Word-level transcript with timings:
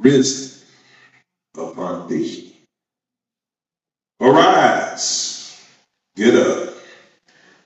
risen 0.00 0.62
upon 1.56 2.08
thee. 2.08 2.56
Arise, 4.20 5.60
get 6.16 6.34
up, 6.34 6.74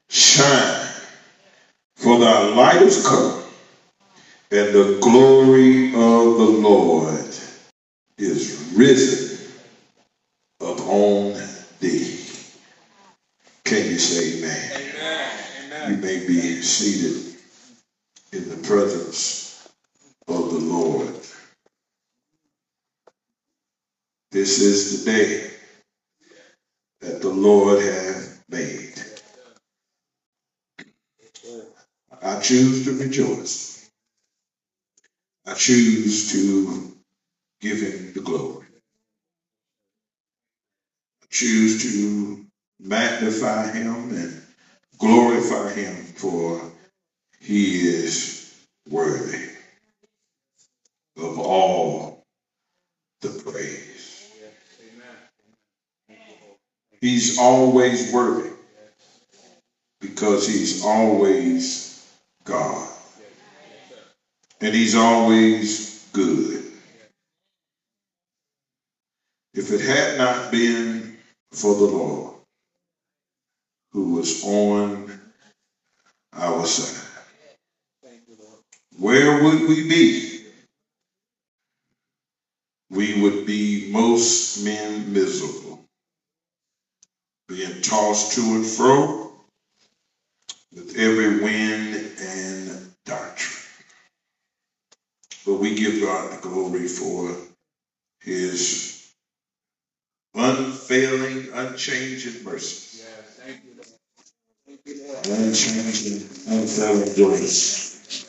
shine, 0.08 0.88
for 1.96 2.19
thy 2.19 2.54
light 2.54 2.83
is 2.83 3.06
come, 3.06 3.43
and 4.51 4.75
the 4.75 4.99
glory 5.03 5.88
of 5.88 6.38
the 6.38 6.59
Lord 6.62 7.27
is 8.19 8.72
risen 8.74 9.47
upon 10.60 11.35
thee. 11.81 12.19
Can 13.65 13.85
you 13.85 13.99
say 13.99 14.38
amen? 14.38 14.92
amen. 15.69 15.90
You 15.92 15.97
may 15.99 16.27
be 16.27 16.62
seated 16.62 17.37
in 18.33 18.48
the 18.48 18.66
presence 18.66 19.69
of 20.29 20.51
the 20.51 20.59
Lord. 20.59 21.15
This 24.48 24.61
is 24.61 25.05
the 25.05 25.12
day 25.12 25.51
that 27.02 27.20
the 27.20 27.29
Lord 27.29 27.83
hath 27.83 28.43
made. 28.48 28.95
I 32.23 32.41
choose 32.41 32.87
to 32.87 32.95
rejoice. 32.98 33.91
I 35.47 35.52
choose 35.52 36.33
to 36.33 36.97
give 37.61 37.83
him 37.83 38.15
the 38.15 38.21
glory. 38.23 38.65
I 41.23 41.27
choose 41.29 41.83
to 41.83 42.46
magnify 42.80 43.71
him 43.73 44.16
and 44.16 44.43
glorify 44.99 45.74
him 45.74 45.95
for 45.95 46.73
he 47.38 47.80
is 47.87 48.57
worthy 48.88 49.51
of 51.19 51.38
all 51.38 52.24
the 53.21 53.43
praise. 53.45 54.07
He's 57.01 57.38
always 57.38 58.13
worthy 58.13 58.51
because 60.01 60.46
he's 60.46 60.85
always 60.85 62.07
God. 62.45 62.88
And 64.60 64.74
he's 64.74 64.96
always 64.96 66.08
good. 66.12 66.64
If 69.54 69.72
it 69.72 69.80
had 69.80 70.19
not 70.19 70.52
been 70.52 71.16
for 71.52 71.74
the 71.74 71.84
Lord 71.84 72.34
who 73.92 74.14
was 74.14 74.44
on 74.44 75.10
our 76.34 76.66
side, 76.66 77.04
where 78.98 79.42
would 79.42 79.62
we 79.69 79.88
be? 79.88 80.42
We 82.91 83.22
would 83.22 83.46
be 83.46 83.91
most 83.92 84.64
men 84.64 85.12
miserable, 85.12 85.77
being 87.48 87.80
tossed 87.82 88.34
to 88.34 88.42
and 88.42 88.66
fro 88.66 89.32
with 90.74 90.96
every 90.96 91.41
wind 91.41 92.12
and 92.20 92.92
doctrine. 93.04 93.64
But 95.46 95.54
we 95.54 95.74
give 95.74 96.00
God 96.02 96.32
the 96.32 96.48
glory 96.48 96.88
for 96.88 97.34
his 98.20 99.12
unfailing, 100.34 101.48
unchanging 101.54 102.44
mercy. 102.44 103.04
Unchanging, 105.06 106.28
unfailing 106.48 107.14
grace. 107.14 108.26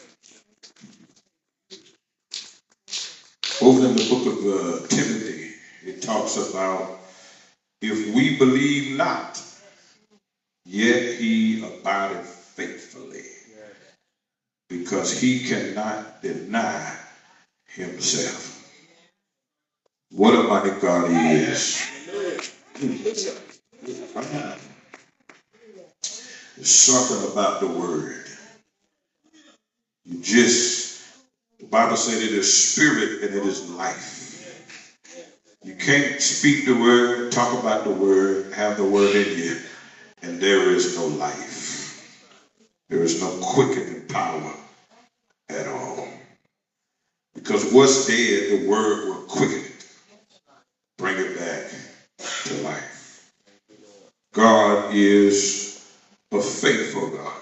Over 3.62 3.88
in 3.88 3.96
the 3.96 4.10
book 4.10 4.26
of 4.28 4.38
uh, 4.46 4.88
Timothy, 4.88 5.52
it 5.86 6.02
talks 6.02 6.38
about 6.38 7.00
if 7.82 8.14
we 8.16 8.38
believe 8.38 8.98
not, 8.98 9.42
yet 10.66 11.20
he 11.20 11.64
abideth 11.64 12.28
faithfully, 12.28 13.24
because 14.70 15.20
he 15.20 15.46
cannot 15.48 16.22
deny 16.22 16.96
himself. 17.68 18.70
What 20.12 20.36
a 20.36 20.44
mighty 20.44 20.80
God 20.82 21.12
he 21.12 21.18
is. 21.18 21.82
There's 26.58 26.72
something 26.72 27.32
about 27.32 27.62
the 27.62 27.68
word. 27.68 28.26
You 30.06 30.22
just, 30.22 31.02
the 31.60 31.68
Bible 31.68 31.98
said 31.98 32.22
it 32.24 32.32
is 32.34 32.52
spirit 32.74 33.24
and 33.24 33.36
it 33.36 33.46
is 33.46 33.70
life. 33.72 34.19
You 35.64 35.76
can't 35.76 36.22
speak 36.22 36.66
the 36.66 36.76
word, 36.78 37.32
talk 37.32 37.60
about 37.60 37.84
the 37.84 37.92
word, 37.92 38.54
have 38.54 38.78
the 38.78 38.86
word 38.86 39.16
in 39.16 39.38
you, 39.38 39.58
and 40.24 40.40
there 40.40 40.72
is 40.72 40.98
no 40.98 41.08
life. 41.08 42.08
There 42.90 43.04
is 43.04 43.22
no 43.22 43.30
quickening 43.42 44.08
power 44.08 44.54
at 45.50 45.68
all. 45.68 46.08
Because 47.36 47.74
what's 47.74 48.08
dead, 48.08 48.62
the 48.62 48.70
word 48.70 49.08
will 49.08 49.24
quicken 49.26 49.60
it, 49.60 49.86
bring 50.98 51.18
it 51.18 51.36
back 51.36 51.72
to 52.46 52.54
life. 52.64 53.32
God 54.34 54.94
is 54.94 55.86
a 56.32 56.42
faithful 56.42 57.10
God. 57.10 57.34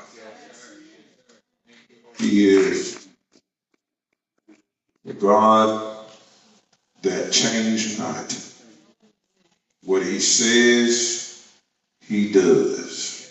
He 2.18 2.48
is 2.48 3.08
the 5.06 5.14
God 5.14 5.87
that 7.28 7.34
changed 7.34 8.00
not. 8.00 8.38
What 9.84 10.02
he 10.04 10.20
says, 10.20 11.44
he 12.02 12.32
does. 12.32 13.30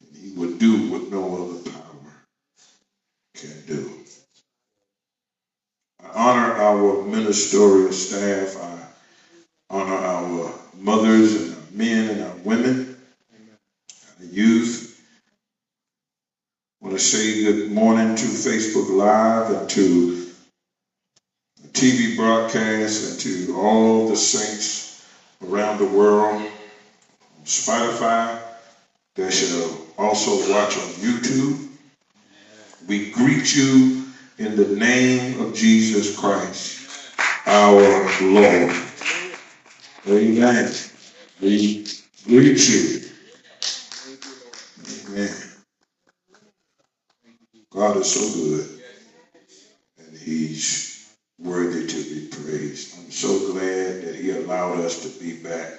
And 0.00 0.16
he 0.16 0.32
will 0.38 0.52
do 0.58 0.90
what 0.90 1.10
no 1.10 1.44
other 1.44 1.70
power 1.70 2.12
can 3.34 3.66
do. 3.66 3.90
I 6.02 6.08
honor 6.14 6.52
our 6.56 7.02
ministerial 7.06 7.92
staff. 7.92 8.56
I 8.56 8.78
honor 9.70 9.94
our 9.94 10.52
mothers 10.78 11.34
and 11.34 11.54
our 11.54 11.60
men 11.72 12.10
and 12.10 12.22
our 12.22 12.36
women, 12.44 12.96
and 13.34 14.18
the 14.18 14.26
youth. 14.26 15.02
I 16.82 16.86
want 16.86 16.98
to 16.98 17.04
say 17.04 17.42
good 17.42 17.70
morning 17.72 18.14
to 18.16 18.24
Facebook 18.26 18.90
Live 18.90 19.50
and 19.50 19.70
to 19.70 20.23
broadcast 22.24 23.10
and 23.10 23.20
to 23.20 23.54
all 23.54 24.08
the 24.08 24.16
saints 24.16 25.06
around 25.46 25.76
the 25.76 25.84
world 25.84 26.40
on 26.40 26.48
Spotify 27.44 28.40
that 29.14 29.30
shall 29.30 29.78
also 29.98 30.30
watch 30.50 30.74
on 30.74 30.88
YouTube. 31.04 31.68
We 32.88 33.10
greet 33.10 33.54
you 33.54 34.06
in 34.38 34.56
the 34.56 34.68
name 34.74 35.38
of 35.42 35.54
Jesus 35.54 36.18
Christ, 36.18 37.12
our 37.44 37.82
Lord. 38.22 38.74
Amen. 40.08 40.72
We 41.42 41.86
greet 42.26 42.68
you. 42.70 43.00
Amen. 45.08 45.36
God 47.70 47.98
is 47.98 48.10
so 48.14 48.40
good, 48.40 48.80
and 49.98 50.16
He's 50.16 50.83
worthy 51.44 51.84
to 51.86 52.02
be 52.04 52.20
praised. 52.30 52.98
I'm 52.98 53.10
so 53.12 53.40
glad 53.40 54.02
that 54.02 54.16
He 54.16 54.32
allowed 54.32 54.78
us 54.78 54.98
to 55.00 55.10
be 55.10 55.34
back 55.34 55.70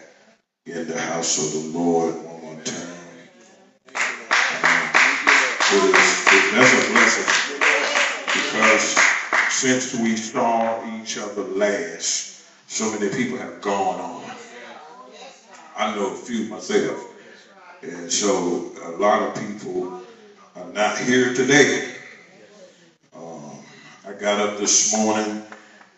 in 0.66 0.88
the 0.88 1.00
house 1.00 1.38
of 1.38 1.52
the 1.52 1.60
Lord 1.80 2.16
one 2.24 2.42
more 2.42 2.56
time. 2.64 2.88
It 5.72 5.84
is, 5.84 6.24
it, 6.32 6.52
that's 6.52 6.74
a 6.74 6.92
blessing 6.92 7.26
because 8.34 8.96
since 9.50 9.94
we 9.94 10.16
saw 10.18 10.78
each 10.84 11.18
other 11.18 11.44
last, 11.44 12.28
so 12.68 12.90
many 12.90 13.10
people 13.10 13.38
have 13.38 13.62
gone 13.62 14.00
on. 14.00 14.24
I 15.78 15.94
know 15.94 16.12
a 16.12 16.16
few 16.16 16.46
myself. 16.46 17.08
And 17.84 18.12
so 18.12 18.66
a 18.84 18.92
lot 18.92 19.22
of 19.22 19.34
people 19.34 19.90
are 20.56 20.66
not 20.66 20.98
here 20.98 21.30
today. 21.30 21.82
Um, 23.16 23.62
I 24.06 24.14
got 24.14 24.40
up 24.40 24.58
this 24.58 24.94
morning 24.94 25.42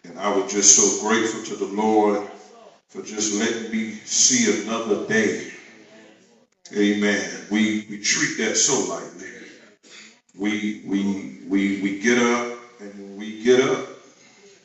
and 0.07 0.19
I 0.19 0.30
was 0.36 0.51
just 0.51 0.75
so 0.75 1.07
grateful 1.07 1.44
to 1.44 1.56
the 1.56 1.74
Lord 1.74 2.21
for 2.89 3.01
just 3.04 3.39
letting 3.39 3.71
me 3.71 3.94
see 4.06 4.63
another 4.63 5.07
day. 5.07 5.42
Amen. 6.75 7.30
We 7.51 7.86
we 7.89 8.00
treat 8.00 8.38
that 8.39 8.57
so 8.57 8.88
lightly. 8.88 9.27
We 10.38 10.81
we 10.86 11.39
we 11.48 11.81
we 11.81 12.00
get 12.00 12.19
up 12.19 12.57
and 12.81 13.18
we 13.18 13.42
get 13.44 13.62
up, 13.62 13.83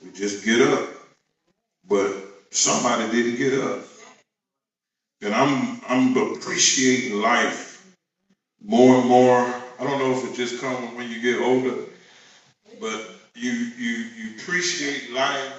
we 0.03 0.11
just 0.13 0.45
get 0.45 0.61
up. 0.63 0.85
But 1.89 2.13
somebody 2.53 3.11
didn't 3.11 3.37
get 3.37 3.55
up. 3.55 3.81
And 5.23 5.35
I'm 5.35 5.81
I'm 5.89 6.17
appreciating 6.17 7.21
life 7.21 7.83
more 8.65 8.97
and 8.97 9.09
more. 9.09 9.47
I 9.79 9.85
don't 9.85 9.99
know 9.99 10.13
if 10.13 10.25
it 10.25 10.35
just 10.35 10.59
comes 10.61 10.95
when 10.97 11.09
you 11.11 11.21
get 11.21 11.39
older, 11.41 11.75
but 12.81 13.01
you 13.35 13.51
you 13.79 14.07
you 14.17 14.37
appreciate 14.39 15.13
life 15.13 15.53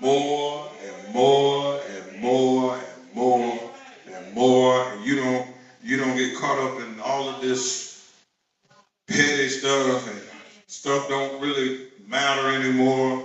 more 0.00 0.68
and 0.82 1.14
more 1.14 1.80
and 1.90 2.20
more 2.22 2.76
and 2.76 3.14
more 3.14 3.70
and 4.06 4.34
more, 4.34 4.82
and 4.90 5.04
you 5.04 5.16
don't 5.16 5.46
you 5.82 5.96
don't 5.96 6.16
get 6.16 6.36
caught 6.36 6.58
up 6.58 6.80
in 6.80 7.00
all 7.00 7.28
of 7.28 7.40
this 7.40 8.02
petty 9.08 9.48
stuff 9.48 10.08
and 10.08 10.20
stuff 10.66 11.08
don't 11.08 11.40
really 11.40 11.80
matter 12.08 12.50
anymore. 12.50 13.24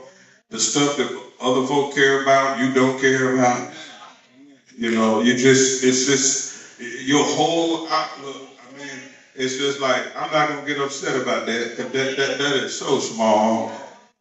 The 0.50 0.60
stuff 0.60 0.98
that 0.98 1.24
other 1.42 1.66
folk 1.68 1.94
care 1.94 2.22
about, 2.24 2.60
you 2.60 2.74
don't 2.74 3.00
care 3.00 3.36
about. 3.36 3.72
You 4.78 4.92
know, 4.92 5.22
you 5.22 5.36
just 5.36 5.84
it's 5.84 6.06
just 6.06 6.80
your 6.80 7.24
whole 7.26 7.88
outlook. 7.88 8.47
It's 9.38 9.58
just 9.58 9.82
like 9.82 10.04
I'm 10.18 10.32
not 10.32 10.50
gonna 10.50 10.68
get 10.68 10.80
upset 10.80 11.22
about 11.22 11.48
that. 11.48 11.78
That 11.78 11.94
that, 11.94 12.18
that 12.40 12.56
is 12.58 12.78
so 12.78 13.00
small. 13.00 13.72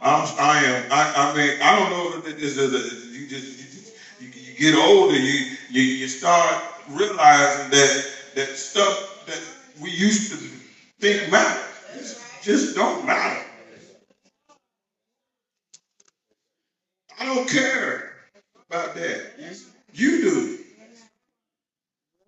I'm, 0.01 0.29
I 0.39 0.59
am. 0.65 0.85
I, 0.93 1.13
I 1.17 1.37
mean, 1.37 1.59
I 1.63 1.79
don't 1.79 1.91
know 1.91 2.19
if 2.19 2.27
it's 2.43 2.57
just, 2.57 3.15
you 3.15 3.29
just 3.29 3.61
you, 4.21 4.29
you, 4.29 4.55
get 4.59 4.75
older, 4.77 5.17
you, 5.17 5.57
you 5.71 5.83
you 5.83 6.09
start 6.09 6.63
realizing 6.91 7.71
that 7.71 8.07
that 8.37 8.49
stuff 8.57 9.27
that 9.27 9.41
we 9.83 9.91
used 9.91 10.33
to 10.33 10.39
think 11.01 11.31
matters 11.33 12.21
just 12.43 12.77
don't 12.77 13.07
matter. 13.07 13.45
I 17.21 17.27
don't 17.27 17.49
care 17.49 18.13
about 18.71 18.95
that. 18.97 19.23
You 19.95 20.23
do. 20.23 20.59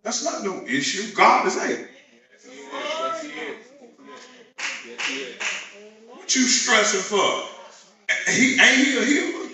That's 0.04 0.24
not 0.24 0.44
no 0.44 0.64
issue. 0.66 1.14
God 1.14 1.46
is 1.46 1.58
able. 1.58 1.87
What 6.08 6.36
you 6.36 6.42
stressing 6.42 7.00
for? 7.00 7.48
He 8.32 8.60
ain't 8.60 8.86
he 8.86 8.98
a 8.98 9.04
healer? 9.04 9.48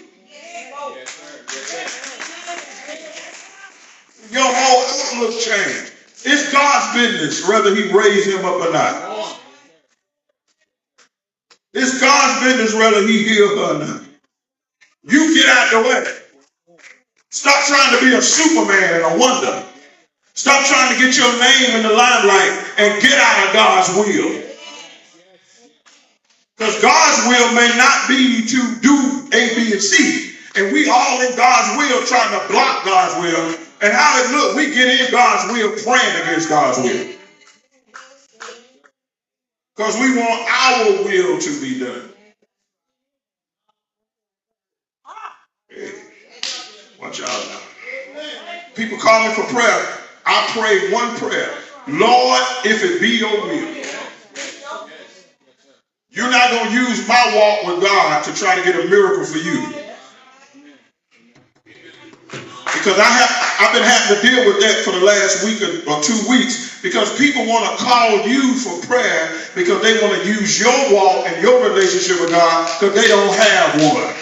Your 4.30 4.42
whole 4.42 4.82
outlook 4.82 5.40
changed. 5.40 5.92
It's 6.24 6.52
God's 6.52 6.94
business 6.94 7.48
whether 7.48 7.74
he 7.74 7.92
raised 7.92 8.28
him 8.28 8.44
up 8.44 8.66
or 8.66 8.72
not. 8.72 9.38
It's 11.72 12.00
God's 12.00 12.44
business 12.44 12.74
whether 12.74 13.06
he 13.06 13.24
healed 13.24 13.58
her 13.58 13.76
or 13.76 13.78
not. 13.86 14.02
You 15.04 15.34
get 15.34 15.46
out 15.48 15.70
the 15.70 15.88
way. 15.88 16.04
Stop 17.30 17.64
trying 17.66 17.98
to 17.98 18.04
be 18.04 18.14
a 18.14 18.22
superman 18.22 18.94
and 18.94 19.04
a 19.04 19.18
wonder. 19.18 19.64
Stop 20.34 20.66
trying 20.66 20.94
to 20.94 21.00
get 21.00 21.16
your 21.16 21.32
name 21.38 21.76
in 21.76 21.82
the 21.82 21.92
limelight 21.92 22.63
and 22.78 23.02
get 23.02 23.18
out 23.18 23.46
of 23.46 23.52
God's 23.54 23.94
will. 23.96 24.42
Because 26.56 26.80
God's 26.80 27.28
will 27.28 27.54
may 27.54 27.76
not 27.76 28.08
be 28.08 28.46
to 28.46 28.80
do 28.80 29.28
A, 29.32 29.54
B, 29.54 29.72
and 29.72 29.82
C. 29.82 30.34
And 30.56 30.72
we 30.72 30.88
all 30.88 31.20
in 31.20 31.36
God's 31.36 31.76
will 31.76 32.06
trying 32.06 32.30
to 32.40 32.52
block 32.52 32.84
God's 32.84 33.20
will. 33.22 33.58
And 33.82 33.92
how 33.92 34.22
it 34.22 34.30
look, 34.30 34.56
we 34.56 34.72
get 34.72 35.00
in 35.00 35.10
God's 35.10 35.52
will 35.52 35.70
praying 35.82 36.22
against 36.22 36.48
God's 36.48 36.78
will. 36.78 37.08
Because 39.76 39.94
we 39.96 40.16
want 40.16 40.48
our 40.48 41.04
will 41.04 41.40
to 41.40 41.60
be 41.60 41.80
done. 41.80 42.10
Watch 47.00 47.20
out 47.20 47.28
now. 47.28 47.60
People 48.76 48.98
calling 48.98 49.34
for 49.34 49.42
prayer. 49.52 49.98
I 50.24 50.48
pray 50.52 50.92
one 50.92 51.16
prayer. 51.16 51.63
Lord, 51.88 52.42
if 52.64 52.84
it 52.84 53.00
be 53.00 53.18
your 53.18 53.42
will. 53.42 53.84
You're 56.10 56.30
not 56.30 56.50
going 56.50 56.68
to 56.70 56.74
use 56.74 57.06
my 57.08 57.32
walk 57.36 57.74
with 57.76 57.84
God 57.84 58.24
to 58.24 58.34
try 58.34 58.56
to 58.56 58.64
get 58.64 58.84
a 58.84 58.88
miracle 58.88 59.24
for 59.24 59.38
you. 59.38 59.66
Because 62.74 62.98
I 62.98 63.04
have 63.04 63.30
I've 63.60 63.74
been 63.74 63.84
having 63.84 64.16
to 64.16 64.22
deal 64.26 64.46
with 64.46 64.60
that 64.60 64.84
for 64.84 64.92
the 64.92 65.04
last 65.04 65.44
week 65.44 65.62
or, 65.62 65.92
or 65.92 66.02
two 66.02 66.18
weeks 66.30 66.82
because 66.82 67.16
people 67.18 67.46
want 67.46 67.64
to 67.70 67.84
call 67.84 68.26
you 68.28 68.54
for 68.54 68.86
prayer 68.86 69.40
because 69.54 69.82
they 69.82 70.00
want 70.02 70.20
to 70.22 70.28
use 70.28 70.60
your 70.60 70.94
walk 70.94 71.26
and 71.28 71.42
your 71.42 71.68
relationship 71.70 72.20
with 72.20 72.30
God 72.30 72.70
because 72.80 72.94
they 72.94 73.08
don't 73.08 73.34
have 73.34 73.94
one. 73.94 74.14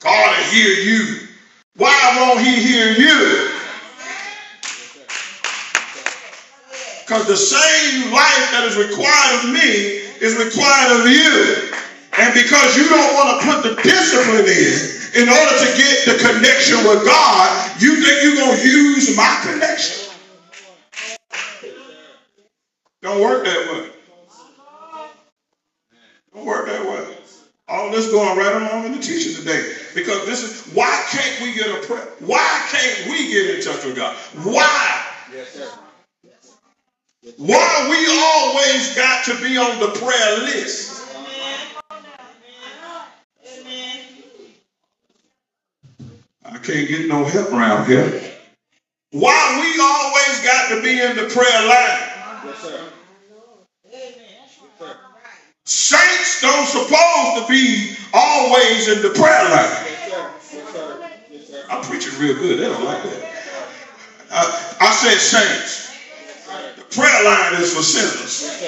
God 0.00 0.38
will 0.38 0.44
hear 0.52 0.74
you. 0.84 1.25
Why 1.76 2.16
won't 2.16 2.40
he 2.40 2.56
hear 2.56 2.92
you? 2.92 3.50
Because 7.04 7.26
the 7.28 7.36
same 7.36 8.12
life 8.12 8.50
that 8.52 8.64
is 8.64 8.76
required 8.76 9.44
of 9.44 9.52
me 9.52 10.00
is 10.24 10.34
required 10.40 11.00
of 11.00 11.06
you. 11.06 11.70
And 12.18 12.32
because 12.32 12.76
you 12.76 12.88
don't 12.88 13.14
want 13.14 13.40
to 13.40 13.46
put 13.46 13.62
the 13.62 13.82
discipline 13.82 14.48
in 14.48 15.22
in 15.22 15.28
order 15.28 15.56
to 15.58 15.76
get 15.76 16.04
the 16.06 16.16
connection 16.32 16.78
with 16.78 17.04
God, 17.04 17.80
you 17.80 18.02
think 18.02 18.22
you're 18.22 18.36
going 18.36 18.58
to 18.58 18.66
use 18.66 19.16
my 19.16 19.40
connection. 19.44 20.10
Don't 23.02 23.20
work 23.20 23.44
that 23.44 23.72
way. 23.72 23.90
Don't 26.34 26.46
work 26.46 26.66
that 26.66 26.84
way. 26.84 27.16
All 27.68 27.90
this 27.90 28.10
going 28.10 28.36
right 28.38 28.62
along 28.62 28.86
in 28.86 28.92
the 28.92 28.98
teaching 28.98 29.34
today. 29.34 29.85
Because 29.96 30.26
this 30.26 30.42
is 30.42 30.74
why 30.74 31.04
can't 31.08 31.40
we 31.40 31.54
get 31.54 31.68
a 31.68 31.86
prayer? 31.86 32.06
Why 32.20 32.68
can't 32.70 33.10
we 33.10 33.32
get 33.32 33.56
in 33.56 33.62
touch 33.62 33.82
with 33.82 33.96
God? 33.96 34.14
Why? 34.44 35.06
Yes, 35.32 35.52
sir. 35.52 35.72
Why 37.38 37.86
we 37.88 38.06
always 38.06 38.94
got 38.94 39.24
to 39.24 39.34
be 39.42 39.56
on 39.56 39.80
the 39.80 39.98
prayer 39.98 40.38
list? 40.40 41.02
I 46.44 46.58
can't 46.58 46.88
get 46.88 47.08
no 47.08 47.24
help 47.24 47.50
around 47.52 47.86
here. 47.86 48.32
Why 49.12 49.60
we 49.62 49.80
always 49.82 50.44
got 50.44 50.68
to 50.76 50.82
be 50.82 51.00
in 51.00 51.16
the 51.16 51.32
prayer 51.32 51.68
line? 51.68 52.44
Yes, 52.44 52.58
sir. 52.58 52.92
Saints 55.64 56.40
don't 56.42 56.66
supposed 56.66 57.42
to 57.42 57.46
be 57.48 57.96
always 58.12 58.88
in 58.88 59.02
the 59.02 59.10
prayer 59.10 59.48
line. 59.50 59.85
I'm 61.70 61.82
preaching 61.82 62.18
real 62.20 62.34
good. 62.34 62.58
They 62.58 62.64
don't 62.64 62.84
like 62.84 63.02
that. 63.02 63.32
I, 64.30 64.76
I 64.80 64.92
said 64.92 65.18
saints. 65.18 65.86
The 66.76 66.84
prayer 66.94 67.24
line 67.24 67.62
is 67.62 67.74
for 67.74 67.82
sinners. 67.82 68.62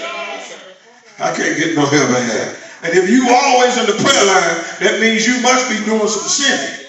I 1.19 1.35
can't 1.35 1.59
get 1.59 1.75
no 1.75 1.87
help 1.87 2.09
in 2.09 2.29
that. 2.29 2.59
And 2.83 2.97
if 2.97 3.11
you 3.11 3.29
always 3.29 3.77
in 3.77 3.87
the 3.87 4.03
prayer 4.03 4.25
line, 4.27 4.65
that 4.81 5.01
means 5.01 5.27
you 5.27 5.41
must 5.43 5.69
be 5.69 5.85
doing 5.85 6.07
some 6.07 6.29
sinning. 6.29 6.87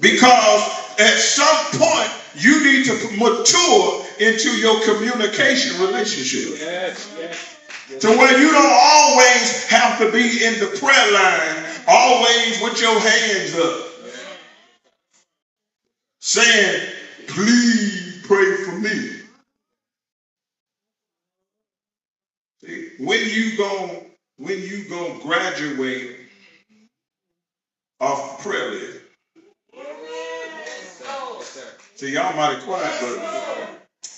Because 0.00 0.62
at 0.98 1.18
some 1.18 1.80
point, 1.80 2.10
you 2.34 2.64
need 2.64 2.84
to 2.86 2.94
mature 3.16 4.04
into 4.18 4.50
your 4.58 4.80
communication 4.82 5.80
relationship. 5.80 6.58
Yes, 6.58 7.14
yes, 7.18 7.56
yes. 7.90 8.00
To 8.02 8.08
where 8.08 8.38
you 8.40 8.50
don't 8.50 8.72
always 8.72 9.68
have 9.68 9.98
to 9.98 10.10
be 10.10 10.44
in 10.44 10.58
the 10.58 10.78
prayer 10.80 11.12
line, 11.12 11.64
always 11.86 12.60
with 12.62 12.80
your 12.80 12.98
hands 12.98 13.54
up. 13.56 13.91
Saying, 16.24 16.88
please 17.26 18.24
pray 18.24 18.54
for 18.64 18.76
me. 18.76 19.22
when 23.00 23.18
you 23.28 23.56
go 23.56 24.06
when 24.36 24.56
you 24.62 24.84
go 24.88 25.18
graduate 25.20 26.16
off 28.00 28.38
the 28.38 28.48
prayer 28.48 28.70
list. 28.70 29.00
See, 31.96 32.14
y'all 32.14 32.36
mighty 32.36 32.60
quiet, 32.62 32.92
but 33.00 33.18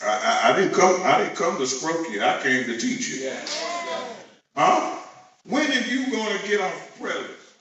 I, 0.02 0.06
I, 0.06 0.52
I, 0.52 0.56
didn't 0.58 0.75
come. 0.75 1.00
I 1.04 1.18
didn't 1.23 1.37
come 1.37 1.56
to 1.58 1.66
stroke 1.66 2.11
you. 2.11 2.23
I 2.23 2.38
came 2.42 2.66
to 2.66 2.78
teach 2.78 3.08
you. 3.08 3.30
Huh? 4.54 4.99
When 5.44 5.70
are 5.70 5.87
you 5.87 6.11
going 6.11 6.38
to 6.38 6.46
get 6.46 6.61
off 6.61 6.92
the 6.94 7.00
prayer 7.02 7.18
list? 7.18 7.54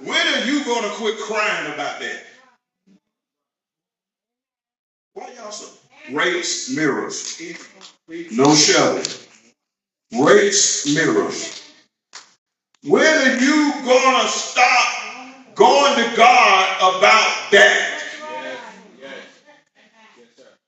When 0.00 0.26
are 0.26 0.44
you 0.46 0.64
going 0.64 0.82
to 0.84 0.96
quit 0.96 1.18
crying 1.18 1.72
about 1.74 2.00
that? 2.00 2.24
Why 5.14 5.30
y'all 5.36 5.50
so? 5.50 5.66
Race 6.12 6.74
mirrors. 6.76 7.40
No 8.32 8.54
shelving 8.54 9.06
race 10.20 10.94
mirrors. 10.94 11.62
When 12.84 13.04
are 13.04 13.40
you 13.40 13.72
going 13.84 14.22
to 14.22 14.28
stop 14.28 15.54
going 15.54 15.96
to 15.96 16.16
God 16.16 16.76
about 16.78 17.50
that? 17.52 17.88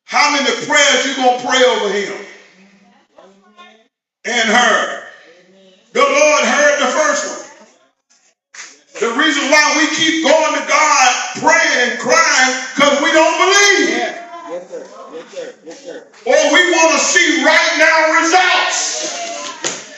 How 0.05 0.33
many 0.33 0.67
prayers 0.67 1.07
you 1.07 1.17
going 1.17 1.41
to 1.41 1.47
pray 1.47 1.63
over 1.65 1.93
him 1.93 2.27
and 4.25 4.49
her? 4.49 5.09
The 5.93 6.01
Lord 6.01 6.45
heard 6.45 6.81
the 6.81 6.93
first 6.93 7.27
one. 7.27 7.67
The 9.01 9.19
reason 9.19 9.51
why 9.51 9.77
we 9.79 9.97
keep 9.97 10.25
going 10.25 10.61
to 10.61 10.69
God 10.69 11.15
praying 11.41 11.91
and 11.91 11.99
crying 12.01 12.65
because 12.75 13.03
we 13.03 13.13
don't 13.13 13.39
believe. 13.39 14.24
Or 14.55 16.41
we 16.55 16.61
want 16.71 16.93
to 16.95 17.01
see 17.03 17.43
right 17.43 17.75
now 17.75 18.23
results. 18.23 19.19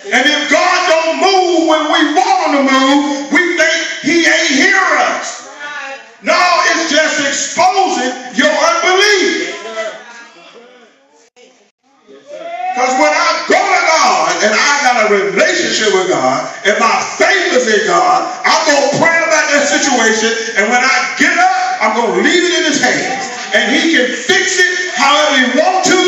And 0.09 0.25
if 0.25 0.51
God 0.51 0.79
don't 0.89 1.21
move 1.21 1.69
when 1.69 1.85
we 1.93 2.01
want 2.17 2.49
him 2.49 2.53
to 2.57 2.63
move, 2.65 3.33
we 3.37 3.59
think 3.61 3.77
he 4.01 4.25
ain't 4.25 4.57
hear 4.57 4.81
us. 5.13 5.53
No, 6.23 6.41
it's 6.73 6.89
just 6.91 7.21
exposing 7.21 8.17
your 8.33 8.49
unbelief. 8.49 9.61
Because 12.73 12.95
when 12.97 13.13
I 13.13 13.45
go 13.49 13.61
to 13.61 13.83
God 13.93 14.33
and 14.41 14.53
I 14.57 14.73
got 14.89 14.97
a 15.05 15.15
relationship 15.15 15.93
with 15.93 16.09
God 16.09 16.49
and 16.65 16.81
my 16.81 16.97
faith 17.21 17.53
is 17.53 17.69
in 17.69 17.87
God, 17.87 18.25
I'm 18.47 18.65
going 18.65 18.89
to 18.89 18.97
pray 19.05 19.19
about 19.21 19.53
that 19.53 19.69
situation. 19.69 20.33
And 20.57 20.71
when 20.73 20.81
I 20.81 20.97
get 21.21 21.37
up, 21.37 21.83
I'm 21.83 21.97
going 21.97 22.17
to 22.17 22.23
leave 22.25 22.41
it 22.41 22.57
in 22.57 22.65
his 22.73 22.81
hands. 22.81 23.36
And 23.55 23.75
he 23.75 23.95
can 23.95 24.09
fix 24.09 24.59
it 24.59 24.95
however 24.97 25.37
he 25.39 25.59
wants 25.59 25.89
to, 25.89 26.01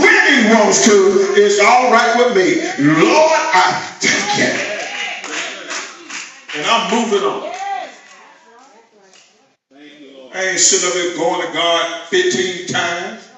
when 0.00 0.22
he 0.32 0.54
wants 0.54 0.84
to. 0.86 0.94
It's 1.36 1.58
all 1.60 1.90
right 1.90 2.16
with 2.16 2.36
me. 2.36 2.62
Lord, 2.78 3.40
I 3.52 3.80
thank 4.00 4.38
you. 4.38 4.76
And 6.56 6.66
I'm 6.66 6.90
moving 6.94 7.26
on. 7.26 7.52
I 10.34 10.44
ain't 10.44 10.60
sitting 10.60 10.88
up 10.88 10.94
here 10.94 11.16
going 11.16 11.46
to 11.46 11.52
God 11.52 12.08
15 12.08 12.66
times. 12.68 13.28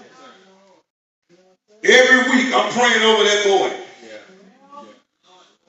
Every 1.84 2.30
week 2.30 2.52
I'm 2.54 2.72
praying 2.72 3.02
over 3.02 3.22
that 3.24 3.44
boy. 3.46 3.76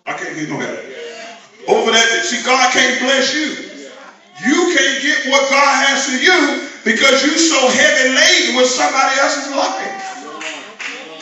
I 0.05 0.13
can't 0.13 0.35
get 0.35 0.49
no 0.49 0.57
help. 0.57 0.79
Over 1.67 1.91
that, 1.91 2.25
see, 2.25 2.43
God 2.43 2.73
can't 2.73 2.99
bless 2.99 3.33
you. 3.33 3.69
You 4.47 4.75
can't 4.75 5.01
get 5.01 5.31
what 5.31 5.49
God 5.49 5.85
has 5.85 6.05
for 6.07 6.17
you 6.17 6.68
because 6.83 7.25
you're 7.25 7.37
so 7.37 7.67
heavy 7.69 8.09
laden 8.15 8.55
with 8.55 8.67
somebody 8.67 9.19
else's 9.19 9.55
life 9.55 9.99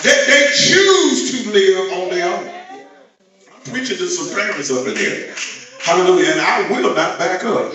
that 0.03 0.27
they 0.27 0.51
choose 0.53 1.31
to 1.31 1.51
live 1.51 1.91
on 1.93 2.09
their 2.09 2.27
own. 2.27 2.49
I'm 3.53 3.73
preaching 3.73 3.97
to 3.97 4.07
some 4.07 4.35
parents 4.35 4.71
up 4.71 4.87
in 4.87 4.95
here. 4.95 5.33
Hallelujah. 5.81 6.31
And 6.31 6.41
I 6.41 6.69
will 6.69 6.93
not 6.93 7.17
back 7.17 7.43
up. 7.43 7.73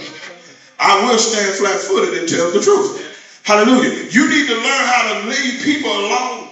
I 0.79 1.05
will 1.05 1.19
stand 1.19 1.55
flat 1.55 1.81
footed 1.81 2.19
and 2.19 2.29
tell 2.29 2.51
the 2.51 2.61
truth. 2.61 3.41
Hallelujah. 3.45 4.09
You 4.11 4.29
need 4.29 4.47
to 4.49 4.55
learn 4.55 4.85
how 4.87 5.15
to 5.15 5.27
leave 5.29 5.63
people 5.63 5.91
alone. 5.91 6.49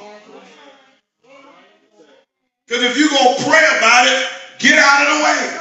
Because 2.67 2.85
if 2.85 2.99
you're 2.99 3.09
going 3.09 3.37
to 3.37 3.45
pray 3.45 3.79
about 3.79 4.07
it, 4.07 4.27
get 4.59 4.79
out 4.79 5.07
of 5.07 5.19
the 5.19 5.25
way. 5.25 5.61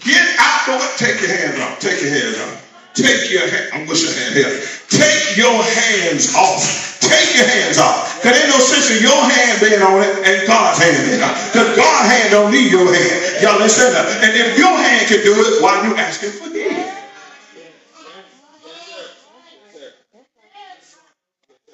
Get 0.00 0.36
out 0.38 0.66
the 0.66 0.72
way. 0.72 0.90
Take 0.96 1.20
your 1.20 1.36
hands 1.36 1.60
off. 1.60 1.78
Take 1.80 2.00
your 2.02 2.10
hands 2.10 2.38
off. 2.38 2.63
Take 2.94 3.30
your 3.30 3.46
hand. 3.50 3.70
I'm 3.74 3.86
wishing 3.86 4.14
your 4.14 4.30
here. 4.38 4.54
Take 4.88 5.36
your 5.36 5.50
hands 5.50 6.34
off. 6.34 6.98
Take 7.02 7.34
your 7.34 7.46
hands 7.46 7.78
off. 7.78 8.22
Because 8.22 8.38
ain't 8.38 8.48
no 8.48 8.58
sense 8.62 8.90
in 8.94 9.02
your 9.02 9.18
hand 9.18 9.60
being 9.60 9.82
on 9.82 10.00
it 10.00 10.14
and 10.22 10.46
God's 10.46 10.78
hand 10.78 11.10
being 11.10 11.22
on 11.22 11.30
it. 11.30 11.52
Because 11.52 11.76
God's 11.76 12.06
hand 12.10 12.30
don't 12.30 12.52
need 12.52 12.70
your 12.70 12.86
hand. 12.86 13.42
Y'all 13.42 13.58
understand 13.58 13.94
that? 13.94 14.06
And 14.22 14.32
if 14.32 14.56
your 14.56 14.70
hand 14.70 15.08
can 15.08 15.20
do 15.26 15.34
it, 15.34 15.62
why 15.62 15.78
are 15.78 15.86
you 15.88 15.96
asking 15.96 16.30
for 16.30 16.48
his? 16.54 16.94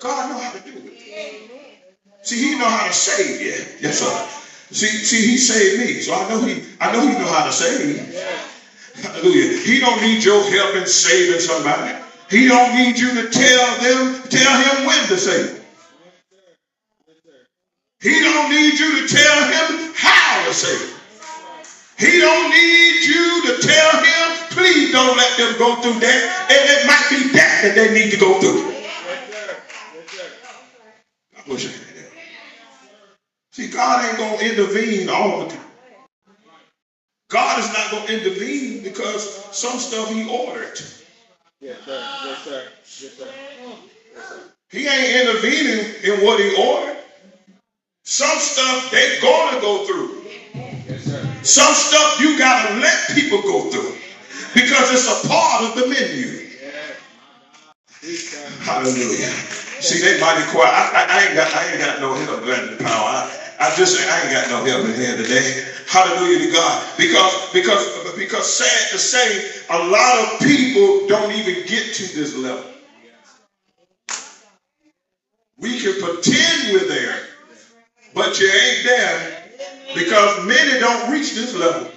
God 0.01 0.31
know 0.31 0.39
how 0.41 0.53
to 0.53 0.61
do 0.65 0.73
it. 0.73 2.01
See, 2.23 2.39
he 2.41 2.59
know 2.59 2.65
how 2.65 2.87
to 2.87 2.93
save 2.93 3.41
you. 3.41 3.53
Yes, 3.81 4.01
sir. 4.01 4.75
See, 4.75 4.87
see, 4.87 5.27
he 5.27 5.37
saved 5.37 5.81
me. 5.81 6.01
So 6.01 6.15
I 6.15 6.29
know 6.29 6.41
he 6.43 6.65
I 6.81 6.93
know 6.93 7.01
he 7.03 7.13
know 7.19 7.29
how 7.29 7.45
to 7.45 7.53
save. 7.53 7.99
Hallelujah. 9.03 9.59
He 9.59 9.81
don't 9.81 10.01
need 10.03 10.25
your 10.25 10.43
help 10.51 10.77
in 10.77 10.87
saving 10.87 11.41
somebody. 11.41 11.97
He 12.31 12.47
don't 12.47 12.77
need 12.77 12.99
you 12.99 13.15
to 13.15 13.31
tell 13.31 13.81
them, 13.81 14.23
tell 14.29 14.57
him 14.63 14.87
when 14.87 15.09
to 15.09 15.17
save. 15.17 15.65
He 18.01 18.21
don't 18.21 18.51
need 18.51 18.79
you 18.79 19.07
to 19.07 19.15
tell 19.15 19.45
him 19.45 19.93
how 19.95 20.47
to 20.47 20.55
save. 20.55 20.97
He 21.99 22.19
don't 22.19 22.51
need 22.51 23.05
you 23.05 23.43
to 23.47 23.67
tell 23.67 24.03
him, 24.03 24.37
please 24.51 24.93
don't 24.93 25.17
let 25.17 25.37
them 25.37 25.59
go 25.59 25.83
through 25.83 26.01
that. 26.01 26.47
And 26.51 26.71
it 26.71 26.87
might 26.87 27.07
be 27.11 27.29
that 27.37 27.61
that 27.63 27.75
they 27.75 27.93
need 27.93 28.11
to 28.13 28.17
go 28.17 28.41
through. 28.41 28.73
I 31.37 31.51
wish 31.51 31.67
I 31.67 31.71
had 31.71 31.97
that. 31.97 32.13
See, 33.53 33.69
God 33.69 34.09
ain't 34.09 34.17
going 34.17 34.39
to 34.39 34.51
intervene 34.51 35.11
all 35.11 35.45
the 35.45 35.51
time. 35.51 35.70
God 37.31 37.61
is 37.61 37.73
not 37.73 37.91
going 37.93 38.07
to 38.09 38.13
intervene 38.13 38.83
because 38.83 39.23
some 39.57 39.79
stuff 39.79 40.13
he 40.13 40.29
ordered. 40.29 40.81
Yes, 41.61 41.79
sir. 41.85 42.03
Yes, 42.25 42.43
sir. 42.45 42.65
Yes, 43.01 43.13
sir. 43.17 43.29
Yes, 44.15 44.29
sir. 44.29 44.37
He 44.71 44.87
ain't 44.87 45.27
intervening 45.27 45.95
in 46.05 46.25
what 46.25 46.41
he 46.41 46.55
ordered. 46.59 46.97
Some 48.05 48.39
stuff 48.39 48.91
they 48.91 49.19
gonna 49.23 49.61
go 49.61 49.87
through. 49.87 50.25
Yes, 50.89 51.05
sir. 51.05 51.23
Some 51.45 51.73
stuff 51.75 52.21
you 52.21 52.37
gotta 52.37 52.81
let 52.81 53.11
people 53.15 53.43
go 53.43 53.71
through 53.71 53.95
because 54.53 54.91
it's 54.91 55.07
a 55.07 55.29
part 55.29 55.63
of 55.63 55.75
the 55.77 55.87
menu. 55.87 56.51
Yes. 56.59 56.97
Hallelujah. 58.63 59.31
See, 59.81 60.01
they 60.01 60.21
mighty 60.21 60.43
quiet. 60.51 60.73
I, 60.75 60.91
I, 60.95 61.07
I, 61.07 61.27
ain't 61.27 61.35
got 61.37 61.55
I 61.55 61.71
ain't 61.71 61.79
got 61.79 62.01
no 62.01 62.15
in 62.17 62.27
the 62.27 62.83
power. 62.83 63.07
I, 63.07 63.50
I 63.61 63.77
just 63.77 64.01
I 64.01 64.23
ain't 64.23 64.33
got 64.33 64.49
no 64.49 64.65
help 64.65 64.87
in 64.87 64.95
here 64.95 65.17
today. 65.17 65.67
Hallelujah 65.87 66.47
to 66.47 66.53
God. 66.53 66.97
Because 66.97 67.53
because 67.53 68.15
because 68.17 68.55
sad 68.55 68.91
to 68.93 68.99
say, 68.99 69.51
a 69.69 69.79
lot 69.85 70.19
of 70.33 70.41
people 70.41 71.07
don't 71.07 71.31
even 71.33 71.67
get 71.67 71.95
to 71.95 72.15
this 72.15 72.35
level. 72.39 72.65
We 75.59 75.79
can 75.79 75.93
pretend 76.01 76.73
we're 76.73 76.89
there, 76.89 77.15
but 78.15 78.41
you 78.41 78.47
ain't 78.47 78.85
there 78.85 79.43
because 79.95 80.47
many 80.47 80.81
don't 80.81 81.13
reach 81.13 81.35
this 81.35 81.55
level. 81.55 81.91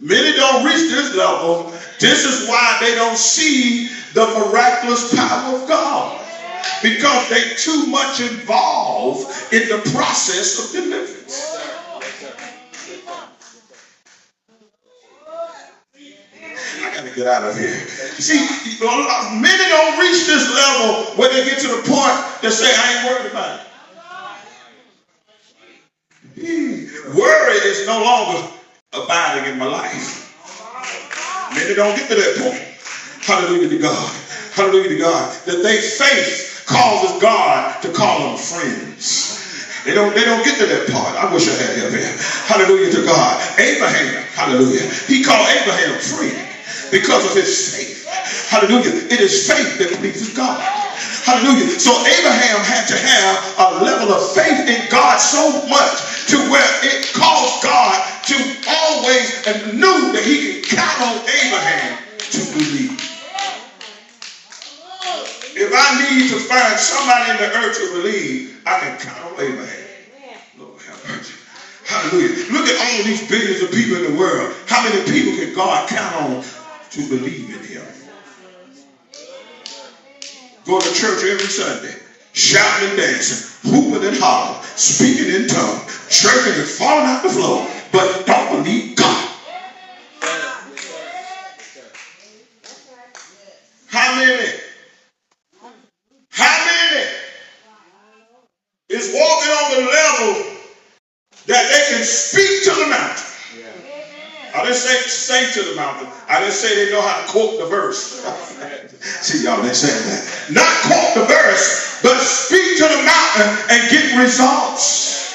Many 0.00 0.36
don't 0.36 0.64
reach 0.64 0.90
this 0.90 1.14
level. 1.14 1.66
This 2.00 2.24
is 2.24 2.48
why 2.48 2.78
they 2.80 2.96
don't 2.96 3.16
see 3.16 3.86
the 4.14 4.26
miraculous 4.26 5.14
power 5.14 5.54
of 5.60 5.68
God 5.68 6.19
because 6.82 7.28
they 7.28 7.54
too 7.56 7.86
much 7.86 8.20
involved 8.20 9.52
in 9.52 9.68
the 9.68 9.78
process 9.92 10.58
of 10.64 10.72
deliverance. 10.72 11.56
I 16.82 16.94
gotta 16.94 17.14
get 17.14 17.26
out 17.26 17.48
of 17.48 17.58
here. 17.58 17.74
See, 18.18 18.38
many 19.40 19.68
don't 19.68 19.98
reach 19.98 20.26
this 20.26 20.54
level 20.54 21.04
where 21.16 21.28
they 21.32 21.44
get 21.44 21.58
to 21.60 21.68
the 21.68 21.82
point 21.84 22.40
that 22.42 22.52
say, 22.52 22.70
I 22.72 22.94
ain't 22.94 23.10
worried 23.10 23.30
about 23.30 23.60
it. 23.60 23.66
Hmm. 26.36 27.16
Worry 27.16 27.54
is 27.54 27.86
no 27.86 28.02
longer 28.02 28.48
abiding 28.92 29.52
in 29.52 29.58
my 29.58 29.66
life. 29.66 30.26
Many 31.54 31.74
don't 31.74 31.96
get 31.96 32.08
to 32.08 32.14
that 32.14 32.36
point. 32.38 32.62
Hallelujah 33.22 33.68
to 33.68 33.78
God. 33.78 34.20
Hallelujah 34.52 34.88
to 34.88 34.98
God. 34.98 35.36
That 35.46 35.62
they 35.62 35.76
faith 35.76 36.49
causes 36.70 37.20
God 37.20 37.82
to 37.82 37.90
call 37.90 38.30
them 38.30 38.38
friends. 38.38 39.42
They 39.84 39.94
don't, 39.94 40.14
they 40.14 40.24
don't 40.24 40.44
get 40.44 40.54
to 40.62 40.66
that 40.70 40.86
part. 40.92 41.18
I 41.18 41.26
wish 41.34 41.50
I 41.50 41.56
had 41.58 41.74
him 41.74 41.90
here. 41.90 42.14
Hallelujah 42.46 42.94
to 42.94 43.02
God. 43.02 43.34
Abraham, 43.58 44.22
hallelujah. 44.38 44.86
He 45.10 45.24
called 45.24 45.42
Abraham 45.50 45.98
friend 45.98 46.38
because 46.92 47.26
of 47.26 47.34
his 47.34 47.50
faith. 47.74 48.06
Hallelujah. 48.48 48.92
It 49.10 49.18
is 49.18 49.50
faith 49.50 49.78
that 49.78 49.90
pleases 49.98 50.36
God. 50.36 50.60
Hallelujah. 51.26 51.66
So 51.80 51.90
Abraham 51.90 52.60
had 52.62 52.86
to 52.86 52.96
have 52.98 53.36
a 53.58 53.68
level 53.84 54.14
of 54.14 54.22
faith 54.30 54.68
in 54.68 54.90
God 54.90 55.18
so 55.18 55.66
much 55.66 56.28
to 56.30 56.36
where 56.52 56.70
it 56.86 57.10
caused 57.16 57.64
God 57.64 57.98
to 58.30 58.36
always 58.68 59.26
and 59.48 59.80
knew 59.80 60.12
that 60.12 60.22
he 60.22 60.60
could 60.60 60.76
count 60.76 61.00
on 61.02 61.16
Abraham 61.24 61.98
to 62.30 62.40
believe. 62.52 63.09
If 65.60 65.68
I 65.76 66.16
need 66.16 66.30
to 66.30 66.40
find 66.40 66.80
somebody 66.80 67.32
in 67.32 67.36
the 67.36 67.52
earth 67.58 67.76
to 67.76 68.00
believe, 68.00 68.62
I 68.64 68.80
can 68.80 68.96
count 68.96 69.20
on 69.26 69.32
Abraham. 69.44 69.88
Lord 70.56 70.80
have 70.80 71.04
mercy. 71.04 71.34
Hallelujah. 71.84 72.48
Look 72.50 72.64
at 72.64 72.80
all 72.80 73.04
these 73.04 73.28
billions 73.28 73.60
of 73.60 73.70
people 73.70 73.98
in 73.98 74.10
the 74.10 74.18
world. 74.18 74.56
How 74.68 74.82
many 74.82 75.04
people 75.04 75.36
can 75.36 75.54
God 75.54 75.86
count 75.86 76.16
on 76.16 76.44
to 76.92 77.08
believe 77.10 77.52
in 77.52 77.62
him? 77.62 77.84
Go 80.64 80.80
to 80.80 80.94
church 80.94 81.24
every 81.28 81.52
Sunday, 81.52 81.94
shouting 82.32 82.88
and 82.88 82.96
dancing, 82.96 83.70
hooping 83.70 84.08
and 84.08 84.16
hollering, 84.16 84.64
speaking 84.76 85.28
in 85.28 85.46
tongues, 85.46 86.08
chirping 86.08 86.58
and 86.58 86.68
falling 86.68 87.04
out 87.04 87.22
the 87.22 87.28
floor, 87.28 87.68
but 87.92 88.24
don't 88.24 88.64
believe 88.64 88.96
God. 88.96 89.26
How 93.90 94.16
many 94.16 94.60
is 98.90 99.14
walking 99.14 99.52
on 99.54 99.70
the 99.70 99.82
level 99.86 100.56
that 101.46 101.62
they 101.70 101.94
can 101.94 102.04
speak 102.04 102.64
to 102.64 102.70
the 102.74 102.86
mountain. 102.90 103.24
Yeah. 103.56 104.58
I 104.58 104.66
didn't 104.66 104.76
to 105.48 105.62
the 105.62 105.76
mountain. 105.76 106.08
I 106.28 106.40
didn't 106.40 106.54
say 106.54 106.84
they 106.84 106.90
know 106.92 107.00
how 107.00 107.24
to 107.24 107.32
quote 107.32 107.58
the 107.58 107.66
verse. 107.66 108.20
See, 109.22 109.44
y'all 109.44 109.62
didn't 109.62 109.76
say 109.76 109.88
that. 109.88 110.52
Not 110.52 110.68
quote 110.84 111.14
the 111.14 111.32
verse, 111.32 112.00
but 112.02 112.18
speak 112.20 112.76
to 112.78 112.84
the 112.84 113.02
mountain 113.02 113.48
and 113.70 113.90
get 113.90 114.18
results. 114.20 115.34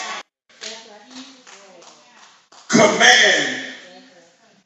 Command 2.68 3.74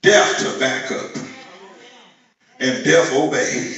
death 0.02 0.38
to 0.40 0.60
back 0.60 0.92
up 0.92 1.12
and 2.60 2.84
death 2.84 3.14
obey. 3.14 3.76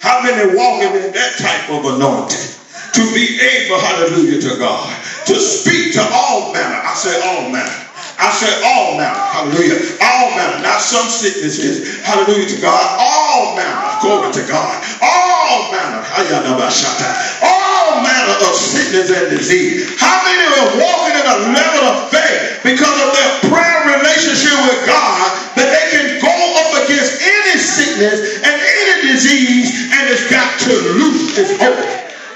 How 0.00 0.22
many 0.22 0.56
walking 0.56 0.94
in 1.02 1.12
that 1.12 1.34
type 1.38 1.70
of 1.70 1.84
anointing? 1.94 2.50
To 2.94 3.14
be 3.14 3.38
able, 3.40 3.78
hallelujah 3.80 4.40
to 4.40 4.58
God, 4.58 4.88
to 5.26 5.34
speak 5.34 5.94
to 5.94 6.02
all 6.12 6.52
manner. 6.52 6.80
I 6.84 6.94
say 6.94 7.20
all 7.22 7.50
manner. 7.50 7.83
I 8.18 8.30
said 8.30 8.54
all 8.62 8.96
manner. 8.96 9.18
Hallelujah. 9.18 9.78
All 9.98 10.30
manner. 10.38 10.62
Not 10.62 10.80
some 10.80 11.08
sicknesses. 11.10 12.00
Hallelujah 12.06 12.46
to 12.46 12.58
God. 12.60 12.82
All 12.98 13.56
manner. 13.56 13.78
Glory 14.00 14.30
to 14.32 14.44
God. 14.46 14.74
All 15.02 15.72
manner. 15.72 16.02
All 17.42 18.02
manner 18.02 18.34
of 18.38 18.54
sickness 18.54 19.10
and 19.10 19.30
disease. 19.34 19.98
How 19.98 20.22
many 20.22 20.46
are 20.46 20.72
walking 20.78 21.16
in 21.18 21.26
a 21.26 21.38
level 21.58 21.84
of 21.90 22.10
faith 22.10 22.62
because 22.62 22.96
of 23.02 23.10
their 23.12 23.32
prayer 23.50 23.98
relationship 23.98 24.54
with 24.70 24.86
God 24.86 25.26
that 25.58 25.68
they 25.74 25.86
can 25.90 26.06
go 26.22 26.30
up 26.30 26.86
against 26.86 27.18
any 27.18 27.58
sickness 27.58 28.40
and 28.46 28.54
any 28.54 29.12
disease 29.12 29.90
and 29.90 30.08
it's 30.08 30.30
got 30.30 30.48
to 30.70 30.72
loose 31.02 31.36
its 31.38 31.58
hold? 31.58 31.82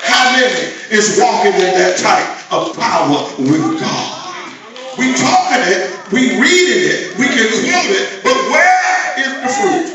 How 0.02 0.32
many 0.35 0.75
is 0.90 1.18
walking 1.20 1.54
in 1.54 1.75
that 1.78 1.99
type 1.99 2.52
of 2.52 2.76
power 2.76 3.30
with 3.38 3.80
God? 3.80 4.17
We 4.99 5.14
talking 5.14 5.62
it, 5.62 6.12
we 6.12 6.35
reading 6.43 6.83
it, 6.90 7.19
we 7.19 7.26
can 7.31 7.47
quote 7.47 7.90
it, 7.95 8.23
but 8.25 8.35
where 8.50 9.14
is 9.23 9.31
the 9.38 9.49
fruit? 9.55 9.87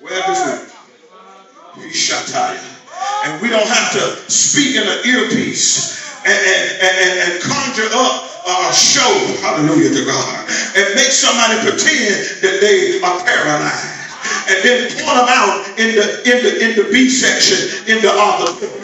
Where's 0.00 0.26
the 0.28 0.34
fruit? 0.36 1.82
We 1.82 1.92
shut 1.92 2.28
And 3.24 3.40
we 3.40 3.48
don't 3.48 3.66
have 3.66 3.92
to 3.92 4.30
speak 4.30 4.76
in 4.76 4.82
an 4.82 5.00
earpiece 5.06 5.96
and, 6.26 6.36
and, 6.36 6.94
and, 7.00 7.32
and 7.32 7.42
conjure 7.42 7.88
up 7.94 8.30
a 8.46 8.72
show, 8.74 9.08
hallelujah 9.40 9.90
to 9.96 10.04
God, 10.04 10.48
and 10.76 10.94
make 10.94 11.12
somebody 11.12 11.56
pretend 11.64 12.44
that 12.44 12.60
they 12.60 13.00
are 13.00 13.18
paralyzed 13.24 14.00
and 14.50 14.58
then 14.64 14.90
point 14.92 15.16
them 15.16 15.28
out 15.28 15.64
in 15.78 15.94
the 15.94 16.06
in 16.28 16.44
the 16.44 16.52
in 16.64 16.76
the 16.76 16.92
B 16.92 17.08
section 17.08 17.86
in 17.88 18.02
the 18.02 18.10
auditorium. 18.10 18.79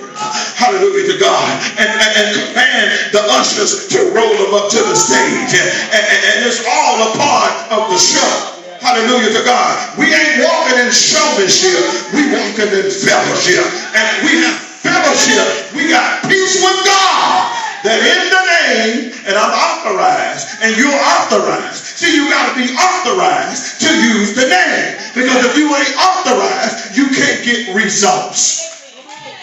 Hallelujah 0.57 1.13
to 1.13 1.19
God. 1.21 1.47
And, 1.77 1.89
and, 1.89 2.13
and, 2.17 2.29
command 2.37 2.89
the 3.13 3.23
ushers 3.37 3.89
to 3.93 4.11
roll 4.13 4.35
them 4.41 4.53
up 4.57 4.73
to 4.73 4.81
the 4.81 4.97
stage. 4.97 5.53
And, 5.53 5.69
and, 5.93 6.05
and 6.05 6.37
it's 6.49 6.65
all 6.65 6.97
a 7.07 7.11
part 7.17 7.55
of 7.73 7.93
the 7.93 8.01
show. 8.01 8.57
Hallelujah 8.81 9.33
to 9.37 9.43
God. 9.45 9.73
We 9.99 10.13
ain't 10.13 10.45
walking 10.45 10.79
in 10.85 10.91
showmanship. 10.93 12.13
We 12.13 12.33
walking 12.33 12.71
in 12.73 12.89
fellowship. 12.89 13.65
And 13.97 14.07
we 14.25 14.41
have 14.45 14.57
fellowship. 14.85 15.75
We 15.75 15.89
got 15.89 16.25
peace 16.29 16.63
with 16.63 16.81
God. 16.85 17.53
That 17.85 18.03
in 18.03 18.23
the 18.35 18.43
name, 18.51 19.15
and 19.31 19.39
I'm 19.39 19.53
authorized, 19.53 20.59
and 20.59 20.75
you're 20.75 20.91
authorized 20.91 21.87
See, 21.97 22.15
you 22.15 22.29
got 22.29 22.53
to 22.53 22.55
be 22.61 22.69
authorized 22.75 23.81
to 23.81 23.89
use 23.89 24.35
the 24.35 24.47
name. 24.47 25.01
Because 25.15 25.47
if 25.47 25.57
you 25.57 25.75
ain't 25.75 25.97
authorized, 25.97 26.95
you 26.95 27.09
can't 27.09 27.43
get 27.43 27.75
results. 27.75 28.76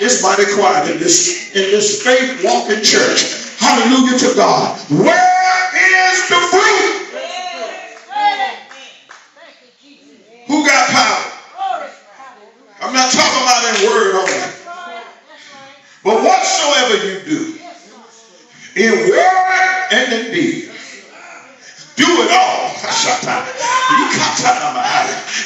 It's 0.04 0.22
mighty 0.22 0.44
quiet 0.54 0.92
in 0.92 1.00
this, 1.00 1.56
in 1.56 1.72
this 1.72 2.04
faith 2.04 2.44
walking 2.44 2.84
church. 2.84 3.56
Hallelujah 3.58 4.20
to 4.20 4.36
God. 4.36 4.78
Where 4.92 5.64
is 5.80 6.28
the 6.28 6.40
fruit? 6.52 7.08
Who 10.48 10.66
got 10.66 10.90
power? 10.90 11.32
I'm 12.82 12.94
not 12.94 13.14
talking 13.14 13.44
about 13.48 13.64
in 13.64 13.88
word 13.88 14.16
only. 14.20 14.44
But 16.04 16.22
whatsoever 16.22 16.96
you 17.08 17.20
do, 17.24 17.58
in 18.76 19.10
word 19.10 19.88
and 19.94 20.14
in 20.14 20.34
deed, 20.34 20.72
do 21.96 22.04
it 22.04 22.32
all. 22.36 22.76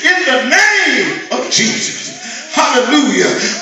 In 0.02 0.18
the 0.26 0.50
name 0.50 1.32
of 1.32 1.52
Jesus. 1.52 2.54
Hallelujah. 2.56 3.57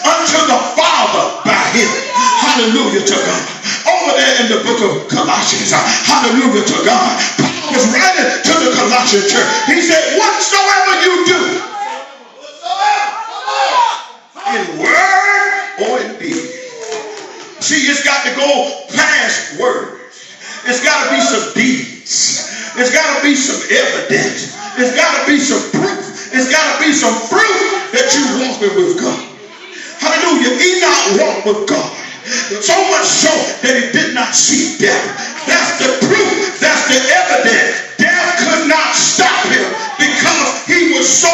In 4.45 4.51
the 4.53 4.61
book 4.61 4.77
of 4.77 5.09
Colossians. 5.09 5.73
Uh, 5.73 5.81
hallelujah 6.05 6.61
to 6.61 6.77
God. 6.85 7.17
Paul 7.41 7.73
was 7.73 7.85
writing 7.89 8.29
to 8.45 8.53
the 8.61 8.71
Colossian 8.77 9.25
church. 9.25 9.49
He 9.65 9.81
said, 9.81 10.21
whatsoever 10.21 10.93
you 11.01 11.13
do. 11.25 11.41
In 14.45 14.63
word 14.77 15.49
or 15.81 15.93
in 16.05 16.11
deed. 16.21 16.45
See, 17.57 17.89
it's 17.89 18.05
got 18.05 18.21
to 18.29 18.31
go 18.37 18.85
past 18.93 19.57
words. 19.59 20.13
It's 20.69 20.83
got 20.85 21.09
to 21.09 21.15
be 21.17 21.21
some 21.21 21.53
deeds. 21.57 22.45
It's 22.77 22.93
got 22.93 23.17
to 23.17 23.23
be 23.25 23.33
some 23.33 23.61
evidence. 23.65 24.53
It's 24.77 24.93
got 24.95 25.25
to 25.25 25.25
be 25.25 25.39
some 25.39 25.63
proof. 25.73 26.29
It's 26.33 26.51
got 26.51 26.77
to 26.77 26.85
be 26.85 26.93
some 26.93 27.15
fruit 27.25 27.65
that 27.97 28.13
you're 28.13 28.45
walking 28.45 28.77
with 28.77 29.01
God. 29.01 29.25
Hallelujah. 29.97 30.53
Enoch 30.53 31.17
walked 31.17 31.45
with 31.47 31.69
God. 31.69 31.94
So 32.61 32.75
much 32.91 33.07
so 33.07 33.31
that 33.63 33.73
he 33.75 33.91
did 33.91 34.13
not 34.13 34.35
see 34.35 34.77
death. 34.77 35.03
That's 35.47 35.79
the 35.81 35.91
proof. 36.05 36.59
That's 36.59 36.85
the 36.91 36.99
evidence. 36.99 37.95
Death 37.97 38.29
could 38.43 38.67
not 38.67 38.95
stop 38.95 39.47
him 39.47 39.65
because 39.97 40.65
he 40.67 40.93
was 40.93 41.07
so 41.07 41.31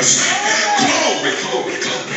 Glory, 0.00 1.36
glory, 1.44 1.76
glory. 1.84 2.16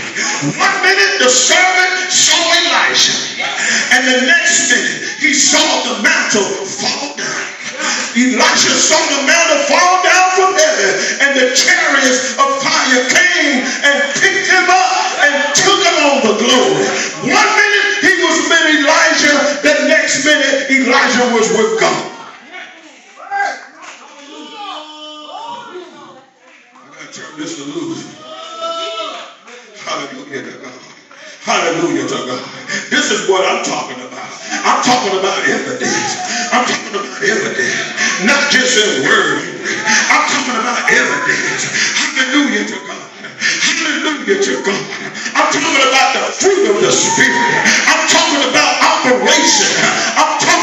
One 0.55 0.77
minute 0.87 1.19
the 1.19 1.27
servant 1.27 1.95
saw 2.11 2.39
Elijah, 2.63 3.43
and 3.91 4.07
the 4.07 4.19
next 4.23 4.71
minute 4.71 5.03
he 5.19 5.33
saw 5.35 5.59
the 5.91 6.03
mantle 6.03 6.47
fall 6.63 7.11
down. 7.19 7.43
Elisha 8.15 8.73
saw 8.79 8.99
the 9.11 9.27
mantle 9.27 9.63
fall 9.67 9.95
down 10.03 10.27
from 10.39 10.51
heaven, 10.55 10.91
and 11.27 11.31
the 11.35 11.47
chariots 11.59 12.39
of 12.39 12.47
fire 12.63 13.03
came 13.11 13.67
and 13.83 13.97
picked 14.15 14.47
him 14.47 14.67
up 14.71 14.95
and 15.27 15.33
took 15.55 15.79
him 15.83 15.97
on 16.07 16.17
the 16.23 16.35
glory. 16.39 16.87
One 17.27 17.51
minute 17.59 17.87
he 18.07 18.13
was 18.23 18.37
with 18.47 18.65
Elijah, 18.79 19.37
the 19.67 19.75
next 19.91 20.23
minute 20.23 20.71
Elijah 20.71 21.35
was 21.35 21.51
with 21.51 21.79
God. 21.81 22.11
I 26.75 26.85
gotta 26.91 27.13
turn 27.13 27.39
this 27.39 27.57
to 27.57 27.63
loose. 27.63 28.05
Hallelujah 29.85 30.43
to 30.43 30.57
God. 30.59 30.73
Hallelujah 31.73 32.05
to 32.05 32.19
God. 32.29 32.45
This 32.93 33.09
is 33.09 33.25
what 33.25 33.41
I'm 33.49 33.65
talking 33.65 33.97
about. 33.97 34.29
I'm 34.61 34.85
talking 34.85 35.17
about 35.17 35.41
evidence. 35.41 36.21
I'm 36.53 36.69
talking 36.69 36.93
about 36.93 37.17
evidence. 37.17 37.73
Not 38.29 38.53
just 38.53 38.77
in 38.77 39.01
word. 39.09 39.41
I'm 40.13 40.25
talking 40.29 40.53
about 40.53 40.85
evidence. 40.85 41.65
Hallelujah 41.97 42.69
to 42.69 42.77
God. 42.85 43.09
Hallelujah 43.41 44.37
to 44.37 44.53
God. 44.61 44.85
I'm 45.33 45.49
talking 45.49 45.81
about 45.89 46.09
the 46.13 46.23
fruit 46.45 46.61
of 46.69 46.77
the 46.77 46.93
Spirit. 46.93 47.41
I'm 47.89 48.05
talking 48.05 48.43
about 48.53 48.73
operation. 48.85 49.73
I'm 50.21 50.37
talking 50.45 50.62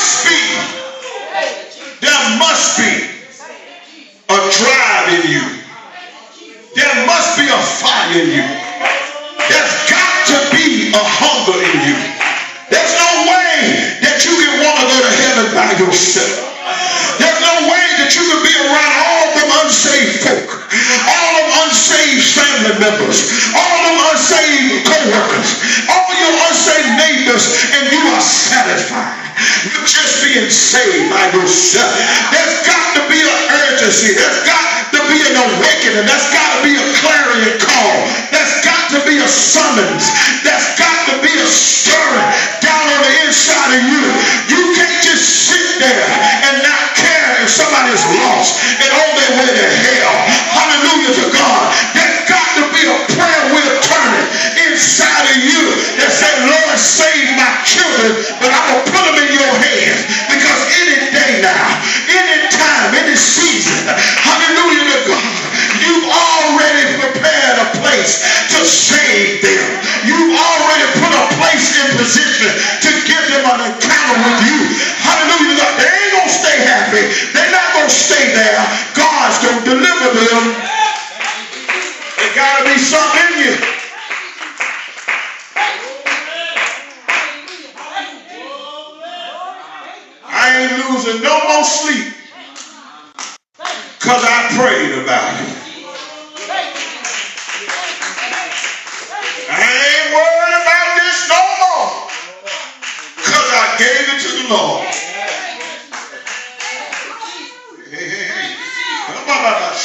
There 0.00 0.39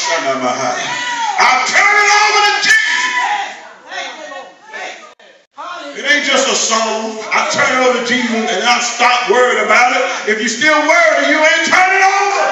I 0.07 1.65
turn 1.65 1.95
it 1.97 2.11
over 2.21 2.41
to 2.45 2.53
Jesus. 2.61 2.85
It 5.97 6.05
ain't 6.11 6.25
just 6.25 6.47
a 6.47 6.55
song. 6.55 7.17
I 7.33 7.49
turn 7.49 7.69
it 7.73 7.81
over 7.89 7.99
to 8.01 8.05
Jesus 8.05 8.29
and 8.29 8.63
I 8.63 8.79
stop 8.81 9.29
worrying 9.31 9.65
about 9.65 9.95
it. 9.97 10.29
If 10.29 10.39
you're 10.39 10.49
still 10.49 10.77
worried, 10.87 11.29
you 11.29 11.39
ain't 11.39 11.65
turning 11.65 11.97
it 11.97 12.05
over. 12.05 12.45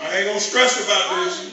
I 0.00 0.16
ain't 0.16 0.26
gonna 0.26 0.40
stress 0.40 0.80
about 0.84 1.04
this. 1.24 1.52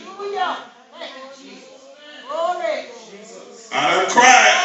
I 3.73 3.91
done 3.91 4.09
cried. 4.11 4.55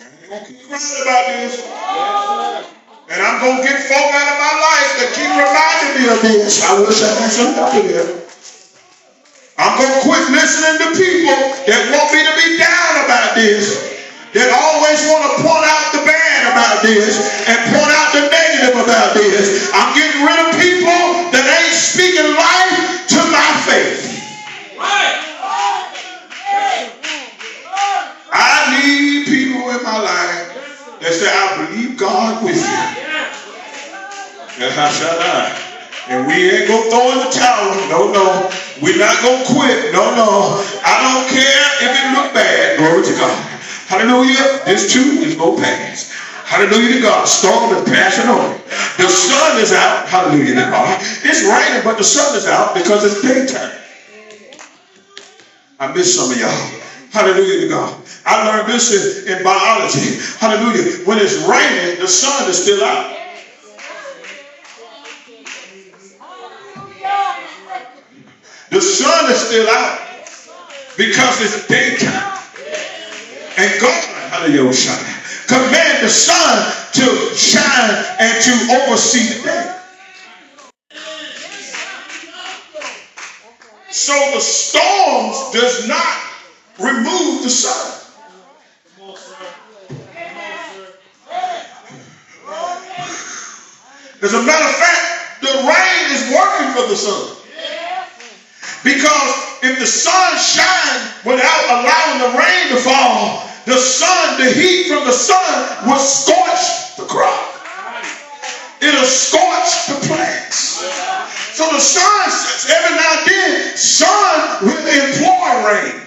I 0.00 0.04
ain't 0.22 0.30
gonna 0.30 0.46
keep 0.46 0.68
crying 0.68 1.02
about 1.02 1.26
this. 1.28 1.64
And 3.10 3.22
I'm 3.22 3.40
gonna 3.40 3.62
get 3.64 3.80
folk 3.88 4.12
out 4.12 4.28
of 4.32 4.38
my 4.38 4.54
life 4.60 4.90
that 5.00 5.10
keep 5.16 5.32
reminding 5.32 5.92
me 5.96 6.04
of 6.12 6.20
this. 6.22 6.57
I 6.68 6.84
wish 6.84 7.00
I 7.00 7.08
had 7.16 7.32
some 7.32 7.56
help 7.56 7.72
here. 7.80 8.04
I'm 9.56 9.72
gonna 9.80 10.04
quit 10.04 10.20
listening 10.28 10.76
to 10.84 10.88
people 11.00 11.40
that 11.64 11.80
want 11.88 12.12
me 12.12 12.20
to 12.20 12.34
be 12.36 12.60
down 12.60 13.08
about 13.08 13.32
this. 13.32 13.88
That 14.36 14.52
always 14.52 15.00
want 15.08 15.24
to 15.32 15.32
point 15.40 15.64
out 15.64 15.96
the 15.96 16.04
bad 16.04 16.52
about 16.52 16.84
this 16.84 17.16
and 17.48 17.56
point 17.72 17.88
out 17.88 18.12
the 18.12 18.28
negative 18.28 18.84
about 18.84 19.16
this. 19.16 19.72
I'm 19.72 19.96
getting 19.96 20.20
rid 20.20 20.36
of 20.44 20.60
people 20.60 21.32
that 21.32 21.48
ain't 21.48 21.72
speaking 21.72 22.36
life 22.36 23.08
to 23.16 23.20
my 23.32 23.48
faith. 23.64 24.04
Right. 24.76 25.16
I 28.28 28.76
need 28.76 29.24
people 29.24 29.72
in 29.72 29.80
my 29.80 30.04
life 30.04 30.52
that 31.00 31.16
say, 31.16 31.32
I 31.32 31.64
believe 31.64 31.96
God 31.96 32.44
with 32.44 32.60
you. 32.60 32.76
And 34.60 34.74
I 34.76 34.92
shall 34.92 35.16
die. 35.16 35.57
And 36.08 36.26
we 36.26 36.32
ain't 36.32 36.68
gonna 36.68 36.88
throw 36.88 37.12
in 37.12 37.18
the 37.20 37.30
towel. 37.36 37.76
No, 37.92 38.08
no. 38.08 38.48
We're 38.80 38.96
not 38.96 39.12
gonna 39.20 39.44
quit. 39.44 39.92
No, 39.92 40.16
no. 40.16 40.56
I 40.80 40.94
don't 41.04 41.28
care 41.28 41.68
if 41.84 41.92
it 41.92 42.06
look 42.16 42.32
bad. 42.32 42.78
Glory 42.78 43.04
to 43.04 43.12
God. 43.20 43.36
Hallelujah. 43.88 44.64
This 44.64 44.92
too 44.92 45.20
is 45.20 45.34
gonna 45.36 45.60
pass. 45.60 46.10
Hallelujah 46.46 46.94
to 46.94 47.00
God. 47.02 47.28
Storm 47.28 47.76
is 47.76 47.84
passing 47.84 48.30
over. 48.30 48.56
The 48.96 49.08
sun 49.08 49.60
is 49.60 49.72
out. 49.72 50.08
Hallelujah 50.08 50.54
to 50.54 50.70
God. 50.70 50.98
It's 51.24 51.44
raining, 51.44 51.84
but 51.84 51.98
the 51.98 52.04
sun 52.04 52.34
is 52.36 52.46
out 52.46 52.74
because 52.74 53.04
it's 53.04 53.20
daytime. 53.20 53.76
I 55.78 55.92
miss 55.92 56.16
some 56.16 56.32
of 56.32 56.38
y'all. 56.38 56.80
Hallelujah 57.12 57.60
to 57.60 57.68
God. 57.68 58.02
I 58.24 58.48
learned 58.48 58.72
this 58.72 59.26
in, 59.26 59.36
in 59.36 59.44
biology. 59.44 60.20
Hallelujah. 60.40 61.04
When 61.04 61.18
it's 61.18 61.36
raining, 61.44 62.00
the 62.00 62.08
sun 62.08 62.48
is 62.48 62.62
still 62.62 62.82
out. 62.82 63.17
The 68.70 68.80
sun 68.80 69.30
is 69.32 69.38
still 69.38 69.68
out 69.68 69.98
because 70.96 71.40
it's 71.40 71.66
daytime. 71.68 72.38
And 73.56 73.80
God, 73.80 74.04
hallelujah, 74.30 74.72
command 75.46 76.04
the 76.04 76.08
sun 76.08 76.72
to 76.92 77.34
shine 77.34 78.04
and 78.20 78.44
to 78.44 78.52
oversee 78.84 79.34
the 79.34 79.42
day. 79.42 79.74
So 83.90 84.12
the 84.34 84.40
storms 84.40 85.52
does 85.52 85.88
not 85.88 86.18
remove 86.78 87.42
the 87.42 87.50
sun. 87.50 87.94
As 94.20 94.34
a 94.34 94.42
matter 94.42 94.64
of 94.64 94.74
fact, 94.74 95.40
the 95.40 95.48
rain 95.48 96.12
is 96.12 96.34
working 96.34 96.72
for 96.74 96.88
the 96.88 96.96
sun. 96.96 97.36
Because 98.84 99.62
if 99.62 99.78
the 99.78 99.86
sun 99.86 100.38
shines 100.38 101.24
without 101.24 101.57
allowing 101.68 102.18
the 102.24 102.38
rain 102.38 102.68
to 102.72 102.80
fall, 102.80 103.44
the 103.66 103.76
sun, 103.76 104.40
the 104.40 104.50
heat 104.50 104.88
from 104.88 105.04
the 105.04 105.12
sun 105.12 105.86
will 105.86 105.98
scorch 105.98 106.96
the 106.96 107.04
crop. 107.04 107.54
It'll 108.80 109.04
scorch 109.04 109.86
the 109.88 110.06
plants. 110.06 110.80
So 111.52 111.68
the 111.72 111.80
sun, 111.80 112.30
every 112.72 112.96
now 112.96 113.18
and 113.18 113.26
then, 113.26 113.76
sun 113.76 114.64
will 114.64 114.86
employ 114.88 115.50
rain. 115.68 116.00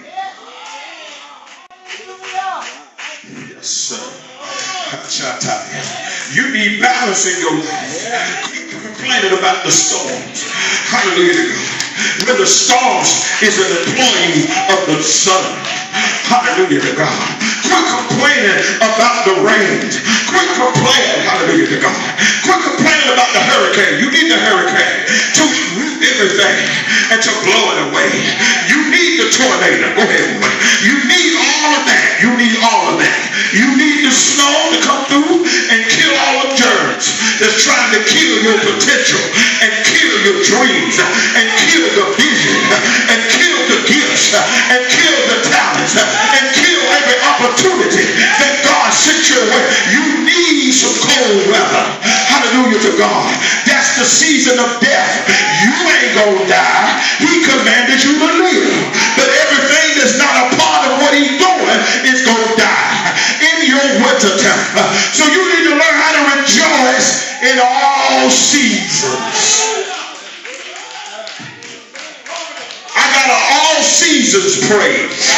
Yes, 3.48 3.66
sir. 3.66 4.22
You 6.32 6.50
need 6.52 6.80
balance 6.80 7.26
in 7.26 7.40
your 7.40 7.54
life. 7.58 8.44
Quit 8.44 8.70
complaining 8.70 9.38
about 9.38 9.64
the 9.64 9.70
storms. 9.70 10.50
Hallelujah 10.88 11.81
when 12.26 12.36
the 12.38 12.46
stars 12.46 13.28
is 13.42 13.58
an 13.58 13.70
employee 13.84 14.48
of 14.72 14.80
the 14.88 15.00
sun. 15.02 15.44
Hallelujah 16.28 16.80
to 16.80 16.92
God. 16.96 17.20
Quit 17.68 17.84
complaining 17.88 18.60
about 18.80 19.24
the 19.28 19.34
rain. 19.44 19.84
Quit 20.28 20.48
complaining, 20.56 21.20
hallelujah 21.28 21.68
to 21.76 21.78
God. 21.80 22.00
Quit 22.44 22.60
complaining 22.64 23.10
about 23.12 23.30
the 23.36 23.42
hurricane. 23.44 24.00
You 24.00 24.08
need 24.08 24.28
the 24.32 24.40
hurricane 24.40 25.00
to 25.36 25.42
root 25.76 26.00
everything 26.00 26.58
and 27.12 27.20
to 27.20 27.32
blow 27.44 27.64
it 27.76 27.78
away. 27.92 28.12
You 28.68 28.78
need 28.88 29.20
the 29.20 29.28
tornado. 29.28 29.92
Go 29.96 30.02
ahead. 30.04 30.40
You 30.80 30.96
need 31.04 31.32
all 31.36 31.70
of 31.76 31.84
that. 31.84 32.08
You 32.24 32.30
need 32.40 32.56
all 32.64 32.84
of 32.92 32.96
that. 33.00 33.20
You 33.52 33.68
need 33.76 34.08
the 34.08 34.14
snow 34.14 34.56
to 34.72 34.78
come 34.80 35.02
through 35.12 35.44
and 35.44 35.80
kill 35.92 36.14
all 36.16 36.48
the 36.48 36.56
germs 36.56 37.12
that's 37.36 37.60
trying 37.60 37.92
to 37.92 38.00
kill 38.08 38.34
your 38.40 38.58
potential 38.64 39.20
and 39.60 39.72
your 40.22 40.38
dreams 40.42 40.96
and 41.34 41.46
kill 41.58 41.86
the 41.98 42.06
vision 42.14 42.58
and 43.10 43.20
kill 43.34 43.58
the 43.74 43.78
gifts 43.90 44.30
and 44.70 44.80
kill 44.86 45.18
the 45.34 45.38
talents 45.50 45.98
and 45.98 46.44
kill 46.54 46.82
every 46.94 47.18
opportunity 47.26 48.06
that 48.38 48.62
God 48.62 48.94
sent 48.94 49.26
your 49.26 49.42
way. 49.50 49.64
You 49.90 50.04
need 50.22 50.70
some 50.70 50.94
cold 51.02 51.42
weather. 51.50 51.86
Hallelujah 52.30 52.80
to 52.86 52.92
God. 52.98 53.34
That's 53.66 53.98
the 53.98 54.06
season 54.06 54.62
of 54.62 54.78
death. 54.78 55.26
You 55.66 55.74
ain't 55.74 56.12
gonna 56.14 56.46
die. 56.46 56.88
He 57.18 57.42
commanded 57.42 57.98
you 58.02 58.14
to 58.22 58.30
live. 58.46 58.78
But 59.18 59.26
everything 59.26 59.88
that's 59.98 60.18
not 60.18 60.34
a 60.38 60.46
part 60.54 60.82
of 60.86 60.92
what 61.02 61.12
he's 61.18 61.34
doing 61.34 61.78
is 62.06 62.22
gonna 62.22 62.54
die 62.54 63.10
in 63.42 63.56
your 63.66 63.86
winter 64.06 64.34
time. 64.38 64.90
So 65.10 65.26
you 65.26 65.42
need 65.50 65.66
to 65.66 65.74
learn 65.74 65.96
how 65.98 66.12
to 66.14 66.22
rejoice 66.38 67.34
in 67.42 67.58
all 67.58 68.30
seasons. 68.30 69.71
Got 73.12 73.28
an 73.28 73.42
all 73.60 73.80
seasons 73.84 74.64
praise. 74.66 75.30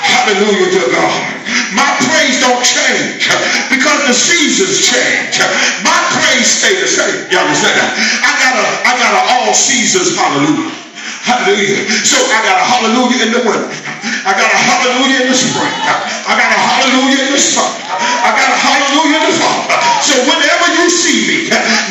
Hallelujah 0.00 0.72
to 0.72 0.84
God. 0.90 1.40
My 1.76 1.86
praise 2.08 2.40
don't 2.42 2.64
change 2.64 3.28
because 3.70 4.00
the 4.08 4.16
seasons 4.16 4.82
change. 4.82 5.38
My 5.84 5.96
praise 6.18 6.48
stay 6.48 6.80
the 6.80 6.88
same. 6.88 7.30
You 7.30 7.38
understand 7.38 7.76
that? 7.78 7.92
I 8.24 8.32
got 8.40 8.54
a 8.58 8.64
I 8.88 8.92
got 8.98 9.12
an 9.14 9.24
all 9.38 9.52
seasons 9.54 10.16
hallelujah. 10.16 10.72
Hallelujah. 11.20 11.84
So 12.02 12.16
I 12.32 12.38
got 12.42 12.56
a 12.58 12.66
hallelujah 12.66 13.20
in 13.28 13.30
the 13.36 13.42
winter. 13.44 13.70
I 14.24 14.32
got 14.32 14.50
a 14.50 14.60
hallelujah 14.60 15.24
in 15.24 15.28
the 15.30 15.36
spring. 15.36 15.74
I 16.26 16.32
got 16.34 16.48
a 16.48 16.60
hallelujah 16.60 17.28
in 17.28 17.32
the 17.36 17.42
summer. 17.42 17.76
I 18.24 18.30
got 18.32 18.48
a 18.50 18.58
hallelujah 18.58 19.20
in 19.20 19.24
the 19.28 19.34
fall. 19.36 19.62
So 20.00 20.14
whenever 20.24 20.66
you 20.80 20.88
see 20.88 21.20
me, 21.28 21.38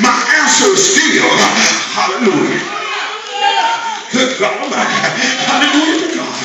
my 0.02 0.18
answer 0.42 0.74
is 0.74 0.82
still 0.82 1.30
hallelujah. 1.94 2.79
Hallelujah 4.20 5.98
to 6.04 6.08
God. 6.18 6.36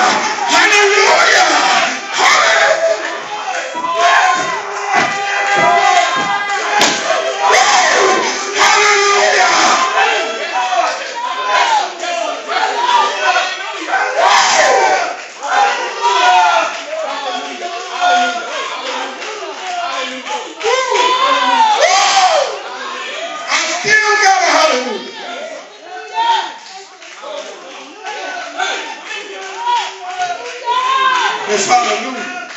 It's 31.54 31.68
hallelujah. 31.68 32.50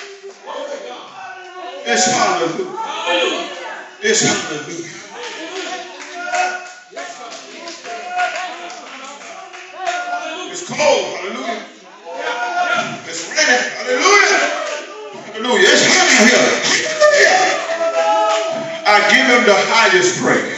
It's 1.85 2.07
hallelujah. 2.07 2.79
It's 4.01 4.23
hallelujah. 4.25 4.89
It's 10.51 10.67
cold. 10.67 11.05
Hallelujah. 11.13 11.67
It's 13.05 13.29
raining. 13.29 13.63
Hallelujah. 13.77 14.41
Hallelujah. 15.29 15.69
It's 15.69 15.85
hot 15.93 16.11
here. 16.25 16.49
I 18.87 18.97
give 19.13 19.27
him 19.27 19.45
the 19.45 19.57
highest 19.69 20.23
praise. 20.23 20.57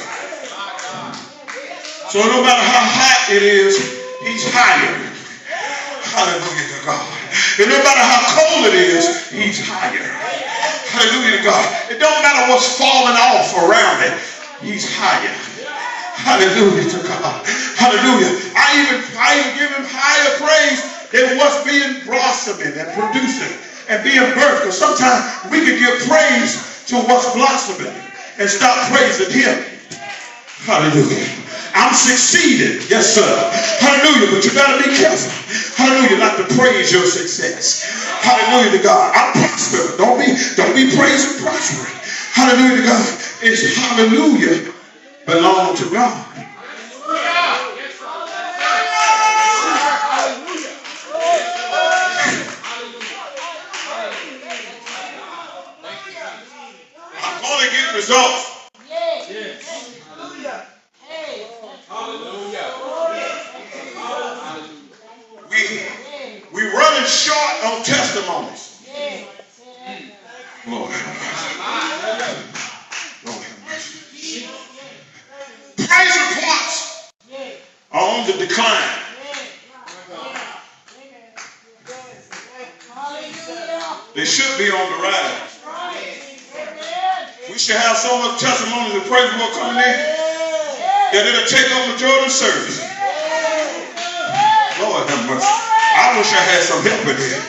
So 2.13 2.21
no 2.21 2.43
matter 2.43 2.63
how 2.63 2.87
hot 2.87 3.33
it 3.35 3.43
is, 3.43 3.77
he's 4.23 4.45
higher. 4.55 4.95
Hallelujah 6.05 6.79
to 6.79 6.87
God. 6.87 7.18
And 7.61 7.69
no 7.69 7.79
matter 7.83 8.05
how 8.05 8.21
cold 8.35 8.67
it 8.71 8.77
is, 8.77 9.31
he's 9.31 9.61
higher. 9.61 10.07
Hallelujah 10.91 11.39
to 11.39 11.45
God. 11.45 11.67
It 11.91 11.99
don't 12.01 12.23
matter 12.23 12.51
what's 12.53 12.67
falling 12.79 13.17
off 13.17 13.53
around 13.55 14.03
it. 14.09 14.15
He's 14.65 14.89
higher. 14.89 15.35
Hallelujah 16.19 16.89
to 16.91 17.01
God. 17.07 17.47
Hallelujah. 17.79 18.33
I 18.57 18.67
even, 18.83 18.99
I 19.15 19.29
even 19.39 19.53
give 19.55 19.71
him 19.71 19.87
higher 19.87 20.31
praise 20.43 20.81
than 21.15 21.39
what's 21.39 21.63
being 21.63 22.05
blossoming 22.05 22.75
and 22.75 22.89
producing 22.97 23.55
and 23.89 24.03
being 24.03 24.27
birthed. 24.35 24.67
Because 24.67 24.79
sometimes 24.79 25.23
we 25.51 25.63
can 25.65 25.79
give 25.79 26.09
praise 26.09 26.85
to 26.91 26.97
what's 27.07 27.31
blossoming 27.37 27.95
and 28.39 28.51
stop 28.51 28.77
praising 28.91 29.31
him. 29.31 29.63
Hallelujah. 30.67 31.23
I'm 31.75 31.95
succeeding. 31.95 32.83
Yes, 32.91 33.15
sir. 33.15 33.29
Hallelujah. 33.79 34.35
But 34.35 34.45
you 34.45 34.51
better 34.53 34.83
be 34.83 34.97
careful. 34.97 35.31
Hallelujah. 35.79 36.19
Not 36.19 36.37
to 36.39 36.57
praise 36.57 36.93
your 36.93 37.07
success. 37.07 37.87
Hallelujah 38.23 38.79
to 38.79 38.85
God. 38.85 39.15
I'm 39.15 39.33
prospering. 39.35 39.99
Don't 39.99 40.19
be, 40.19 40.35
don't 40.57 40.75
be 40.75 40.91
praising 40.97 41.39
prospering. 41.47 41.95
Hallelujah 42.35 42.83
to 42.83 42.87
God. 42.89 43.21
It's 43.43 43.77
hallelujah 43.77 44.75
belong 45.27 45.77
to 45.77 45.91
God. 45.91 46.27
I'm 57.23 57.43
going 57.43 57.67
to 57.67 57.73
get 57.73 57.95
results. 57.95 58.48
Short 67.09 67.65
on 67.65 67.83
testimonies. 67.85 68.77
Lord 70.67 70.91
Lord 73.25 73.45
Praise 75.77 76.17
reports 76.29 77.13
are 77.93 78.03
on 78.03 78.27
the 78.27 78.35
decline. 78.35 78.99
They 84.15 84.25
should 84.25 84.59
be 84.59 84.71
on 84.71 84.93
the 84.93 84.99
rise. 85.03 85.61
We 87.49 87.59
should 87.59 87.77
have 87.77 87.97
so 87.97 88.19
much 88.19 88.41
testimonies 88.41 88.95
and 88.95 89.05
praise 89.05 89.33
report 89.33 89.53
coming 89.53 89.77
in 89.77 89.99
that 91.13 91.25
it'll 91.27 91.47
take 91.47 91.71
over 91.73 91.97
Jordan 91.97 92.31
service. 92.31 92.81
Lord 94.81 95.09
have 95.09 95.29
mercy. 95.29 95.68
I 95.99 96.19
wish 96.19 96.33
I 96.33 96.37
had 96.37 96.63
some 96.63 96.83
help 96.85 97.07
with 97.07 97.21
it, 97.21 97.43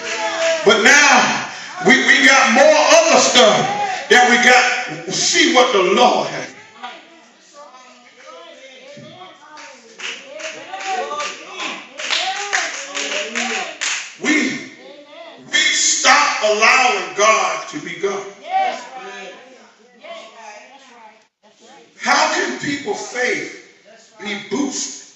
But 0.65 0.83
now 0.83 1.49
we, 1.87 1.97
we 2.07 2.25
got 2.25 2.53
more 2.53 2.65
other 2.65 3.19
stuff 3.21 4.09
that 4.09 4.27
we 4.29 4.37
got. 4.43 5.13
See 5.13 5.55
what 5.55 5.73
the 5.73 5.83
Lord 5.95 6.27
has. 6.29 6.55
We, 14.21 14.73
we 15.51 15.57
stop 15.57 16.43
allowing 16.43 17.17
God 17.17 17.67
to 17.69 17.79
be 17.81 17.99
God. 18.01 18.25
How 21.99 22.33
can 22.35 22.59
people' 22.59 22.95
faith 22.95 23.75
be 24.21 24.41
boosted 24.49 25.15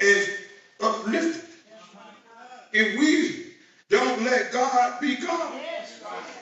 and 0.00 0.28
uplifted? 0.82 1.45
If 2.76 2.98
we 2.98 3.52
don't 3.88 4.22
let 4.24 4.52
God 4.52 5.00
be 5.00 5.16
God? 5.16 5.60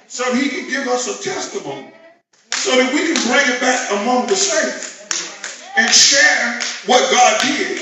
So 0.08 0.34
he 0.34 0.48
can 0.48 0.68
give 0.68 0.86
us 0.88 1.08
a 1.08 1.22
testimony 1.22 1.92
so 2.52 2.76
that 2.76 2.92
we 2.92 3.00
can 3.12 3.18
bring 3.28 3.46
it 3.54 3.60
back 3.60 3.90
among 3.92 4.26
the 4.26 4.36
saints 4.36 5.62
and 5.76 5.90
share 5.90 6.60
what 6.86 7.02
God 7.10 7.40
did 7.42 7.78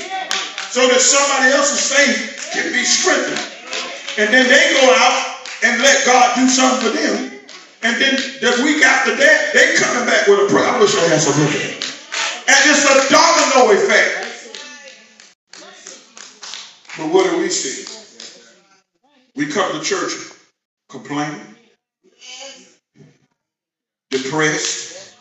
so 0.73 0.87
that 0.87 1.01
somebody 1.01 1.53
else's 1.53 1.85
faith 1.93 2.49
can 2.53 2.73
be 2.73 2.83
strengthened. 2.83 3.37
And 4.17 4.33
then 4.33 4.49
they 4.49 4.73
go 4.81 4.89
out 4.97 5.45
and 5.63 5.81
let 5.81 6.05
God 6.05 6.35
do 6.35 6.49
something 6.49 6.89
for 6.89 6.97
them. 6.97 7.39
And 7.83 8.01
then 8.01 8.15
the 8.41 8.63
week 8.63 8.83
after 8.83 9.15
that, 9.15 9.53
they 9.53 9.75
coming 9.75 10.05
back 10.05 10.27
with 10.27 10.39
a 10.39 10.47
prayer. 10.49 10.65
I 10.65 10.79
I. 10.79 11.13
And 12.49 12.59
it's 12.69 12.85
a 12.89 13.13
domino 13.13 13.71
effect. 13.77 14.23
But 16.97 17.13
what 17.13 17.29
do 17.29 17.37
we 17.39 17.49
see? 17.49 17.92
We 19.35 19.47
come 19.47 19.73
to 19.73 19.83
church 19.83 20.13
complaining, 20.89 21.41
depressed, 24.11 25.15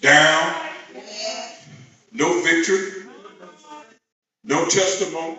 down, 0.00 0.54
no 2.12 2.40
victory, 2.42 3.04
no 4.44 4.66
testimony. 4.68 5.38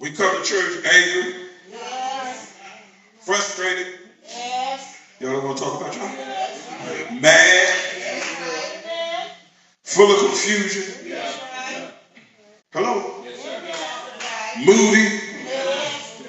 We 0.00 0.10
come 0.10 0.36
to 0.36 0.44
church 0.44 0.84
angry, 0.86 1.34
frustrated. 3.22 3.86
Y'all 5.20 5.32
don't 5.32 5.44
want 5.44 5.58
to 5.58 5.64
talk 5.64 5.80
about 5.80 5.96
y'all? 5.96 6.30
Mad, 7.20 7.83
full 9.84 10.10
of 10.10 10.18
confusion. 10.18 11.12
Hello? 12.72 13.22
Moody, 14.64 15.20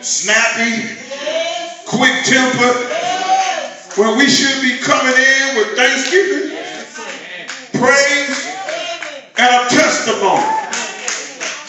snappy, 0.01 0.99
quick 1.87 2.13
tempered. 2.25 2.91
When 3.97 4.17
we 4.17 4.27
should 4.27 4.61
be 4.61 4.77
coming 4.83 5.13
in 5.15 5.55
with 5.55 5.75
thanksgiving, 5.77 6.57
praise, 7.79 8.55
and 9.37 9.55
a 9.55 9.69
testimony. 9.69 10.43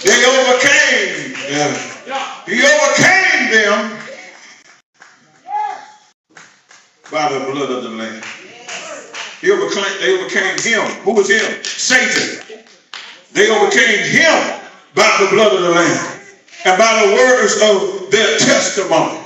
They 0.03 0.25
overcame 0.27 1.33
them. 1.51 1.70
He 2.46 2.62
overcame 2.62 3.51
them 3.53 3.99
by 7.11 7.33
the 7.33 7.40
blood 7.53 7.70
of 7.70 7.83
the 7.85 7.90
Lamb. 7.90 8.36
He 9.47 9.53
overcame, 9.53 9.85
they 10.01 10.19
overcame 10.19 10.59
him. 10.59 10.83
Who 11.07 11.15
was 11.15 11.31
him? 11.31 11.63
Satan. 11.63 12.43
They 13.31 13.49
overcame 13.49 14.03
him 14.03 14.61
by 14.93 15.07
the 15.21 15.29
blood 15.31 15.55
of 15.55 15.63
the 15.63 15.71
Lamb 15.71 16.19
and 16.65 16.77
by 16.77 17.07
the 17.07 17.15
words 17.15 17.55
of 17.63 18.11
their 18.11 18.39
testimony. 18.39 19.21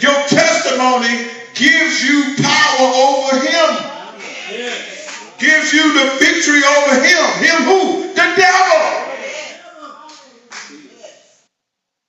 Your 0.00 0.16
testimony 0.32 1.28
gives 1.52 2.02
you 2.02 2.32
power 2.40 2.88
over 2.96 3.44
him. 3.44 3.68
Gives 5.36 5.74
you 5.74 5.84
the 5.92 6.16
victory 6.18 6.64
over 6.64 6.94
him. 7.04 7.24
Him 7.44 7.62
who? 7.68 8.08
The 8.14 8.24
devil. 8.40 9.04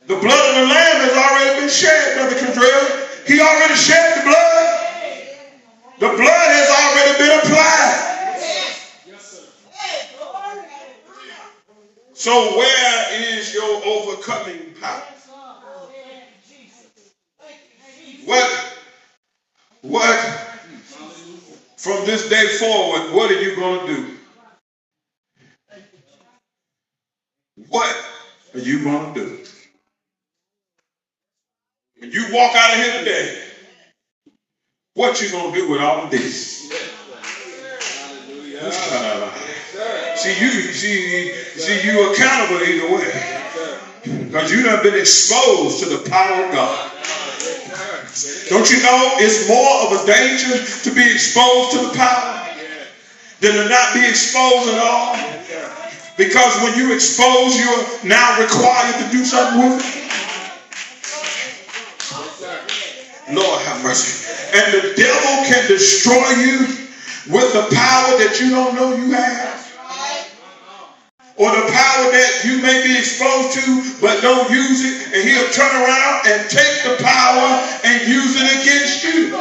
The 0.07 0.15
blood 0.15 0.49
of 0.49 0.55
the 0.61 0.67
Lamb 0.73 1.01
has 1.03 1.11
already 1.11 1.59
been 1.59 1.69
shed, 1.69 2.15
Brother 2.15 2.35
Kendrell. 2.35 3.27
He 3.27 3.41
already 3.41 3.75
shed 3.75 4.19
the 4.19 4.23
blood. 4.29 4.55
The 5.97 6.07
blood 6.07 6.19
has 6.19 6.69
already 6.69 7.17
been 7.23 7.39
applied. 7.39 8.05
So 12.25 12.57
where 12.57 13.37
is 13.37 13.53
your 13.53 13.85
overcoming 13.85 14.73
power? 14.81 15.03
What, 18.25 18.77
what, 19.83 20.19
from 21.77 22.03
this 22.07 22.27
day 22.27 22.47
forward, 22.57 23.13
what 23.13 23.29
are 23.29 23.39
you 23.39 23.55
going 23.55 23.85
to 23.85 23.95
do? 23.95 24.17
What 27.69 27.95
are 28.55 28.59
you 28.59 28.83
going 28.83 29.13
to 29.13 29.19
do? 29.19 29.43
When 31.99 32.11
you 32.11 32.25
walk 32.33 32.55
out 32.55 32.71
of 32.71 32.83
here 32.83 32.99
today, 33.01 33.39
what 34.95 35.21
you 35.21 35.29
going 35.29 35.53
to 35.53 35.59
do 35.59 35.69
with 35.69 35.79
all 35.79 36.05
of 36.05 36.09
this? 36.09 36.73
Uh, 38.59 39.14
see, 40.25 40.45
you 40.45 40.73
see, 40.73 41.33
see, 41.59 41.87
you 41.87 42.11
accountable 42.11 42.61
either 42.63 42.89
way. 42.93 43.11
Because 44.25 44.51
you 44.51 44.67
have 44.69 44.83
been 44.83 44.95
exposed 44.95 45.83
to 45.83 45.89
the 45.89 46.09
power 46.09 46.45
of 46.45 46.51
God. 46.51 46.91
Don't 48.49 48.69
you 48.71 48.81
know 48.81 49.17
it's 49.17 49.47
more 49.47 49.85
of 49.85 50.01
a 50.01 50.05
danger 50.05 50.63
to 50.83 50.95
be 50.95 51.11
exposed 51.11 51.71
to 51.77 51.87
the 51.87 51.93
power 51.97 52.47
than 53.41 53.53
to 53.53 53.69
not 53.69 53.93
be 53.93 54.07
exposed 54.07 54.69
at 54.69 54.79
all? 54.79 55.15
Because 56.17 56.55
when 56.63 56.77
you 56.77 56.93
expose, 56.93 57.59
you're 57.59 58.07
now 58.07 58.39
required 58.39 58.95
to 59.03 59.11
do 59.11 59.25
something 59.25 59.69
with 59.69 59.85
it. 59.85 60.05
Lord 63.35 63.61
have 63.63 63.83
mercy. 63.83 64.23
And 64.53 64.73
the 64.73 64.93
devil 64.95 65.45
can 65.49 65.67
destroy 65.67 66.29
you 66.39 66.59
with 67.27 67.51
the 67.53 67.67
power 67.75 68.17
that 68.21 68.37
you 68.39 68.51
don't 68.51 68.75
know 68.75 68.95
you 68.95 69.11
have. 69.11 69.64
Or 71.37 71.51
the 71.51 71.67
power 71.67 72.11
that 72.15 72.41
you 72.45 72.61
may 72.61 72.81
be 72.83 72.97
exposed 72.97 73.59
to 73.59 73.99
but 73.99 74.21
don't 74.21 74.49
use 74.49 74.85
it. 74.85 75.13
And 75.13 75.27
he'll 75.27 75.51
turn 75.51 75.75
around 75.75 76.27
and 76.27 76.49
take 76.49 76.83
the 76.83 76.95
power 77.03 77.59
and 77.83 78.07
use 78.07 78.39
it 78.39 78.61
against 78.61 79.03
you. 79.03 79.31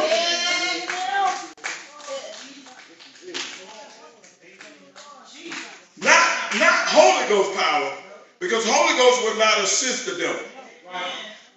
Not, 6.03 6.59
not 6.59 6.75
Holy 6.91 7.29
Ghost 7.29 7.57
power. 7.57 7.93
Because 8.39 8.65
Holy 8.67 8.97
Ghost 8.97 9.23
will 9.23 9.39
not 9.39 9.59
assist 9.59 10.05
the 10.05 10.17
devil. 10.21 10.41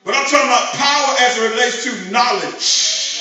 But 0.05 0.14
I'm 0.14 0.24
talking 0.24 0.47
about 0.47 0.72
power 0.72 1.16
as 1.20 1.36
it 1.36 1.51
relates 1.51 1.84
to 1.84 2.11
knowledge, 2.11 3.20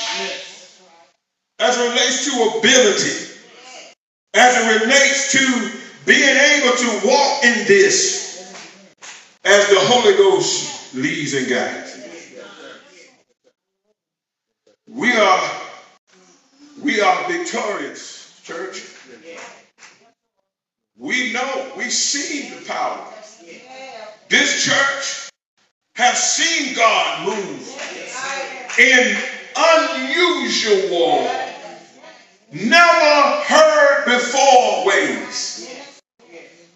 as 1.60 1.78
it 1.78 1.90
relates 1.90 2.26
to 2.26 2.60
ability, 2.60 3.34
as 4.36 4.56
it 4.56 4.84
relates 4.84 5.32
to 5.34 5.87
being 6.08 6.38
able 6.38 6.76
to 6.78 7.06
walk 7.06 7.44
in 7.44 7.68
this 7.68 8.56
as 9.44 9.68
the 9.68 9.78
Holy 9.78 10.16
Ghost 10.16 10.96
leads 10.96 11.34
and 11.34 11.50
guides. 11.50 12.00
We 14.88 15.12
are 15.12 15.52
we 16.82 17.02
are 17.02 17.28
victorious, 17.28 18.40
church. 18.46 18.84
We 20.98 21.34
know, 21.34 21.74
we 21.76 21.90
see 21.90 22.56
the 22.56 22.66
power. 22.66 23.06
This 24.30 24.64
church 24.64 25.30
have 25.96 26.16
seen 26.16 26.74
God 26.74 27.28
move 27.28 27.82
in 28.80 29.18
unusual, 29.58 31.30
never 32.54 33.42
heard 33.44 34.06
before 34.06 34.88
ways. 34.88 35.77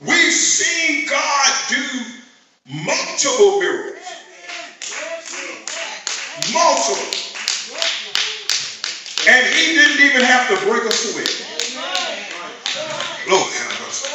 We've 0.01 0.33
seen 0.33 1.07
God 1.09 1.53
do 1.69 1.83
multiple 2.85 3.59
miracles. 3.59 3.99
Multiple. 6.53 7.13
And 9.29 9.47
he 9.47 9.73
didn't 9.75 10.01
even 10.05 10.23
have 10.23 10.49
to 10.49 10.65
break 10.67 10.83
a 10.85 10.91
switch. 10.91 11.43
Lord 13.29 13.53
have 13.53 13.81
mercy. 13.81 14.09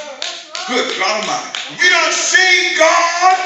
Good 0.69 0.99
God 0.99 1.23
Almighty. 1.23 1.79
We 1.81 1.89
don't 1.91 2.13
see 2.15 2.77
God 2.79 3.39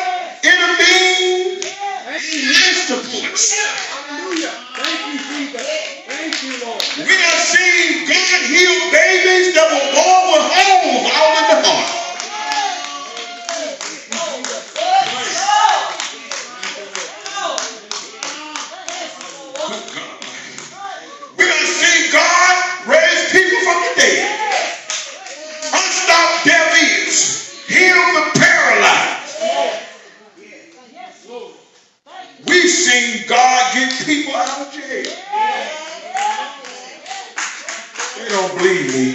intervene 0.45 1.63
in 1.63 2.51
instance. 2.71 3.13
Hallelujah. 3.53 4.53
Thank 4.77 5.01
you, 5.07 5.19
Jesus. 5.21 5.69
Thank 6.09 6.43
you, 6.45 6.67
Lord. 6.67 6.83
We 6.99 7.15
don't 7.19 7.45
see 7.45 8.07
God 8.09 8.41
heal 8.49 8.93
babies 8.93 9.10
people 34.11 34.35
out 34.35 34.67
of 34.67 34.73
jail. 34.73 35.07
You 38.19 38.29
don't 38.29 38.59
believe 38.59 38.91
me. 38.91 39.15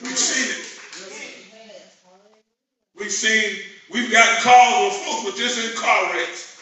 We've 0.00 0.16
seen 0.16 0.48
it. 0.48 0.64
We've 2.96 3.12
seen, 3.12 3.60
we've 3.90 4.10
got 4.10 4.40
calls 4.40 4.94
where 4.94 5.12
folks 5.12 5.24
were 5.26 5.36
just 5.36 5.58
in 5.60 5.76
car 5.76 6.14
wrecks. 6.14 6.58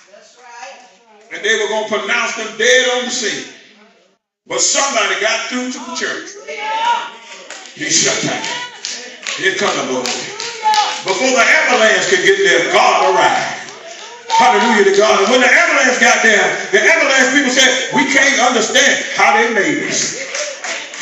And 1.32 1.44
they 1.44 1.54
were 1.62 1.68
going 1.68 1.88
to 1.88 1.98
pronounce 2.00 2.34
them 2.34 2.58
dead 2.58 2.88
on 2.98 3.04
the 3.04 3.10
scene. 3.12 3.54
But 4.44 4.60
somebody 4.60 5.20
got 5.20 5.48
through 5.48 5.70
to 5.70 5.78
the 5.78 5.94
church. 5.94 6.30
He 7.76 7.88
shut 7.88 8.20
down. 8.28 8.42
Here 9.38 9.54
come 9.54 9.86
the 9.86 9.92
Lord. 9.92 10.04
Before 10.04 11.30
the 11.30 11.46
avalanche 11.46 12.08
could 12.08 12.24
get 12.24 12.38
there, 12.38 12.72
God 12.72 13.14
arrived. 13.14 13.49
Hallelujah 14.40 14.88
to 14.88 14.96
God. 14.96 15.20
And 15.20 15.28
when 15.36 15.40
the 15.44 15.52
ambulance 15.52 16.00
got 16.00 16.24
there, 16.24 16.40
the 16.72 16.80
ambulance 16.80 17.28
people 17.36 17.52
said, 17.52 17.92
we 17.92 18.08
can't 18.08 18.40
understand 18.40 19.04
how 19.12 19.36
they 19.36 19.52
made 19.52 19.84
this. 19.84 20.16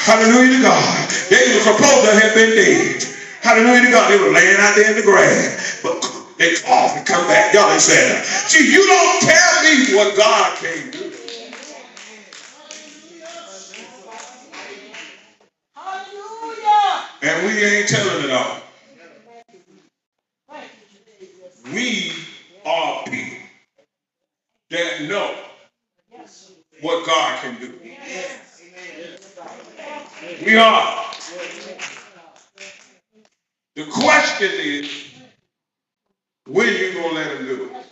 Hallelujah 0.03 0.59
to 0.59 0.63
God. 0.67 1.11
They 1.31 1.55
were 1.55 1.63
supposed 1.63 2.03
to 2.03 2.19
have 2.19 2.35
been 2.35 2.51
dead. 2.59 3.05
Hallelujah 3.43 3.87
to 3.87 3.91
God. 3.93 4.11
They 4.11 4.19
were 4.19 4.35
laying 4.35 4.59
out 4.59 4.75
there 4.75 4.91
in 4.91 4.97
the 4.97 5.07
grass. 5.07 5.79
But 5.85 6.03
they 6.37 6.51
off 6.67 6.99
and 6.99 7.07
come 7.07 7.29
back. 7.29 7.55
Y'all 7.55 7.71
ain't 7.71 7.81
saying 7.81 8.11
that. 8.11 8.27
See, 8.27 8.73
you 8.73 8.83
don't 8.85 9.23
tell 9.23 9.63
me 9.63 9.95
what 9.95 10.17
God 10.19 10.59
can 10.59 10.91
do. 10.91 11.13
Hallelujah. 15.79 17.07
And 17.23 17.47
we 17.47 17.65
ain't 17.65 17.89
telling 17.89 18.25
it 18.25 18.31
all. 18.33 18.63
We 21.73 22.13
are 22.67 23.05
people 23.05 23.18
that 24.71 25.03
know 25.09 25.35
what 26.81 27.07
God 27.07 27.43
can 27.43 27.61
do. 27.61 27.81
We 30.45 30.57
are. 30.57 31.07
The 33.77 33.85
question 33.87 34.51
is, 34.53 34.91
when 36.47 36.69
you 36.69 36.95
gonna 36.95 37.15
let 37.15 37.37
him 37.39 37.47
do 37.47 37.65
it? 37.75 37.87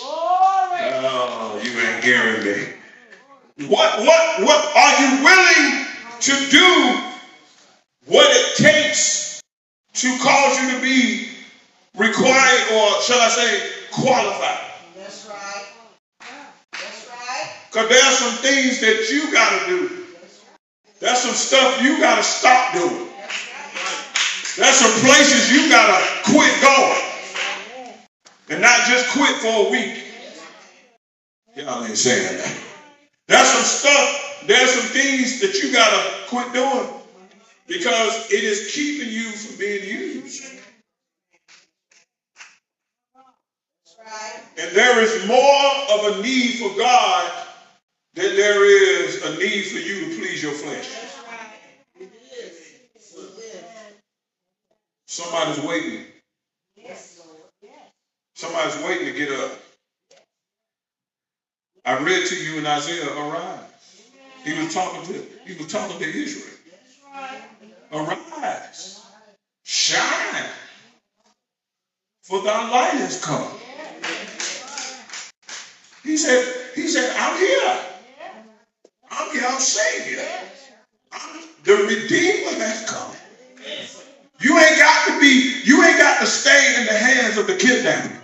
Oh, 0.00 1.60
you 1.62 1.80
ain't 1.80 2.04
hearing 2.04 2.44
me. 2.44 2.74
What 3.68 4.00
what 4.00 4.42
what 4.42 4.76
are 4.76 5.02
you 5.02 5.24
willing 5.24 5.86
to 6.20 6.50
do 6.50 7.00
what 8.06 8.26
it 8.30 8.56
takes 8.56 9.42
to 9.94 10.18
cause 10.20 10.60
you 10.62 10.76
to 10.76 10.82
be 10.82 11.28
required 11.96 12.72
or 12.72 13.02
shall 13.02 13.20
I 13.20 13.28
say 13.30 13.70
qualified? 13.92 14.60
That's 14.96 15.28
right. 15.28 15.64
That's 16.72 17.08
right. 17.08 17.52
Because 17.70 17.88
there's 17.88 18.18
some 18.18 18.36
things 18.42 18.80
that 18.80 19.10
you 19.10 19.32
gotta 19.32 19.66
do. 19.66 20.06
There's 21.00 21.18
some 21.18 21.34
stuff 21.34 21.82
you 21.82 21.98
gotta 21.98 22.22
stop 22.22 22.74
doing. 22.74 23.08
There's 24.56 24.76
some 24.76 24.92
places 25.06 25.52
you 25.52 25.70
gotta 25.70 26.04
quit 26.24 26.62
going. 26.62 27.02
And 28.50 28.60
not 28.60 28.86
just 28.86 29.10
quit 29.10 29.36
for 29.36 29.68
a 29.68 29.70
week. 29.70 30.04
Y'all 31.56 31.84
ain't 31.84 31.96
saying 31.96 32.38
that. 32.38 32.56
There's 33.28 33.48
some 33.48 33.64
stuff, 33.64 34.44
there's 34.46 34.70
some 34.70 34.88
things 34.90 35.40
that 35.40 35.54
you 35.62 35.72
gotta 35.72 36.02
quit 36.28 36.52
doing 36.52 36.88
because 37.68 38.30
it 38.32 38.44
is 38.44 38.72
keeping 38.74 39.08
you 39.12 39.30
from 39.30 39.58
being 39.58 39.84
used. 39.88 40.42
That's 43.84 43.96
right. 43.98 44.39
And 44.58 44.70
there 44.76 45.00
is 45.00 45.26
more 45.26 45.72
of 45.92 46.18
a 46.18 46.22
need 46.22 46.58
for 46.58 46.76
God 46.78 47.32
than 48.14 48.36
there 48.36 48.64
is 48.64 49.24
a 49.24 49.38
need 49.38 49.62
for 49.66 49.78
you 49.78 50.00
to 50.10 50.16
please 50.20 50.42
your 50.42 50.52
flesh. 50.52 50.88
Somebody's 55.06 55.64
waiting. 55.64 56.04
Somebody's 58.34 58.78
waiting 58.84 59.06
to 59.06 59.12
get 59.12 59.30
up. 59.30 59.52
I 61.84 62.02
read 62.02 62.26
to 62.26 62.36
you 62.36 62.58
in 62.58 62.66
Isaiah, 62.66 63.10
arise. 63.16 63.60
He 64.44 64.54
was 64.58 64.74
talking 64.74 65.02
to 65.04 65.24
he 65.46 65.54
was 65.56 65.66
talking 65.68 65.98
to 65.98 66.04
Israel. 66.04 66.56
Arise. 67.92 69.00
Shine. 69.64 70.46
For 72.24 72.42
thy 72.42 72.70
light 72.70 72.94
has 72.94 73.24
come. 73.24 73.59
He 76.02 76.16
said, 76.16 76.72
he 76.74 76.88
said, 76.88 77.14
I'm 77.16 77.38
here. 77.38 77.80
I'm 79.10 79.34
your 79.34 79.60
savior. 79.60 80.24
I'm, 81.12 81.42
the 81.64 81.74
Redeemer 81.74 82.58
has 82.64 82.88
come. 82.88 83.12
You 84.40 84.58
ain't 84.58 84.78
got 84.78 85.08
to 85.08 85.20
be, 85.20 85.60
you 85.64 85.84
ain't 85.84 85.98
got 85.98 86.20
to 86.20 86.26
stay 86.26 86.76
in 86.80 86.86
the 86.86 86.94
hands 86.96 87.36
of 87.36 87.46
the 87.46 87.56
kidnapper. 87.56 88.16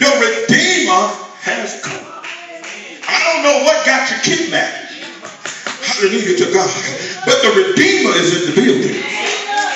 The 0.00 0.10
Redeemer 0.16 1.12
has 1.44 1.82
come. 1.84 2.06
I 3.06 3.18
don't 3.28 3.42
know 3.44 3.64
what 3.64 3.84
got 3.84 4.10
you 4.10 4.16
kidnapped. 4.24 4.92
Hallelujah 5.84 6.36
to 6.38 6.46
God. 6.52 6.72
But 7.26 7.42
the 7.44 7.52
Redeemer 7.52 8.16
is 8.16 8.32
in 8.32 8.42
the 8.50 8.54
building. 8.56 9.04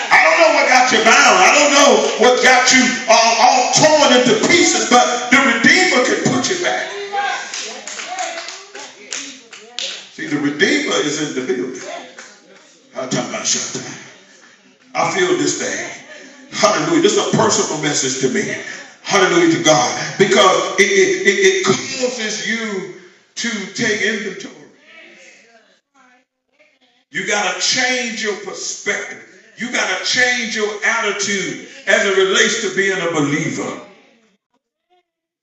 I 0.09 0.19
don't 0.25 0.39
know 0.41 0.53
what 0.57 0.67
got 0.69 0.93
you 0.93 1.01
bound. 1.05 1.37
I 1.45 1.51
don't 1.53 1.73
know 1.77 1.93
what 2.25 2.43
got 2.43 2.73
you 2.73 2.83
all, 3.09 3.73
torn 3.77 4.09
into 4.17 4.41
pieces, 4.49 4.89
but 4.91 5.28
you 6.51 6.65
back. 6.65 6.89
See, 10.13 10.27
the 10.27 10.39
Redeemer 10.41 10.95
is 11.05 11.37
in 11.37 11.47
the 11.47 11.53
building. 11.53 11.81
I'm 12.97 13.09
talking 13.09 13.29
about 13.29 13.47
I 14.95 15.11
feel 15.13 15.29
this 15.39 15.59
thing. 15.61 16.09
Hallelujah. 16.51 17.03
This 17.03 17.17
is 17.17 17.35
a 17.35 17.37
personal 17.37 17.83
message 17.83 18.21
to 18.23 18.35
me. 18.35 18.57
Hallelujah 19.03 19.57
to 19.57 19.63
God. 19.63 20.19
Because 20.19 20.81
it, 20.81 20.91
it, 20.91 21.27
it, 21.27 21.39
it 21.45 21.65
causes 21.65 22.49
you 22.49 22.95
to 23.37 23.75
take 23.75 24.03
inventory. 24.03 24.55
You 27.11 27.27
got 27.27 27.55
to 27.55 27.61
change 27.61 28.23
your 28.23 28.37
perspective. 28.37 29.25
You 29.57 29.73
got 29.73 29.99
to 29.99 30.05
change 30.05 30.57
your 30.57 30.69
attitude 30.85 31.69
as 31.87 32.05
it 32.05 32.17
relates 32.17 32.63
to 32.63 32.75
being 32.77 33.01
a 33.01 33.11
believer. 33.13 33.88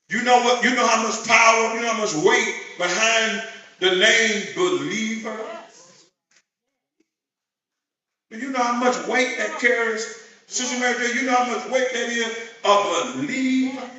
You 0.10 0.24
know 0.24 0.38
what? 0.44 0.64
You 0.64 0.76
know 0.76 0.86
how 0.86 1.04
much 1.04 1.26
power, 1.28 1.76
you 1.76 1.82
know 1.82 1.94
how 1.94 2.00
much 2.00 2.14
weight 2.16 2.56
behind 2.78 3.44
the 3.80 3.96
name 3.96 4.44
believer? 4.56 5.38
Do 8.30 8.38
you 8.38 8.52
know 8.52 8.62
how 8.62 8.80
much 8.80 9.08
weight 9.08 9.38
that 9.38 9.60
carries? 9.60 10.06
Sister 10.48 10.80
Mary 10.80 10.94
Jo, 10.94 11.14
you 11.14 11.26
know 11.26 11.36
how 11.36 11.52
much 11.52 11.70
weight 11.72 11.92
that 11.94 12.10
is? 12.10 12.38
A 12.64 13.18
believer. 13.18 13.90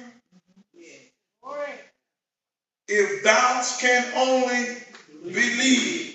If 2.89 3.25
thou 3.25 3.63
can 3.81 4.05
only 4.15 4.77
believe. 5.25 6.13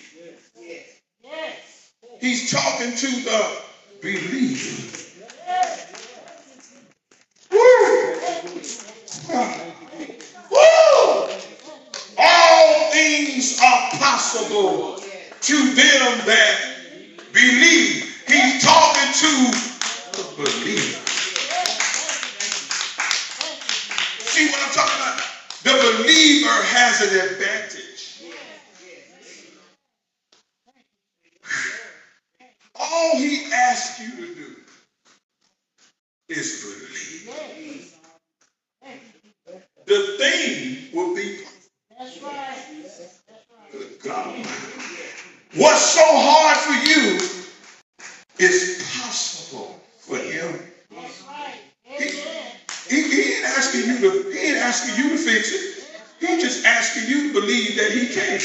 He's 2.22 2.52
talking 2.52 2.96
to 2.96 3.08
the 3.24 3.58
believer. 4.02 4.98
Woo! 7.52 9.71
Woo! 10.52 11.30
All 12.18 12.92
things 12.92 13.60
are 13.64 13.90
possible 14.00 14.98
to 15.42 15.56
them 15.76 16.26
that 16.28 16.62
believe. 17.34 18.06
He's 18.28 18.64
talking 18.64 19.14
to 19.14 19.52
the 20.14 20.34
believer. 20.38 21.00
See 24.20 24.48
what 24.52 24.62
I'm 24.64 24.74
talking 24.74 24.96
about? 25.02 25.22
The 25.64 25.72
believer 25.72 26.64
has 26.64 27.02
an 27.02 27.32
advantage. 27.32 28.24
All 32.80 33.18
he 33.18 33.46
asks 33.54 34.00
you 34.00 34.16
to 34.28 34.36
do 34.36 34.56
is 36.30 36.64
believe. 36.64 37.36
The 39.86 40.18
thing 40.20 40.90
will 40.94 41.16
be 41.16 41.40
That's 42.00 42.22
right. 42.24 42.58
Good 43.72 44.00
God. 44.04 44.48
What's 45.56 45.82
so 45.82 46.04
hard 46.06 46.58
for 46.58 46.74
you 46.90 47.20
is 48.40 48.82
possible 48.98 49.82
for 50.00 50.18
him. 50.18 50.60
He, 51.84 52.10
he, 52.88 53.02
he 53.10 53.36
ain't 53.36 53.46
asking 53.46 53.82
you 53.82 54.00
to 54.00 54.32
he 54.32 54.40
ain't 54.48 54.58
asking 54.58 55.04
you 55.04 55.10
to 55.12 55.18
fix 55.18 55.52
it. 55.52 55.86
He 56.22 56.42
just 56.42 56.66
asking 56.66 57.10
you 57.10 57.34
to 57.34 57.42
believe 57.42 57.76
that 57.78 57.92
he 57.92 58.08
can. 58.08 58.40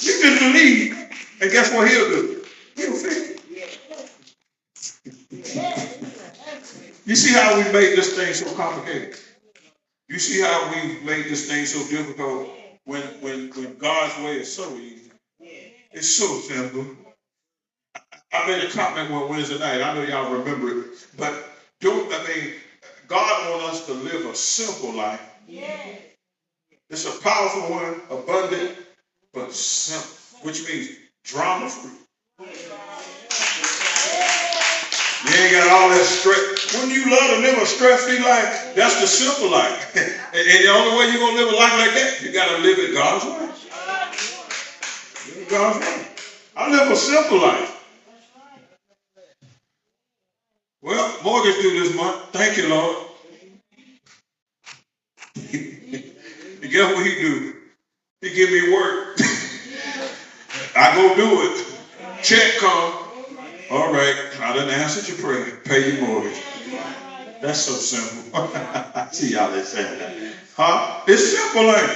You 0.00 0.22
just 0.22 0.40
believe, 0.40 0.94
and 1.40 1.50
guess 1.50 1.74
what 1.74 1.88
he'll 1.90 2.08
do? 2.10 2.44
He'll 2.76 2.92
fix 2.94 3.16
it. 3.16 3.40
You 7.06 7.16
see 7.16 7.34
how 7.34 7.56
we 7.56 7.64
made 7.72 7.96
this 7.96 8.14
thing 8.16 8.34
so 8.34 8.54
complicated? 8.54 9.16
You 10.08 10.18
see 10.20 10.40
how 10.42 10.70
we 10.70 11.00
made 11.04 11.24
this 11.26 11.48
thing 11.48 11.66
so 11.66 11.78
difficult 11.90 12.50
when 12.84 13.02
when 13.20 13.50
when 13.50 13.76
God's 13.78 14.16
way 14.24 14.36
is 14.38 14.54
so 14.54 14.76
easy. 14.76 15.07
It's 15.98 16.14
so 16.14 16.38
simple. 16.38 16.86
I 18.32 18.46
made 18.46 18.62
a 18.62 18.70
comment 18.70 19.10
one 19.10 19.30
Wednesday 19.30 19.58
night. 19.58 19.82
I 19.82 19.94
know 19.94 20.02
y'all 20.02 20.32
remember 20.32 20.78
it, 20.78 20.84
but 21.16 21.34
Don't, 21.80 22.06
I 22.14 22.18
mean, 22.28 22.54
God 23.08 23.50
wants 23.50 23.80
us 23.80 23.86
to 23.86 23.94
live 23.94 24.24
a 24.26 24.34
simple 24.36 24.92
life. 24.92 25.20
Yes. 25.48 25.98
It's 26.88 27.04
a 27.04 27.20
powerful 27.20 27.62
one, 27.74 28.00
abundant, 28.10 28.76
but 29.34 29.52
simple, 29.52 30.46
which 30.46 30.68
means 30.68 30.90
drama 31.24 31.68
free. 31.68 31.90
You 35.26 35.34
ain't 35.34 35.52
got 35.52 35.68
all 35.68 35.88
that 35.88 36.04
stress. 36.04 36.76
When 36.78 36.90
you 36.90 37.10
love 37.10 37.30
to 37.30 37.38
live 37.40 37.58
a 37.58 37.66
stress-free 37.66 38.20
life, 38.20 38.76
that's 38.76 39.00
the 39.00 39.06
simple 39.08 39.50
life. 39.50 39.96
and, 39.96 40.46
and 40.46 40.64
the 40.64 40.70
only 40.70 40.96
way 40.96 41.10
you're 41.10 41.18
gonna 41.26 41.38
live 41.38 41.52
a 41.52 41.56
life 41.56 41.76
like 41.76 41.94
that, 41.94 42.20
you 42.22 42.32
gotta 42.32 42.58
live 42.62 42.78
it 42.78 42.94
God's 42.94 43.24
way. 43.24 43.57
God's 45.48 45.80
way. 45.80 46.06
I 46.56 46.70
live 46.70 46.90
a 46.90 46.96
simple 46.96 47.40
life. 47.40 47.74
Well, 50.82 51.12
mortgage 51.24 51.56
due 51.60 51.80
this 51.80 51.96
month. 51.96 52.16
Thank 52.32 52.56
you, 52.56 52.68
Lord. 52.68 52.96
you 55.52 56.68
guess 56.70 56.94
what 56.94 57.06
he 57.06 57.14
do? 57.20 57.54
He 58.20 58.34
give 58.34 58.50
me 58.50 58.72
work. 58.72 59.18
I 60.76 60.94
go 60.94 61.16
do 61.16 61.42
it. 61.42 61.64
Check 62.22 62.58
come. 62.58 62.94
All 63.70 63.92
right, 63.92 64.14
I 64.40 64.52
done 64.54 64.68
answered 64.70 65.08
your 65.08 65.18
prayer. 65.18 65.60
Pay 65.64 65.92
your 65.92 66.06
mortgage. 66.06 66.40
That's 67.40 67.60
so 67.60 67.72
simple. 67.72 68.40
I 68.94 69.08
see 69.12 69.32
y'all 69.32 69.50
that 69.50 69.64
saying 69.64 69.98
that. 69.98 70.12
Huh? 70.56 71.00
It's 71.06 71.36
simple, 71.36 71.70
it? 71.70 71.90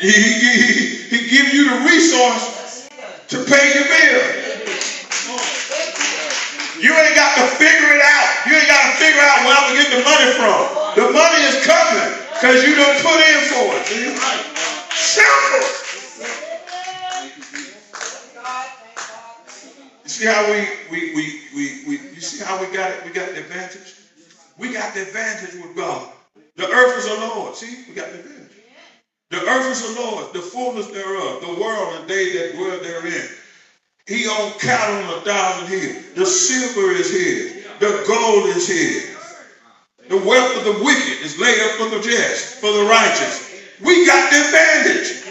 He, 0.00 0.10
he, 0.10 0.62
he, 0.62 0.86
he 1.16 1.30
give 1.30 1.52
you 1.52 1.70
the 1.70 1.84
resource 1.86 2.57
to 3.28 3.44
pay 3.44 3.74
your 3.74 3.84
bill. 3.84 4.22
You 6.80 6.94
ain't 6.94 7.16
got 7.16 7.34
to 7.36 7.46
figure 7.56 7.92
it 7.92 8.02
out. 8.02 8.46
You 8.46 8.56
ain't 8.56 8.68
got 8.68 8.92
to 8.92 8.96
figure 8.96 9.20
out 9.20 9.44
where 9.44 9.56
I'm 9.56 9.74
going 9.74 9.76
to 9.76 9.82
get 9.82 9.90
the 9.98 10.04
money 10.04 10.30
from. 10.38 10.60
The 10.96 11.12
money 11.12 11.40
is 11.44 11.66
coming 11.66 12.12
because 12.34 12.64
you 12.64 12.74
don't 12.76 12.98
put 13.02 13.18
in 13.20 13.40
for 13.52 13.66
it. 13.76 13.86
Simple. 14.94 15.68
You 20.04 20.10
see 20.10 20.26
how 20.26 20.46
we, 20.50 20.68
we, 20.90 21.14
we, 21.14 21.42
we, 21.54 21.82
we, 21.86 21.92
you 22.14 22.20
see 22.20 22.42
how 22.42 22.60
we 22.60 22.66
got 22.74 22.90
it? 22.90 23.04
We 23.04 23.10
got 23.10 23.28
the 23.30 23.40
advantage? 23.40 23.94
We 24.58 24.72
got 24.72 24.94
the 24.94 25.02
advantage 25.02 25.54
with 25.62 25.76
God. 25.76 26.10
The 26.56 26.68
earth 26.68 26.98
is 26.98 27.04
the 27.08 27.14
Lord. 27.26 27.54
See, 27.56 27.84
we 27.88 27.94
got 27.94 28.10
the 28.12 28.20
advantage. 28.20 28.47
The 29.30 29.36
earth 29.36 29.70
is 29.72 29.94
the 29.94 30.00
Lord, 30.00 30.32
the 30.32 30.40
fullness 30.40 30.86
thereof, 30.86 31.42
the 31.42 31.60
world 31.60 31.96
and 32.00 32.08
they 32.08 32.32
that 32.32 32.54
dwell 32.54 32.80
therein. 32.80 33.28
He 34.06 34.26
owned 34.26 34.58
cattle 34.58 34.96
on 35.04 35.18
a 35.18 35.20
thousand 35.20 35.68
hills. 35.68 36.04
The 36.14 36.24
silver 36.24 36.92
is 36.92 37.12
his. 37.12 37.66
The 37.78 38.04
gold 38.08 38.48
is 38.56 38.66
his. 38.66 39.16
The 40.08 40.16
wealth 40.16 40.56
of 40.56 40.64
the 40.64 40.82
wicked 40.82 41.20
is 41.20 41.38
laid 41.38 41.60
up 41.60 41.72
for 41.72 41.90
the 41.90 42.00
just, 42.00 42.56
for 42.56 42.72
the 42.72 42.84
righteous. 42.84 43.60
We 43.84 44.06
got 44.06 44.32
the 44.32 44.38
advantage. 44.40 45.24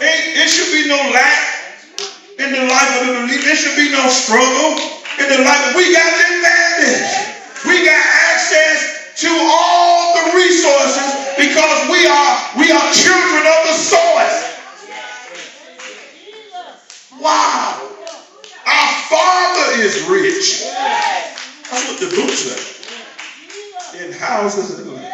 Ain't, 0.00 0.34
there 0.36 0.48
should 0.48 0.72
be 0.72 0.88
no 0.88 0.96
lack 1.12 1.76
in 2.38 2.52
the 2.52 2.64
life 2.64 3.00
of 3.02 3.06
the 3.08 3.12
believer. 3.20 3.42
There 3.44 3.56
should 3.56 3.76
be 3.76 3.92
no 3.92 4.08
struggle 4.08 4.80
in 5.20 5.28
the 5.28 5.44
life. 5.44 5.76
We 5.76 5.92
got 5.92 6.08
the 6.16 6.26
advantage. 6.40 7.12
We 7.68 7.84
got 7.84 8.00
access 8.00 8.89
to 9.20 9.28
all 9.28 10.14
the 10.14 10.36
resources 10.36 11.36
because 11.36 11.90
we 11.90 12.06
are 12.06 12.32
we 12.56 12.72
are 12.72 12.92
children 12.92 13.44
of 13.44 13.60
the 13.68 13.76
source. 13.76 14.36
Wow. 17.20 17.88
Our 18.66 18.92
Father 19.12 19.82
is 19.82 20.08
rich. 20.08 20.64
That's 20.64 21.86
what 21.88 22.00
the 22.00 22.16
book 22.16 22.30
says. 22.30 22.80
In 24.00 24.12
houses 24.12 24.78
and 24.80 24.94
land. 24.94 25.10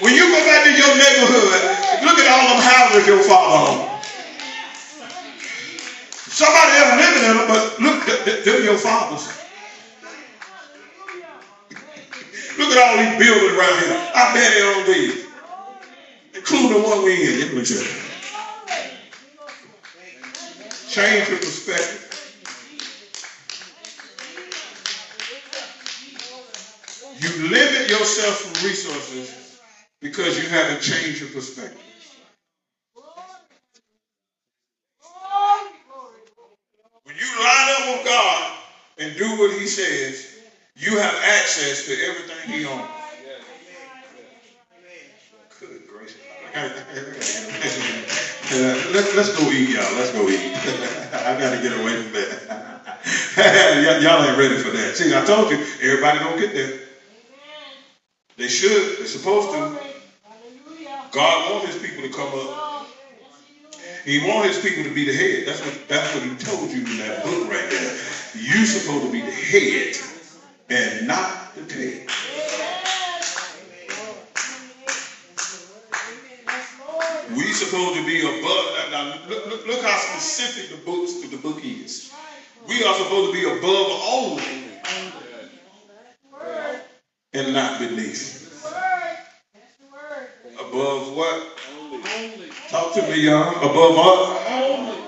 When 0.00 0.14
you 0.14 0.32
go 0.32 0.40
back 0.46 0.64
to 0.64 0.70
your 0.70 0.96
neighborhood, 0.96 1.60
look 2.02 2.18
at 2.18 2.26
all 2.32 2.54
them 2.54 2.64
houses 2.64 3.06
your 3.06 3.22
father 3.22 3.70
owned. 3.70 3.91
Somebody 6.32 6.72
else 6.78 6.96
living 6.96 7.30
in 7.30 7.38
them, 7.38 7.48
but 7.48 7.80
look, 7.80 8.06
th- 8.06 8.24
th- 8.24 8.44
they're 8.46 8.64
your 8.64 8.78
fathers. 8.78 9.28
Look 12.58 12.70
at 12.70 12.78
all 12.78 12.98
these 12.98 13.18
buildings 13.18 13.58
around 13.58 13.80
here. 13.80 14.10
I 14.14 14.34
bet 14.34 14.52
they 14.52 14.62
own 14.62 14.86
these. 14.86 15.26
Including 16.34 16.70
the 16.70 16.88
one 16.88 17.04
we 17.04 17.34
in. 17.34 17.40
Let 17.40 17.54
me. 17.54 17.64
Change 20.88 21.28
your 21.28 21.38
perspective. 21.38 22.00
You 27.20 27.48
limit 27.50 27.90
yourself 27.90 28.36
from 28.38 28.52
resources 28.68 29.34
because 30.00 30.38
you 30.38 30.48
haven't 30.48 30.80
changed 30.80 31.20
your 31.20 31.30
perspective. 31.30 31.80
When 37.04 37.16
you 37.16 37.26
with 37.92 38.04
God 38.04 38.52
and 38.98 39.16
do 39.16 39.38
what 39.38 39.50
He 39.52 39.66
says, 39.66 40.26
you 40.76 40.96
have 40.96 41.14
access 41.24 41.82
to 41.86 41.92
everything 42.02 42.48
He 42.48 42.64
owns. 42.64 42.86
Good 45.60 45.86
gracious. 45.86 46.16
Let, 48.92 49.14
let's 49.14 49.30
go 49.30 49.50
eat, 49.50 49.68
y'all. 49.70 49.94
Let's 49.94 50.10
go 50.10 50.28
eat. 50.28 50.38
I 51.12 51.34
got 51.38 51.50
to 51.52 51.58
get 51.58 51.72
away 51.72 51.96
from 51.96 52.12
that. 52.12 53.98
y'all 54.02 54.22
ain't 54.24 54.36
ready 54.36 54.56
for 54.56 54.70
that. 54.70 54.96
See, 54.96 55.14
I 55.14 55.20
told 55.20 55.50
you, 55.50 55.58
everybody 55.80 56.18
don't 56.18 56.36
get 56.36 56.52
there. 56.52 56.70
They 58.36 58.48
should. 58.48 58.98
They're 58.98 59.06
supposed 59.06 59.50
to. 59.50 59.70
God 61.12 61.42
wants 61.42 61.66
His 61.66 61.76
people 61.76 62.02
to 62.02 62.08
come 62.08 62.34
up. 62.34 62.71
He 64.04 64.20
wants 64.28 64.56
His 64.56 64.64
people 64.64 64.84
to 64.84 64.94
be 64.94 65.04
the 65.04 65.14
head. 65.14 65.46
That's 65.46 65.60
what 65.64 65.88
that's 65.88 66.14
what 66.14 66.24
He 66.24 66.30
told 66.36 66.72
you 66.72 66.80
in 66.86 66.98
that 66.98 67.24
book 67.24 67.50
right 67.50 67.70
there. 67.70 67.92
You're 68.34 68.66
supposed 68.66 69.04
to 69.06 69.12
be 69.12 69.20
the 69.22 69.32
head 69.32 69.96
and 70.70 71.08
not 71.08 71.54
the 71.56 71.64
tail. 71.64 72.06
We 77.36 77.52
supposed 77.52 77.94
to 77.96 78.06
be 78.06 78.20
above. 78.20 78.90
Now, 78.90 79.20
look, 79.28 79.46
look, 79.46 79.66
look 79.66 79.82
how 79.82 79.96
specific 79.96 80.70
the 80.70 80.76
books 80.84 81.14
the 81.30 81.36
book 81.38 81.58
is. 81.64 82.10
We 82.68 82.82
are 82.84 82.94
supposed 82.94 83.32
to 83.32 83.32
be 83.32 83.44
above 83.44 83.88
all 83.90 84.40
and 87.34 87.54
not 87.54 87.78
beneath. 87.78 88.48
Above 90.60 91.14
what? 91.16 91.61
Talk 92.82 92.94
to 92.94 93.02
me, 93.02 93.26
y'all. 93.26 93.48
Above 93.58 93.94
what? 93.94 94.42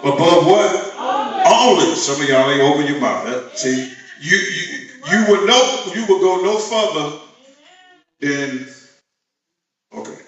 Above 0.05 0.47
what? 0.47 0.95
Only. 1.49 1.97
Some 1.97 2.22
of 2.22 2.29
y'all 2.29 2.49
ain't 2.49 2.62
open 2.62 2.87
your 2.87 3.01
mouth. 3.01 3.59
See, 3.59 3.93
you 4.20 4.37
you 4.37 4.89
you 5.11 5.27
would 5.29 5.49
know 5.49 5.83
you 5.93 6.07
would 6.07 6.20
go 6.20 6.41
no 6.45 6.57
further 6.59 7.18
than 8.20 8.66
okay. 9.93 10.22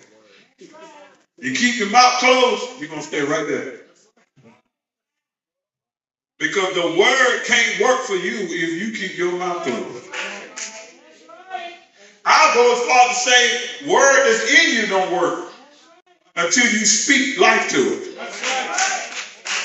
You 1.38 1.52
keep 1.52 1.78
your 1.78 1.90
mouth 1.90 2.18
closed, 2.18 2.80
you're 2.80 2.88
gonna 2.88 3.02
stay 3.02 3.22
right 3.22 3.46
there. 3.46 3.74
Because 6.38 6.74
the 6.74 6.98
word 6.98 7.44
can't 7.46 7.80
work 7.80 8.00
for 8.00 8.16
you 8.16 8.34
if 8.50 8.80
you 8.80 8.92
keep 8.92 9.16
your 9.16 9.38
mouth 9.38 9.62
closed. 9.62 10.04
I'll 12.24 12.54
go 12.54 12.72
as 12.72 12.88
far 12.88 13.08
to 13.08 13.14
say 13.14 13.90
word 13.92 14.24
that's 14.24 14.50
in 14.50 14.74
you 14.82 14.86
don't 14.88 15.12
work 15.12 15.52
until 16.36 16.66
you 16.72 16.84
speak 16.86 17.38
life 17.38 17.68
to 17.70 17.78
it. 17.78 18.16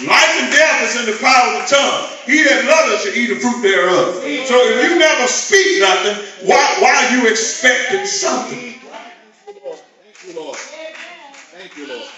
Life 0.08 0.36
and 0.42 0.52
death 0.52 0.82
is 0.84 1.00
in 1.02 1.06
the 1.14 1.20
power 1.20 1.56
of 1.56 1.70
the 1.70 1.76
tongue. 1.76 2.08
He 2.26 2.44
that 2.44 2.66
loveth 2.66 3.02
shall 3.02 3.14
eat 3.14 3.28
the 3.28 3.36
fruit 3.36 3.62
thereof. 3.62 4.16
So 4.48 4.56
if 4.58 4.90
you 4.90 4.98
never 4.98 5.28
speak 5.28 5.80
nothing, 5.80 6.48
why 6.48 6.78
why 6.80 7.06
are 7.06 7.18
you 7.18 7.28
expecting 7.30 8.06
something? 8.06 8.74
Thank 10.04 10.24
you, 10.26 10.42
Lord. 10.42 10.58
Thank 10.58 11.78
you, 11.78 11.88
Lord. 11.88 12.10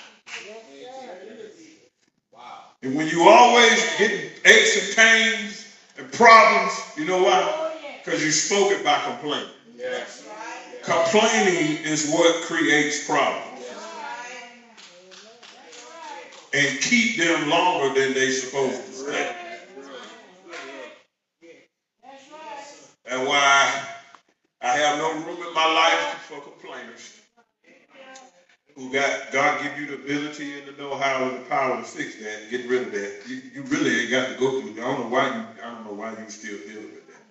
Wow. 2.34 2.66
And 2.84 2.96
when 2.96 3.08
you 3.08 3.28
always 3.28 3.84
getting 3.98 4.30
aches 4.46 4.78
and 4.78 4.96
pains 4.96 5.66
and 5.98 6.12
problems, 6.14 6.74
you 6.98 7.06
know 7.06 7.22
why? 7.24 7.72
Because 8.04 8.24
you 8.24 8.32
spoke 8.32 8.72
it 8.72 8.84
by 8.84 8.98
complaining. 9.00 9.50
Yes. 9.78 10.24
Complaining 10.84 11.78
is 11.84 12.10
what 12.10 12.44
creates 12.44 13.06
problems. 13.06 13.53
And 16.54 16.82
keep 16.82 17.18
them 17.18 17.50
longer 17.50 18.00
than 18.00 18.14
they 18.14 18.32
supposed 18.32 18.86
to 18.86 18.94
stay. 18.94 19.36
And 23.10 23.28
why 23.28 23.84
I 24.62 24.68
have 24.68 25.00
no 25.00 25.14
room 25.26 25.38
in 25.48 25.54
my 25.54 25.74
life 25.74 26.00
for 26.28 26.42
complainers. 26.42 27.14
Who 28.76 28.92
got 28.92 29.32
God 29.32 29.62
give 29.62 29.80
you 29.80 29.88
the 29.88 30.04
ability 30.04 30.54
and 30.60 30.68
the 30.68 30.82
know-how 30.82 31.30
and 31.30 31.38
the 31.46 31.50
power 31.50 31.78
to 31.78 31.84
fix 31.84 32.16
that 32.18 32.42
and 32.42 32.52
get 32.52 32.70
rid 32.70 32.84
of 32.84 32.92
that, 32.94 33.22
you, 33.28 33.42
you 33.54 33.64
really 33.64 34.02
ain't 34.02 34.12
got 34.12 34.30
to 34.30 34.36
go 34.36 34.60
through. 34.62 34.72
I 34.74 34.76
don't 34.86 35.02
know 35.02 35.08
why 35.10 35.28
you. 35.28 35.44
I 35.64 35.72
don't 35.72 35.86
know 35.86 35.94
why 35.94 36.12
you 36.12 36.30
still 36.30 36.58
dealing 36.68 36.92
with 36.94 37.08
that. 37.08 37.24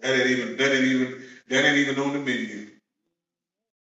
That 0.00 0.14
ain't 0.20 0.30
even. 0.30 0.56
That 0.56 0.72
ain't 0.74 0.84
even. 0.84 1.22
That 1.48 1.64
ain't 1.66 1.78
even 1.78 1.98
on 2.00 2.12
the 2.14 2.20
menu. 2.20 2.68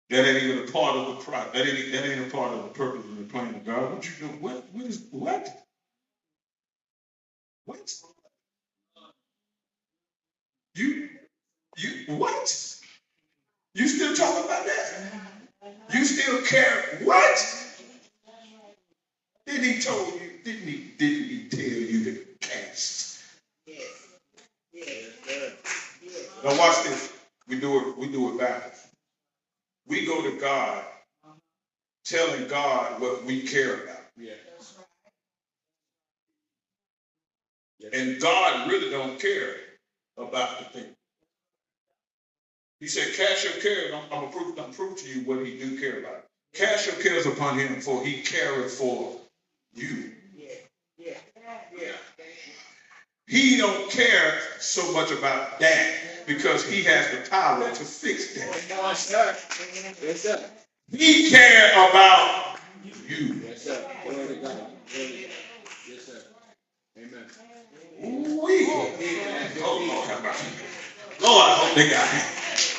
That 0.10 0.26
ain't 0.26 0.44
even 0.44 0.53
part 0.74 0.98
of 0.98 1.26
the. 1.26 1.32
That 1.32 1.56
ain't. 1.56 1.92
That 1.94 2.06
ain't 2.06 2.28
a 2.28 2.36
part 2.36 2.54
of 2.54 2.64
the 2.64 2.70
purpose 2.70 3.06
and 3.06 3.20
the 3.20 3.32
plan 3.32 3.56
of 3.56 3.66
God. 3.66 3.94
What 3.94 4.06
you 4.06 4.28
do? 4.28 4.34
What? 4.40 4.66
What 4.74 4.86
is? 4.86 5.06
What? 5.12 5.50
What? 7.66 7.94
You? 10.76 11.10
You? 11.78 12.16
What? 12.16 12.78
You 13.76 13.88
still 13.88 14.16
talking 14.16 14.46
about 14.46 14.66
that? 14.66 15.14
You 15.94 16.06
still 16.06 16.42
care? 16.44 17.00
What? 17.04 17.66
Didn't 19.48 19.64
he 19.64 19.82
told 19.82 20.14
you? 20.16 20.32
Didn't 20.44 20.68
he? 20.68 20.92
Didn't 20.98 21.30
he 21.30 21.50
tell 21.50 21.62
you 21.62 22.04
to 22.06 22.26
cast? 22.42 23.20
Now 26.44 26.58
watch 26.58 26.84
this. 26.84 27.14
We 27.48 27.60
do 27.60 27.80
it. 27.90 27.98
We 27.98 28.08
do 28.10 28.34
it 28.34 28.40
backwards. 28.40 28.83
We 29.94 30.08
go 30.08 30.24
to 30.24 30.40
God, 30.40 30.86
telling 32.06 32.48
God 32.48 33.00
what 33.00 33.24
we 33.26 33.42
care 33.42 33.84
about, 33.84 34.02
Yeah. 34.18 34.34
and 37.94 38.20
God 38.20 38.72
really 38.72 38.90
don't 38.90 39.20
care 39.20 39.56
about 40.18 40.60
the 40.60 40.66
thing. 40.66 40.96
He 42.80 42.88
said, 42.88 43.14
"Cast 43.16 43.44
your 43.44 43.54
cares." 43.62 43.94
I'm, 43.94 44.04
I'm 44.06 44.10
gonna 44.10 44.32
prove. 44.32 44.58
I'm 44.60 44.74
prove 44.74 44.98
to 45.00 45.08
you 45.10 45.22
what 45.26 45.46
He 45.46 45.58
do 45.60 45.80
care 45.80 46.00
about. 46.00 46.26
Cast 46.54 46.88
your 46.88 46.96
cares 46.96 47.26
upon 47.28 47.60
Him, 47.60 47.82
for 47.82 48.04
He 48.04 48.22
careth 48.24 48.74
for 48.74 49.20
you. 49.74 50.14
He 53.28 53.58
don't 53.58 53.90
care 53.92 54.42
so 54.60 54.92
much 54.94 55.12
about 55.12 55.60
that 55.60 56.13
because 56.28 56.66
He 56.66 56.84
has 56.84 57.10
the 57.12 57.30
power 57.30 57.70
to 57.70 57.84
fix 57.86 58.36
that. 58.36 58.66
Yes, 58.70 59.08
sir. 59.08 59.38
Yes, 60.04 60.22
sir. 60.22 60.50
He 60.92 61.30
care 61.30 61.72
about 61.90 62.58
you. 63.10 63.42
Yes, 63.48 63.64
sir. 63.64 63.86
Glory 64.04 64.28
to 64.28 64.36
God. 64.36 64.58
Glory 64.94 65.08
to 65.08 65.22
God. 65.24 65.32
Yes, 65.90 66.04
sir. 66.06 66.22
Amen. 66.98 67.26
Ooh-wee. 68.04 68.68
Oh, 69.64 69.86
Lord, 69.88 70.08
have 70.10 70.24
mercy. 70.24 70.48
Lord, 71.22 71.44
I 71.44 71.56
hope 71.56 71.76
they 71.76 71.90
got 71.90 72.08
him. 72.08 72.22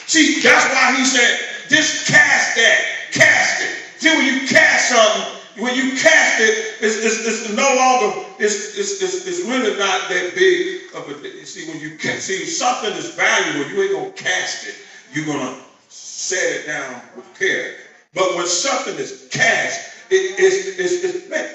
See, 0.07 0.41
that's 0.43 0.67
why 0.75 0.97
he 0.99 1.05
said, 1.05 1.39
just 1.71 2.07
cast 2.09 2.57
that. 2.57 2.81
Cast 3.13 3.63
it. 3.63 3.71
See, 4.01 4.11
when 4.11 4.27
you 4.27 4.47
cast 4.49 4.91
something, 4.91 5.34
when 5.57 5.75
you 5.75 5.93
cast 5.93 6.41
it, 6.41 6.75
it's, 6.81 6.97
it's, 7.05 7.27
it's 7.27 7.53
no 7.53 7.63
longer, 7.77 8.27
it's, 8.39 8.77
it's, 8.77 9.01
it's, 9.03 9.27
it's 9.27 9.41
really 9.49 9.77
not 9.79 10.09
that 10.09 10.33
big 10.35 10.83
of 10.95 11.09
a, 11.09 11.29
you 11.29 11.47
see, 11.47 11.71
when 11.71 11.81
you 11.81 11.97
cast, 11.97 12.23
see, 12.23 12.45
something 12.45 12.93
is 12.93 13.15
valuable, 13.15 13.71
you 13.71 13.83
ain't 13.83 13.93
going 13.93 14.13
to 14.13 14.23
cast 14.23 14.67
it. 14.67 14.75
You're 15.13 15.27
going 15.27 15.39
to 15.39 15.61
set 15.89 16.43
it 16.43 16.67
down 16.67 17.01
with 17.15 17.39
care. 17.39 17.77
But 18.15 18.35
when 18.37 18.47
something 18.47 18.97
is 18.97 19.29
cast, 19.31 19.93
it, 20.11 20.39
it's, 20.39 20.79
it's, 20.79 21.05
it's, 21.05 21.31
man, 21.31 21.49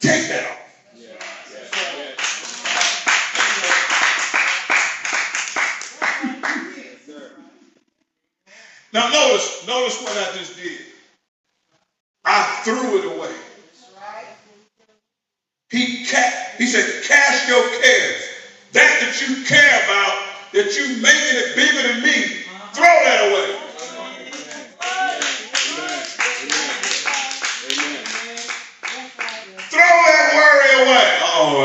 take 0.00 0.28
that 0.28 0.50
off. 0.50 0.58
Now 8.92 9.08
notice, 9.10 9.66
notice 9.66 10.00
what 10.02 10.12
I 10.12 10.38
just 10.38 10.56
did. 10.56 10.78
I 12.24 12.60
threw 12.64 12.98
it 12.98 13.16
away. 13.16 13.43
He 15.74 16.06
ca- 16.06 16.54
he 16.56 16.66
said, 16.70 17.02
cast 17.02 17.48
your 17.48 17.66
cares. 17.82 18.22
That 18.78 18.94
that 19.02 19.18
you 19.18 19.42
care 19.42 19.74
about, 19.82 20.14
that 20.54 20.70
you 20.70 21.02
making 21.02 21.34
it 21.34 21.58
bigger 21.58 21.82
than 21.82 21.98
me, 21.98 22.46
throw 22.78 22.86
that 22.86 23.26
away. 23.26 23.58
Throw 29.66 29.82
that 29.82 30.26
worry 30.30 30.70
away. 30.86 31.08
Oh, 31.26 31.58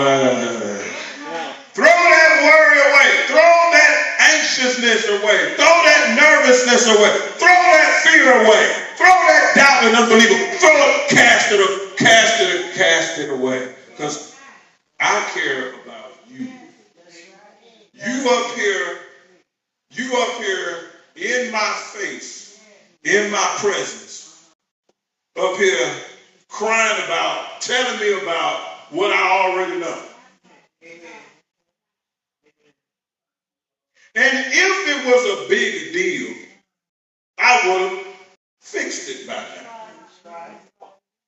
throw 1.77 1.85
that 1.85 2.33
worry 2.49 2.81
away. 2.89 3.09
Throw 3.29 3.53
that 3.77 3.93
anxiousness 4.25 5.05
away. 5.21 5.53
Throw 5.53 5.75
that 5.85 6.17
nervousness 6.17 6.89
away. 6.97 7.13
Throw 7.37 7.61
that 7.77 8.01
fear 8.01 8.25
away. 8.41 8.65
Throw 8.97 9.13
that 9.29 9.53
doubt 9.53 9.85
and 9.85 9.93
unbelief. 10.01 10.57
Throw 10.57 10.73
it, 10.73 11.09
cast 11.13 11.51
it, 11.53 11.61
cast 11.99 12.41
it, 12.41 12.73
cast 12.73 13.19
it 13.19 13.29
away. 13.29 13.75
Because 13.99 14.33
I 14.97 15.29
care 15.33 15.73
about 15.73 16.13
you. 16.29 16.47
You 17.93 18.29
up 18.29 18.55
here, 18.55 18.97
you 19.91 20.17
up 20.21 20.41
here 20.41 20.77
in 21.17 21.51
my 21.51 21.73
face, 21.91 22.61
in 23.03 23.29
my 23.29 23.55
presence, 23.57 24.49
up 25.37 25.57
here 25.57 25.91
crying 26.47 27.03
about, 27.03 27.59
telling 27.59 27.99
me 27.99 28.21
about 28.21 28.61
what 28.91 29.11
I 29.11 29.51
already 29.51 29.81
know. 29.81 30.01
And 34.15 34.37
if 34.47 34.87
it 34.87 35.05
was 35.07 35.45
a 35.45 35.49
big 35.49 35.91
deal, 35.91 36.35
I 37.37 37.67
would 37.67 37.97
have 37.97 38.07
fixed 38.61 39.09
it 39.09 39.27
by 39.27 39.33
now. 40.23 40.55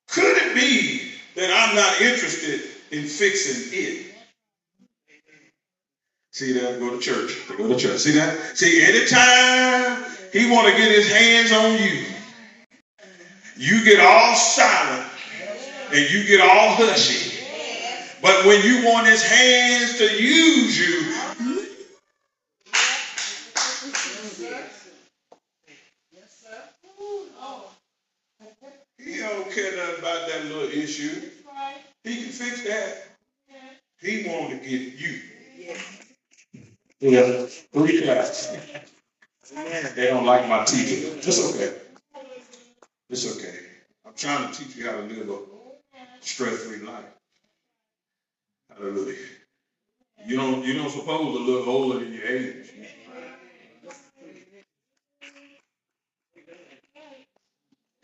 Could 0.08 0.38
it 0.38 0.54
be 0.54 1.11
that 1.34 1.50
I'm 1.50 1.74
not 1.74 2.00
interested 2.00 2.62
in 2.90 3.04
fixing 3.04 3.78
it? 3.78 4.06
See 6.32 6.52
that? 6.52 6.78
Go 6.78 6.90
to 6.90 6.98
church. 6.98 7.36
Go 7.56 7.68
to 7.68 7.76
church. 7.76 8.00
See 8.00 8.12
that? 8.12 8.56
See, 8.56 8.82
anytime 8.82 10.04
he 10.32 10.50
want 10.50 10.68
to 10.68 10.76
get 10.76 10.90
his 10.90 11.12
hands 11.12 11.52
on 11.52 11.72
you, 11.78 12.06
you 13.56 13.84
get 13.84 14.00
all 14.00 14.34
silent 14.34 15.10
and 15.92 16.10
you 16.10 16.24
get 16.24 16.40
all 16.40 16.74
hushy. 16.74 17.38
But 18.22 18.46
when 18.46 18.62
you 18.64 18.86
want 18.86 19.06
his 19.08 19.22
hands 19.22 19.98
to 19.98 20.04
use 20.04 20.78
you, 20.78 21.51
don't 29.22 29.50
care 29.50 29.76
nothing 29.76 29.98
about 30.00 30.28
that 30.28 30.44
little 30.46 30.68
issue. 30.68 31.30
He 32.04 32.16
can 32.22 32.32
fix 32.32 32.62
that. 32.64 33.04
He 34.00 34.28
want 34.28 34.50
to 34.50 34.56
get 34.56 34.94
you. 34.94 35.20
Yeah, 37.00 37.46
three 37.72 38.06
times. 38.06 38.48
They 39.96 40.06
don't 40.06 40.26
like 40.26 40.48
my 40.48 40.64
teaching. 40.64 41.18
It's 41.18 41.54
okay. 41.54 41.74
It's 43.10 43.36
okay. 43.36 43.58
I'm 44.06 44.14
trying 44.14 44.50
to 44.50 44.58
teach 44.58 44.76
you 44.76 44.86
how 44.86 44.96
to 44.96 45.02
live 45.02 45.28
a 45.28 45.38
stress-free 46.20 46.86
life. 46.86 47.04
Hallelujah. 48.74 49.16
You 50.26 50.36
don't 50.36 50.64
you 50.64 50.74
don't 50.74 50.90
suppose 50.90 51.36
to 51.36 51.42
look 51.42 51.66
older 51.66 51.98
than 52.00 52.12
your 52.12 52.26
age. 52.26 52.66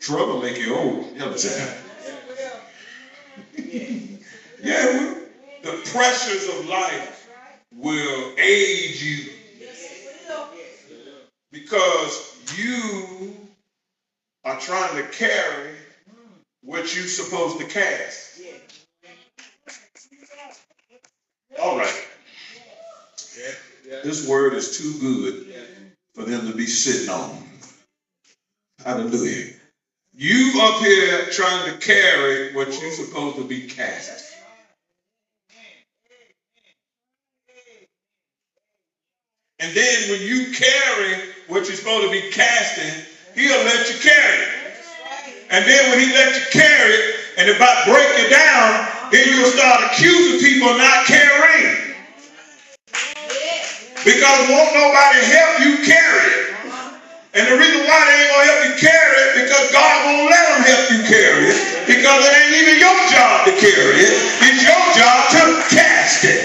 Trouble 0.09 0.41
make 0.41 0.57
you 0.57 0.75
old. 0.75 1.15
You 1.15 1.23
understand? 1.23 1.71
yeah, 4.59 5.13
the 5.61 5.81
pressures 5.93 6.49
of 6.49 6.67
life 6.67 7.29
will 7.75 8.33
age 8.39 9.03
you 9.03 9.31
because 11.51 12.35
you 12.57 13.37
are 14.45 14.59
trying 14.59 14.95
to 14.95 15.07
carry 15.09 15.75
what 16.63 16.95
you're 16.95 17.05
supposed 17.05 17.59
to 17.59 17.65
cast. 17.65 18.41
All 21.61 21.77
right. 21.77 22.07
This 24.03 24.27
word 24.27 24.55
is 24.55 24.75
too 24.75 24.99
good 24.99 25.53
for 26.15 26.23
them 26.23 26.47
to 26.47 26.57
be 26.57 26.65
sitting 26.65 27.09
on. 27.09 27.37
Hallelujah. 28.83 29.58
You 30.21 30.59
up 30.63 30.81
here 30.81 31.27
trying 31.31 31.71
to 31.71 31.77
carry 31.77 32.53
what 32.53 32.67
you're 32.81 32.91
supposed 32.91 33.37
to 33.37 33.45
be 33.45 33.67
cast. 33.67 34.35
And 39.59 39.73
then 39.73 40.09
when 40.11 40.21
you 40.21 40.51
carry 40.51 41.21
what 41.47 41.69
you're 41.69 41.77
supposed 41.77 42.03
to 42.03 42.11
be 42.11 42.31
casting, 42.31 43.01
he'll 43.33 43.63
let 43.63 43.89
you 43.89 43.97
carry 44.01 44.43
it. 44.43 44.49
And 45.51 45.63
then 45.63 45.89
when 45.89 45.99
he 46.01 46.13
let 46.13 46.35
you 46.35 46.45
carry 46.51 46.91
it 46.91 47.15
and 47.37 47.49
about 47.55 47.85
break 47.85 48.19
you 48.21 48.29
down, 48.29 48.89
then 49.13 49.25
you'll 49.25 49.51
start 49.51 49.93
accusing 49.93 50.45
people 50.45 50.77
not 50.77 51.05
carrying. 51.05 51.95
Because 54.03 54.49
won't 54.49 54.73
nobody 54.75 55.23
help 55.31 55.59
you 55.61 55.85
carry 55.85 56.27
it. 56.27 56.38
And 57.33 57.47
the 57.47 57.57
reason 57.57 57.81
why 57.87 57.99
they 58.09 58.17
ain't 58.21 58.31
gonna 58.33 58.45
help 58.45 58.61
you 58.67 58.75
carry 58.89 59.17
it 59.23 59.45
because 59.45 59.71
God 59.71 60.05
won't 60.05 60.31
let 60.31 60.49
them 60.49 60.63
help 60.65 60.91
you 60.91 60.99
carry 61.07 61.45
it 61.47 61.87
because 61.87 62.25
it 62.25 62.33
ain't 62.35 62.55
even 62.63 62.79
your 62.81 62.97
job 63.13 63.45
to 63.45 63.53
carry 63.55 64.01
it. 64.03 64.13
It's 64.43 64.63
your 64.67 64.83
job 64.97 65.19
to 65.31 65.75
cast 65.75 66.25
it. 66.25 66.43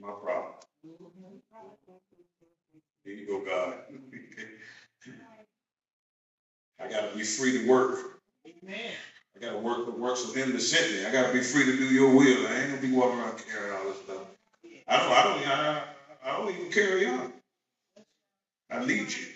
My 0.00 0.12
problem. 0.12 0.54
There 3.04 3.14
you 3.14 3.26
go, 3.26 3.44
God. 3.44 3.74
I 6.80 6.88
gotta 6.88 7.16
be 7.16 7.22
free 7.24 7.58
to 7.60 7.68
work. 7.68 8.20
Amen. 8.46 8.92
I 9.36 9.40
gotta 9.40 9.58
work 9.58 9.86
the 9.86 9.92
works 9.92 10.24
of 10.24 10.34
him 10.34 10.52
that 10.52 10.60
sent 10.60 10.92
me. 10.92 11.06
I 11.06 11.12
gotta 11.12 11.32
be 11.32 11.40
free 11.40 11.64
to 11.64 11.76
do 11.76 11.84
your 11.86 12.10
will. 12.14 12.46
I 12.48 12.54
ain't 12.56 12.70
gonna 12.70 12.82
be 12.82 12.92
walking 12.92 13.18
around 13.20 13.42
carrying 13.50 13.76
all 13.76 13.84
this 13.84 14.02
stuff. 14.02 14.22
I 14.88 14.96
don't, 14.98 15.12
I 15.12 15.22
don't, 15.24 15.48
I, 15.48 15.82
I 16.24 16.36
don't 16.36 16.54
even 16.54 16.70
carry 16.72 17.06
on. 17.06 17.32
I 18.70 18.82
lead 18.82 19.10
you. 19.12 19.26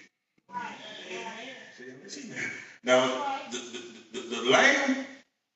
Now, 2.84 3.38
the, 3.50 3.58
the, 3.58 4.20
the, 4.20 4.36
the 4.36 4.50
lamb, 4.50 5.06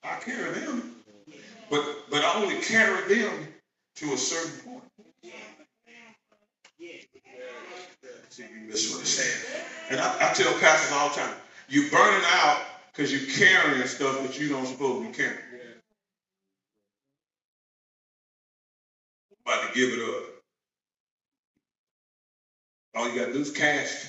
I 0.02 0.18
carry 0.20 0.52
them, 0.60 0.96
but, 1.70 1.84
but 2.10 2.22
I 2.24 2.42
only 2.42 2.56
carry 2.60 3.14
them 3.14 3.48
to 3.96 4.12
a 4.12 4.16
certain 4.16 4.72
point. 4.72 4.84
See, 8.23 8.23
you 8.38 8.68
miss 8.68 8.94
what 8.94 9.06
saying. 9.06 9.62
And 9.90 10.00
I, 10.00 10.30
I 10.30 10.34
tell 10.34 10.52
pastors 10.60 10.92
all 10.92 11.08
the 11.10 11.16
time, 11.16 11.34
you're 11.68 11.90
burning 11.90 12.24
out 12.26 12.62
because 12.92 13.12
you're 13.12 13.30
carrying 13.36 13.86
stuff 13.86 14.22
that 14.22 14.38
you 14.38 14.48
don't 14.48 14.66
supposed 14.66 15.04
to 15.04 15.10
be 15.10 15.14
carrying. 15.14 15.38
About 19.46 19.72
to 19.72 19.78
give 19.78 19.90
it 19.90 20.00
up. 20.08 20.24
All 22.94 23.08
you 23.10 23.20
gotta 23.20 23.32
do 23.32 23.40
is 23.40 23.50
cast. 23.50 24.08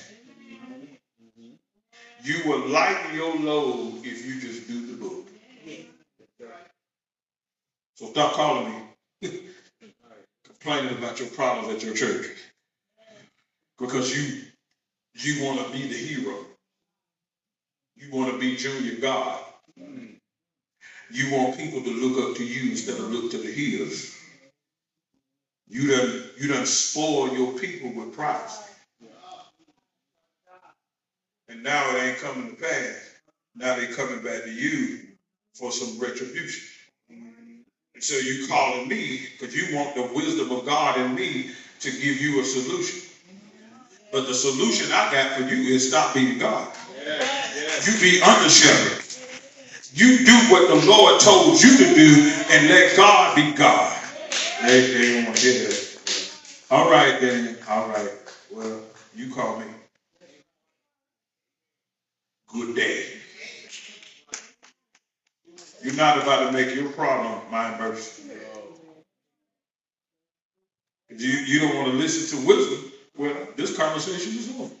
You 2.24 2.36
will 2.46 2.68
lighten 2.68 3.14
your 3.14 3.36
load 3.36 4.00
if 4.04 4.26
you 4.26 4.40
just 4.40 4.68
do 4.68 4.86
the 4.86 4.94
book. 5.02 5.26
So 7.94 8.06
stop 8.06 8.32
calling 8.32 8.72
me 9.22 9.30
complaining 10.44 10.98
about 10.98 11.20
your 11.20 11.28
problems 11.30 11.74
at 11.74 11.82
your 11.82 11.94
church. 11.94 12.26
Because 13.78 14.16
you 14.16 14.42
you 15.14 15.44
want 15.44 15.66
to 15.66 15.72
be 15.72 15.86
the 15.86 15.94
hero. 15.94 16.34
You 17.96 18.10
want 18.12 18.32
to 18.32 18.38
be 18.38 18.56
junior 18.56 19.00
God. 19.00 19.40
You 21.10 21.32
want 21.36 21.58
people 21.58 21.82
to 21.82 21.90
look 21.90 22.30
up 22.30 22.36
to 22.38 22.44
you 22.46 22.70
instead 22.72 22.96
of 22.98 23.10
look 23.12 23.30
to 23.32 23.38
the 23.38 23.50
hills. 23.52 24.14
You 25.68 25.88
done 25.90 26.24
you 26.38 26.48
done 26.52 26.66
spoil 26.66 27.34
your 27.36 27.52
people 27.58 27.92
with 27.94 28.14
pride. 28.14 28.50
And 31.48 31.62
now 31.62 31.90
it 31.96 32.02
ain't 32.02 32.18
coming 32.18 32.50
to 32.50 32.56
pass. 32.62 33.10
Now 33.56 33.76
they 33.76 33.86
coming 33.88 34.22
back 34.22 34.44
to 34.44 34.52
you 34.52 35.00
for 35.54 35.72
some 35.72 35.98
retribution. 36.00 36.64
And 37.94 38.04
so 38.04 38.16
you 38.16 38.46
calling 38.48 38.88
me 38.88 39.28
because 39.38 39.54
you 39.56 39.76
want 39.76 39.94
the 39.96 40.10
wisdom 40.14 40.52
of 40.52 40.66
God 40.66 40.98
in 41.00 41.14
me 41.14 41.50
to 41.80 41.90
give 41.90 42.20
you 42.20 42.40
a 42.40 42.44
solution. 42.44 43.05
But 44.16 44.28
the 44.28 44.34
solution 44.34 44.90
I 44.92 45.12
got 45.12 45.32
for 45.32 45.42
you 45.42 45.74
is 45.74 45.90
stop 45.90 46.14
being 46.14 46.38
God. 46.38 46.72
You 47.84 48.00
be 48.00 48.22
under 48.22 48.48
shepherd. 48.48 49.04
You 49.92 50.24
do 50.24 50.32
what 50.50 50.68
the 50.68 50.86
Lord 50.86 51.20
told 51.20 51.62
you 51.62 51.76
to 51.76 51.94
do 51.94 52.32
and 52.50 52.66
let 52.66 52.96
God 52.96 53.36
be 53.36 53.52
God. 53.52 53.94
They, 54.62 54.80
they 54.90 55.12
don't 55.16 55.24
want 55.26 55.36
to 55.36 55.42
hear 55.46 55.68
that. 55.68 56.64
All 56.70 56.90
right, 56.90 57.20
then. 57.20 57.58
All 57.68 57.88
right. 57.88 58.10
Well, 58.50 58.80
you 59.14 59.34
call 59.34 59.58
me. 59.58 59.66
Good 62.54 62.74
day. 62.74 63.04
You're 65.84 65.92
not 65.92 66.22
about 66.22 66.46
to 66.46 66.52
make 66.52 66.74
your 66.74 66.88
problem 66.92 67.38
my 67.50 67.76
mercy. 67.76 68.22
You, 71.10 71.28
you 71.28 71.60
don't 71.60 71.76
want 71.76 71.88
to 71.88 71.98
listen 71.98 72.40
to 72.40 72.46
wisdom. 72.46 72.85
Well, 73.18 73.34
this 73.56 73.76
conversation 73.76 74.38
is 74.38 74.50
over. 74.60 74.74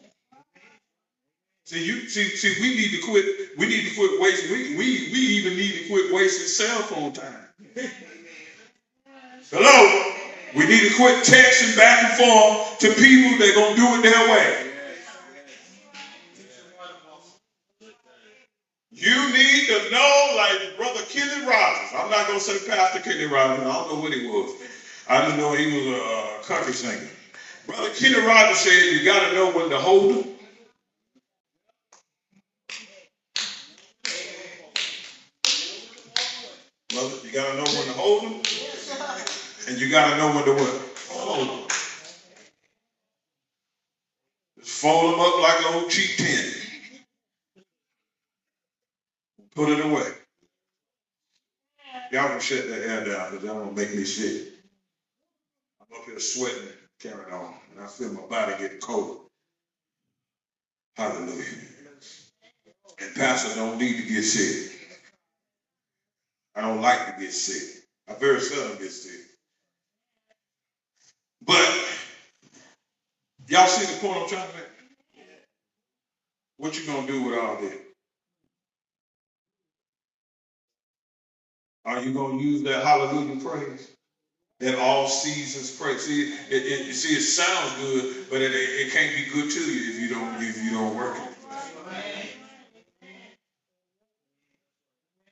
See, 1.66 1.84
you 1.84 2.08
see, 2.08 2.24
see, 2.24 2.60
we 2.62 2.76
need 2.76 2.90
to 2.92 3.02
quit. 3.06 3.58
We 3.58 3.66
need 3.68 3.88
to 3.88 3.94
quit 3.96 4.20
wasting. 4.20 4.52
We, 4.52 4.76
we, 4.76 5.10
we 5.12 5.18
even 5.18 5.56
need 5.56 5.72
to 5.82 5.88
quit 5.88 6.12
wasting 6.12 6.46
cell 6.46 6.78
phone 6.82 7.12
time. 7.12 7.48
Hello, 9.50 10.12
we 10.54 10.66
need 10.66 10.90
to 10.90 10.96
quit 10.96 11.24
texting 11.24 11.76
back 11.76 12.04
and 12.04 12.18
forth 12.18 12.78
to 12.80 12.88
people 12.94 13.38
that 13.38 13.54
gonna 13.54 13.76
do 13.76 13.96
it 13.96 14.02
their 14.02 14.30
way. 14.32 14.72
You 18.90 19.32
need 19.32 19.66
to 19.66 19.90
know, 19.92 20.34
like 20.36 20.76
Brother 20.78 21.02
Kenny 21.08 21.46
Rogers. 21.46 21.90
I'm 21.94 22.10
not 22.10 22.26
gonna 22.28 22.40
say 22.40 22.58
Pastor 22.68 23.00
Kenny 23.00 23.26
Rogers. 23.26 23.66
I 23.66 23.72
don't 23.72 23.94
know 23.94 24.00
what 24.00 24.12
he 24.12 24.26
was. 24.26 24.52
I 25.08 25.22
just 25.26 25.36
know 25.36 25.52
he 25.54 25.66
was 25.66 25.86
a, 25.86 26.00
a 26.00 26.42
country 26.44 26.72
singer. 26.72 27.10
Brother 27.66 27.90
Kenny 27.94 28.16
Rogers 28.16 28.58
said 28.58 28.92
you 28.92 29.04
got 29.04 29.28
to 29.28 29.34
know 29.34 29.52
when 29.52 29.70
to 29.70 29.78
hold 29.78 30.12
them. 30.12 30.34
Brother, 36.90 37.16
you 37.24 37.32
got 37.32 37.50
to 37.52 37.58
know 37.58 37.64
when 37.78 37.86
to 37.88 37.94
hold 37.94 38.24
them, 38.24 38.42
and 39.68 39.80
you 39.80 39.90
got 39.90 40.10
to 40.12 40.18
know 40.18 40.34
when 40.34 40.44
to 40.44 40.52
what? 40.52 40.82
Them. 41.48 41.68
Just 44.58 44.80
fold 44.82 45.12
them 45.14 45.20
up 45.20 45.40
like 45.40 45.60
an 45.60 45.74
old 45.74 45.90
cheap 45.90 46.16
tin. 46.18 46.52
Put 49.54 49.70
it 49.70 49.84
away. 49.84 50.04
Y'all 52.12 52.28
can 52.30 52.40
shut 52.40 52.68
that 52.68 52.82
air 52.88 53.04
down 53.04 53.30
because 53.32 53.44
that 53.46 53.54
won't 53.54 53.76
make 53.76 53.94
me 53.94 54.04
sick. 54.04 54.54
I'm 55.80 55.98
up 55.98 56.06
here 56.06 56.20
sweating, 56.20 56.68
carrying 57.00 57.32
on, 57.32 57.54
and 57.72 57.80
I 57.84 57.86
feel 57.88 58.12
my 58.12 58.26
body 58.28 58.54
getting 58.58 58.80
cold. 58.80 59.26
Hallelujah. 60.96 61.44
And 63.00 63.14
pastors 63.16 63.56
don't 63.56 63.78
need 63.78 63.96
to 63.98 64.08
get 64.08 64.22
sick. 64.24 64.88
I 66.56 66.62
don't 66.62 66.80
like 66.82 67.06
to 67.16 67.20
get 67.22 67.32
sick. 67.32 67.84
I 68.08 68.14
very 68.14 68.40
seldom 68.40 68.78
get 68.78 68.92
sick. 68.92 69.20
But 71.46 71.66
y'all 73.48 73.66
see 73.66 73.92
the 73.94 74.00
point 74.00 74.22
I'm 74.22 74.28
trying 74.28 74.48
to 74.48 74.54
make? 74.56 74.64
What 76.58 76.78
you 76.78 76.86
gonna 76.86 77.06
do 77.06 77.24
with 77.24 77.38
all 77.38 77.56
this? 77.58 77.76
Are 81.86 82.02
you 82.02 82.12
gonna 82.14 82.42
use 82.42 82.62
that 82.64 82.84
hallelujah 82.84 83.40
praise? 83.44 83.95
That 84.60 84.78
all 84.78 85.06
seasons 85.08 85.70
praise. 85.70 86.02
See, 86.02 86.32
it, 86.50 86.64
it, 86.90 86.94
see, 86.94 87.16
it 87.16 87.22
sounds 87.22 87.72
good, 87.80 88.06
but 88.30 88.42
it, 88.42 88.52
it 88.54 88.92
can't 88.92 89.14
be 89.14 89.30
good 89.30 89.50
to 89.50 89.60
you 89.60 89.90
if 89.90 90.00
you 90.00 90.08
don't 90.08 90.42
if 90.42 90.64
you 90.64 90.72
don't 90.72 90.94
work 90.96 91.16
it. 91.16 91.36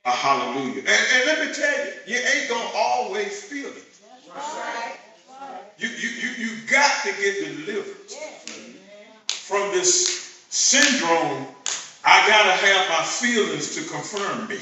A 0.05 0.11
hallelujah. 0.11 0.79
And, 0.79 0.87
and 0.87 1.25
let 1.25 1.39
me 1.47 1.53
tell 1.53 1.85
you, 1.85 1.91
you 2.07 2.17
ain't 2.17 2.49
gonna 2.49 2.69
always 2.75 3.43
feel 3.43 3.67
it. 3.69 3.83
You 5.77 5.89
you 5.89 6.09
you 6.09 6.29
you 6.47 6.51
got 6.69 7.03
to 7.05 7.11
get 7.13 7.39
delivered 7.39 7.97
from 9.29 9.71
this 9.71 10.43
syndrome. 10.49 11.47
I 12.05 12.27
gotta 12.27 12.51
have 12.53 12.89
my 12.89 13.03
feelings 13.03 13.75
to 13.75 13.83
confirm 13.83 14.47
me. 14.47 14.59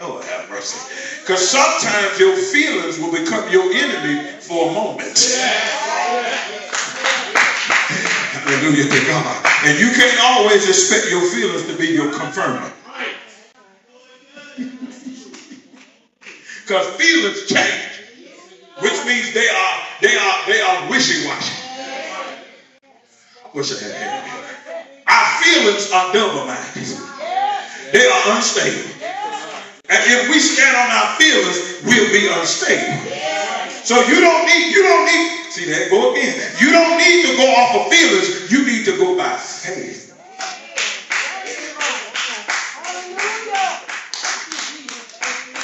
Oh, 0.00 0.20
have 0.20 0.50
mercy. 0.50 0.78
Because 1.22 1.48
sometimes 1.48 2.18
your 2.18 2.36
feelings 2.36 2.98
will 2.98 3.12
become 3.12 3.50
your 3.50 3.72
enemy 3.72 4.28
for 4.40 4.68
a 4.68 4.72
moment. 4.72 5.18
Hallelujah 8.32 8.84
to 8.90 9.06
God. 9.06 9.46
And 9.64 9.78
you 9.80 9.90
can't 9.92 10.20
always 10.22 10.68
expect 10.68 11.10
your 11.10 11.22
feelings 11.30 11.66
to 11.66 11.76
be 11.78 11.88
your 11.88 12.12
confirmer. 12.12 12.72
Because 16.66 16.96
feelings 16.96 17.46
change, 17.46 18.10
which 18.80 19.06
means 19.06 19.32
they 19.34 19.48
are 19.48 19.78
they 20.02 20.16
are 20.16 20.36
they 20.48 20.60
are 20.60 20.90
wishy-washy. 20.90 21.54
Had 23.54 23.64
that. 24.02 24.46
Our 25.06 25.42
feelings 25.42 25.92
are 25.92 26.12
double-minded. 26.12 26.98
They 27.92 28.06
are 28.06 28.36
unstable. 28.36 28.95
And 29.88 30.02
if 30.04 30.30
we 30.30 30.40
stand 30.40 30.76
on 30.76 30.90
our 30.90 31.16
feelings, 31.16 31.82
we'll 31.84 32.12
be 32.12 32.28
unstable. 32.28 33.12
So 33.84 34.00
you 34.02 34.20
don't 34.20 34.46
need, 34.46 34.72
you 34.72 34.82
don't 34.82 35.06
need, 35.06 35.52
see 35.52 35.66
that 35.70 35.90
go 35.90 36.12
again. 36.12 36.34
You 36.60 36.72
don't 36.72 36.98
need 36.98 37.22
to 37.26 37.36
go 37.36 37.46
off 37.54 37.76
of 37.76 37.92
feelings. 37.92 38.50
You 38.52 38.66
need 38.66 38.84
to 38.86 38.98
go 38.98 39.16
by 39.16 39.36
faith. 39.36 40.14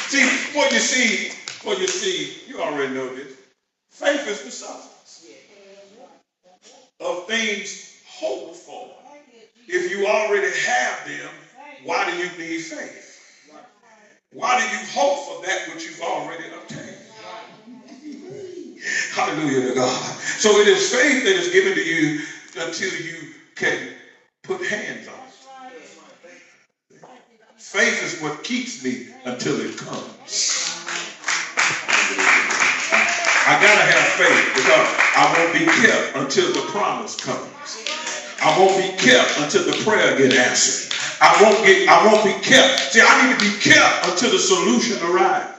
See, 0.08 0.24
what 0.56 0.72
you 0.72 0.80
see, 0.80 1.32
what 1.64 1.78
you 1.80 1.88
see, 1.88 2.28
you 2.48 2.60
already 2.60 2.92
know 2.94 3.08
this. 3.14 3.34
Faith 3.90 4.26
is 4.28 4.42
the 4.42 4.50
substance 4.52 5.26
of 7.00 7.26
things 7.26 7.96
hoped 8.06 8.56
for. 8.56 8.88
If 9.68 9.90
you 9.90 10.06
already 10.06 10.50
have 10.66 11.06
them, 11.06 11.30
why 11.84 12.04
do 12.10 12.16
you 12.16 12.30
need 12.38 12.60
faith? 12.60 13.11
Why 14.32 14.56
do 14.56 14.64
you 14.64 14.84
hope 14.84 15.16
for 15.18 15.36
that 15.42 15.66
which 15.66 15.86
you've 15.86 16.02
already 16.02 16.46
obtained? 16.48 16.96
Hallelujah 19.10 19.62
to 19.62 19.72
God. 19.72 20.14
So 20.38 20.58
it 20.58 20.66
is 20.66 20.82
faith 20.84 21.22
that 21.24 21.36
is 21.36 21.48
given 21.48 21.74
to 21.74 21.82
you 21.82 22.12
until 22.56 22.94
you 22.96 23.28
can 23.56 23.88
put 24.44 24.62
hands 24.62 25.08
on 25.08 25.16
it. 25.24 25.30
Faith 27.58 28.02
is 28.02 28.16
what 28.16 28.42
keeps 28.42 28.82
me 28.82 29.00
until 29.24 29.60
it 29.60 29.76
comes. 29.76 30.66
I 33.46 33.56
gotta 33.60 33.82
have 33.82 34.06
faith 34.06 34.50
because 34.54 34.88
I 35.16 35.26
won't 35.36 35.52
be 35.52 35.64
kept 35.64 36.10
until 36.14 36.50
the 36.50 36.62
promise 36.62 37.16
comes. 37.16 37.42
I 38.40 38.56
won't 38.56 38.76
be 38.76 38.88
kept 38.90 39.36
until 39.38 39.62
the 39.62 39.72
prayer 39.74 40.12
get 40.12 40.32
answered. 40.34 40.92
I 41.22 41.42
won't 41.42 41.64
get 41.66 41.88
I 41.88 42.06
won't 42.06 42.24
be 42.24 42.32
kept. 42.44 42.92
See, 42.92 43.02
I 43.02 43.28
need 43.28 43.38
to 43.38 43.44
be 43.52 43.58
kept 43.60 44.08
until 44.08 44.32
the 44.32 44.40
solution 44.40 45.02
arrives. 45.08 45.50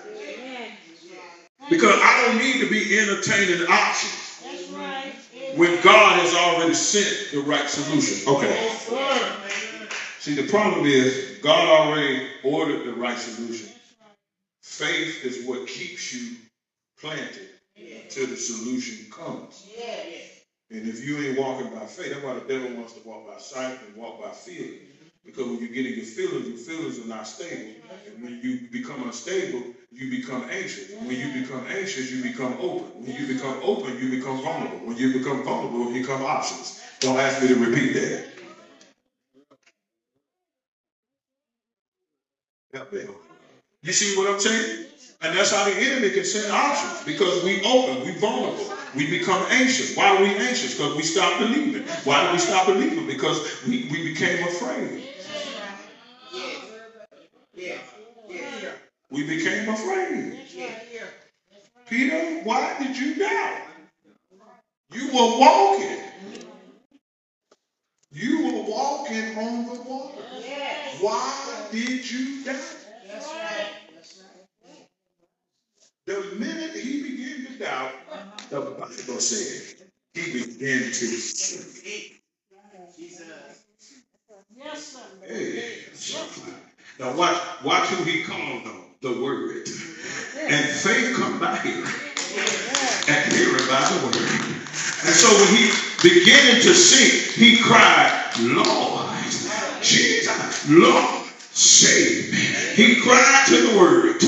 Because 1.69 1.99
I 2.01 2.25
don't 2.27 2.37
need 2.39 2.59
to 2.61 2.69
be 2.69 2.99
entertaining 2.99 3.67
options 3.67 4.41
when 5.55 5.81
God 5.83 6.19
has 6.19 6.33
already 6.35 6.73
sent 6.75 7.31
the 7.31 7.41
right 7.49 7.69
solution. 7.69 8.27
Okay. 8.35 8.71
See, 10.19 10.35
the 10.35 10.49
problem 10.49 10.85
is 10.85 11.39
God 11.43 11.67
already 11.67 12.27
ordered 12.43 12.85
the 12.85 12.93
right 12.93 13.17
solution. 13.17 13.69
Faith 14.61 15.25
is 15.25 15.45
what 15.47 15.67
keeps 15.67 16.13
you 16.13 16.37
planted 16.99 17.49
until 17.77 18.27
the 18.27 18.37
solution 18.37 19.11
comes. 19.11 19.65
And 20.71 20.87
if 20.87 21.05
you 21.05 21.19
ain't 21.19 21.39
walking 21.39 21.69
by 21.69 21.85
faith, 21.85 22.11
that's 22.11 22.23
why 22.23 22.33
the 22.35 22.41
devil 22.41 22.77
wants 22.77 22.93
to 22.93 23.07
walk 23.07 23.27
by 23.27 23.37
sight 23.39 23.77
and 23.87 23.95
walk 23.95 24.21
by 24.21 24.31
feeling. 24.31 24.79
Because 25.25 25.47
when 25.47 25.59
you 25.59 25.69
get 25.69 25.85
in 25.85 25.95
your 25.95 26.05
feelings, 26.05 26.47
your 26.47 26.57
feelings 26.57 26.99
are 26.99 27.07
not 27.07 27.27
stable. 27.27 27.73
And 28.07 28.23
when 28.23 28.39
you 28.41 28.67
become 28.71 29.03
unstable, 29.03 29.63
you 29.91 30.09
become 30.09 30.43
anxious. 30.49 30.91
When 30.99 31.17
you 31.17 31.31
become 31.41 31.65
anxious, 31.67 32.11
you 32.11 32.21
become 32.23 32.55
open. 32.59 32.87
When 33.03 33.15
you 33.15 33.25
become 33.27 33.57
open, 33.63 33.97
you 33.99 34.09
become 34.09 34.41
vulnerable. 34.41 34.79
When 34.87 34.97
you 34.97 35.13
become 35.13 35.43
vulnerable, 35.43 35.91
you 35.91 36.01
become 36.01 36.23
options. 36.23 36.81
Don't 36.99 37.17
ask 37.17 37.41
me 37.41 37.49
to 37.49 37.55
repeat 37.55 37.93
that. 37.93 38.25
You 43.83 43.93
see 43.93 44.17
what 44.17 44.29
I'm 44.29 44.39
saying? 44.39 44.87
And 45.21 45.35
that's 45.35 45.51
how 45.51 45.63
the 45.65 45.75
enemy 45.75 46.09
can 46.11 46.25
send 46.25 46.51
options 46.51 47.03
because 47.05 47.43
we 47.43 47.63
open, 47.65 48.03
we 48.05 48.11
vulnerable, 48.19 48.73
we 48.95 49.09
become 49.09 49.41
anxious. 49.51 49.95
Why 49.95 50.15
are 50.15 50.21
we 50.21 50.35
anxious? 50.35 50.75
Because 50.77 50.95
we 50.95 51.03
stop 51.03 51.39
believing. 51.39 51.83
Why 52.03 52.25
do 52.25 52.33
we 52.33 52.39
stop 52.39 52.67
believing? 52.67 53.07
Because 53.07 53.63
we, 53.67 53.87
we 53.91 54.13
became 54.13 54.43
afraid. 54.47 55.12
We 59.13 59.23
became 59.27 59.69
afraid. 59.69 60.39
Peter, 61.87 62.41
why 62.43 62.75
did 62.79 62.97
you 62.97 63.15
doubt? 63.15 63.61
You 64.93 65.07
were 65.07 65.39
walking. 65.39 65.99
You 68.11 68.45
were 68.45 68.63
walking 68.71 69.37
on 69.37 69.65
the 69.67 69.81
water. 69.83 70.23
Why 71.01 71.67
did 71.71 72.11
you 72.11 72.43
doubt? 72.45 72.57
The 76.07 76.35
minute 76.39 76.75
he 76.75 77.03
began 77.03 77.47
to 77.47 77.59
doubt, 77.59 77.91
the 78.49 78.61
Bible 78.61 79.21
said 79.21 79.87
he 80.15 80.33
began 80.33 80.81
to 80.87 80.91
sink. 80.91 82.21
Yes, 84.55 84.85
sir. 84.93 84.99
Hey, 85.27 85.85
now 86.99 87.15
watch, 87.17 87.41
watch 87.63 87.89
who 87.89 88.03
he 88.05 88.23
called 88.23 88.67
on, 88.67 88.92
the 89.03 89.11
word. 89.11 89.67
And 90.39 90.65
faith 90.65 91.15
come 91.15 91.37
by 91.37 91.57
hearing, 91.57 91.83
and 91.83 93.33
hearing 93.33 93.67
by 93.67 93.83
the 93.83 93.99
word. 94.05 94.15
And 94.15 95.13
so 95.13 95.27
when 95.27 95.51
he 95.51 95.67
began 96.01 96.61
to 96.61 96.73
sink, 96.73 97.35
he 97.35 97.59
cried, 97.59 98.31
Lord, 98.39 99.11
Jesus, 99.81 100.69
Lord, 100.69 101.25
save 101.51 102.31
me. 102.31 102.39
He 102.75 103.01
cried 103.01 103.43
to 103.47 103.57
the 103.67 103.77
word. 103.77 104.21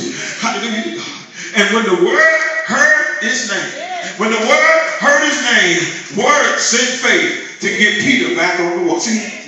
Hallelujah. 0.44 0.84
To 0.84 0.98
God. 0.98 1.26
And 1.56 1.74
when 1.74 1.86
the 1.86 2.06
word 2.06 2.66
heard 2.68 3.24
his 3.24 3.50
name, 3.50 4.20
when 4.20 4.32
the 4.32 4.40
word 4.40 4.90
heard 5.00 5.24
his 5.24 5.40
name, 5.42 6.26
word 6.26 6.60
sent 6.60 7.00
faith 7.00 7.60
to 7.62 7.68
get 7.70 8.02
Peter 8.02 8.36
back 8.36 8.60
on 8.60 8.84
the 8.84 8.92
water. 8.92 9.00
See, 9.00 9.45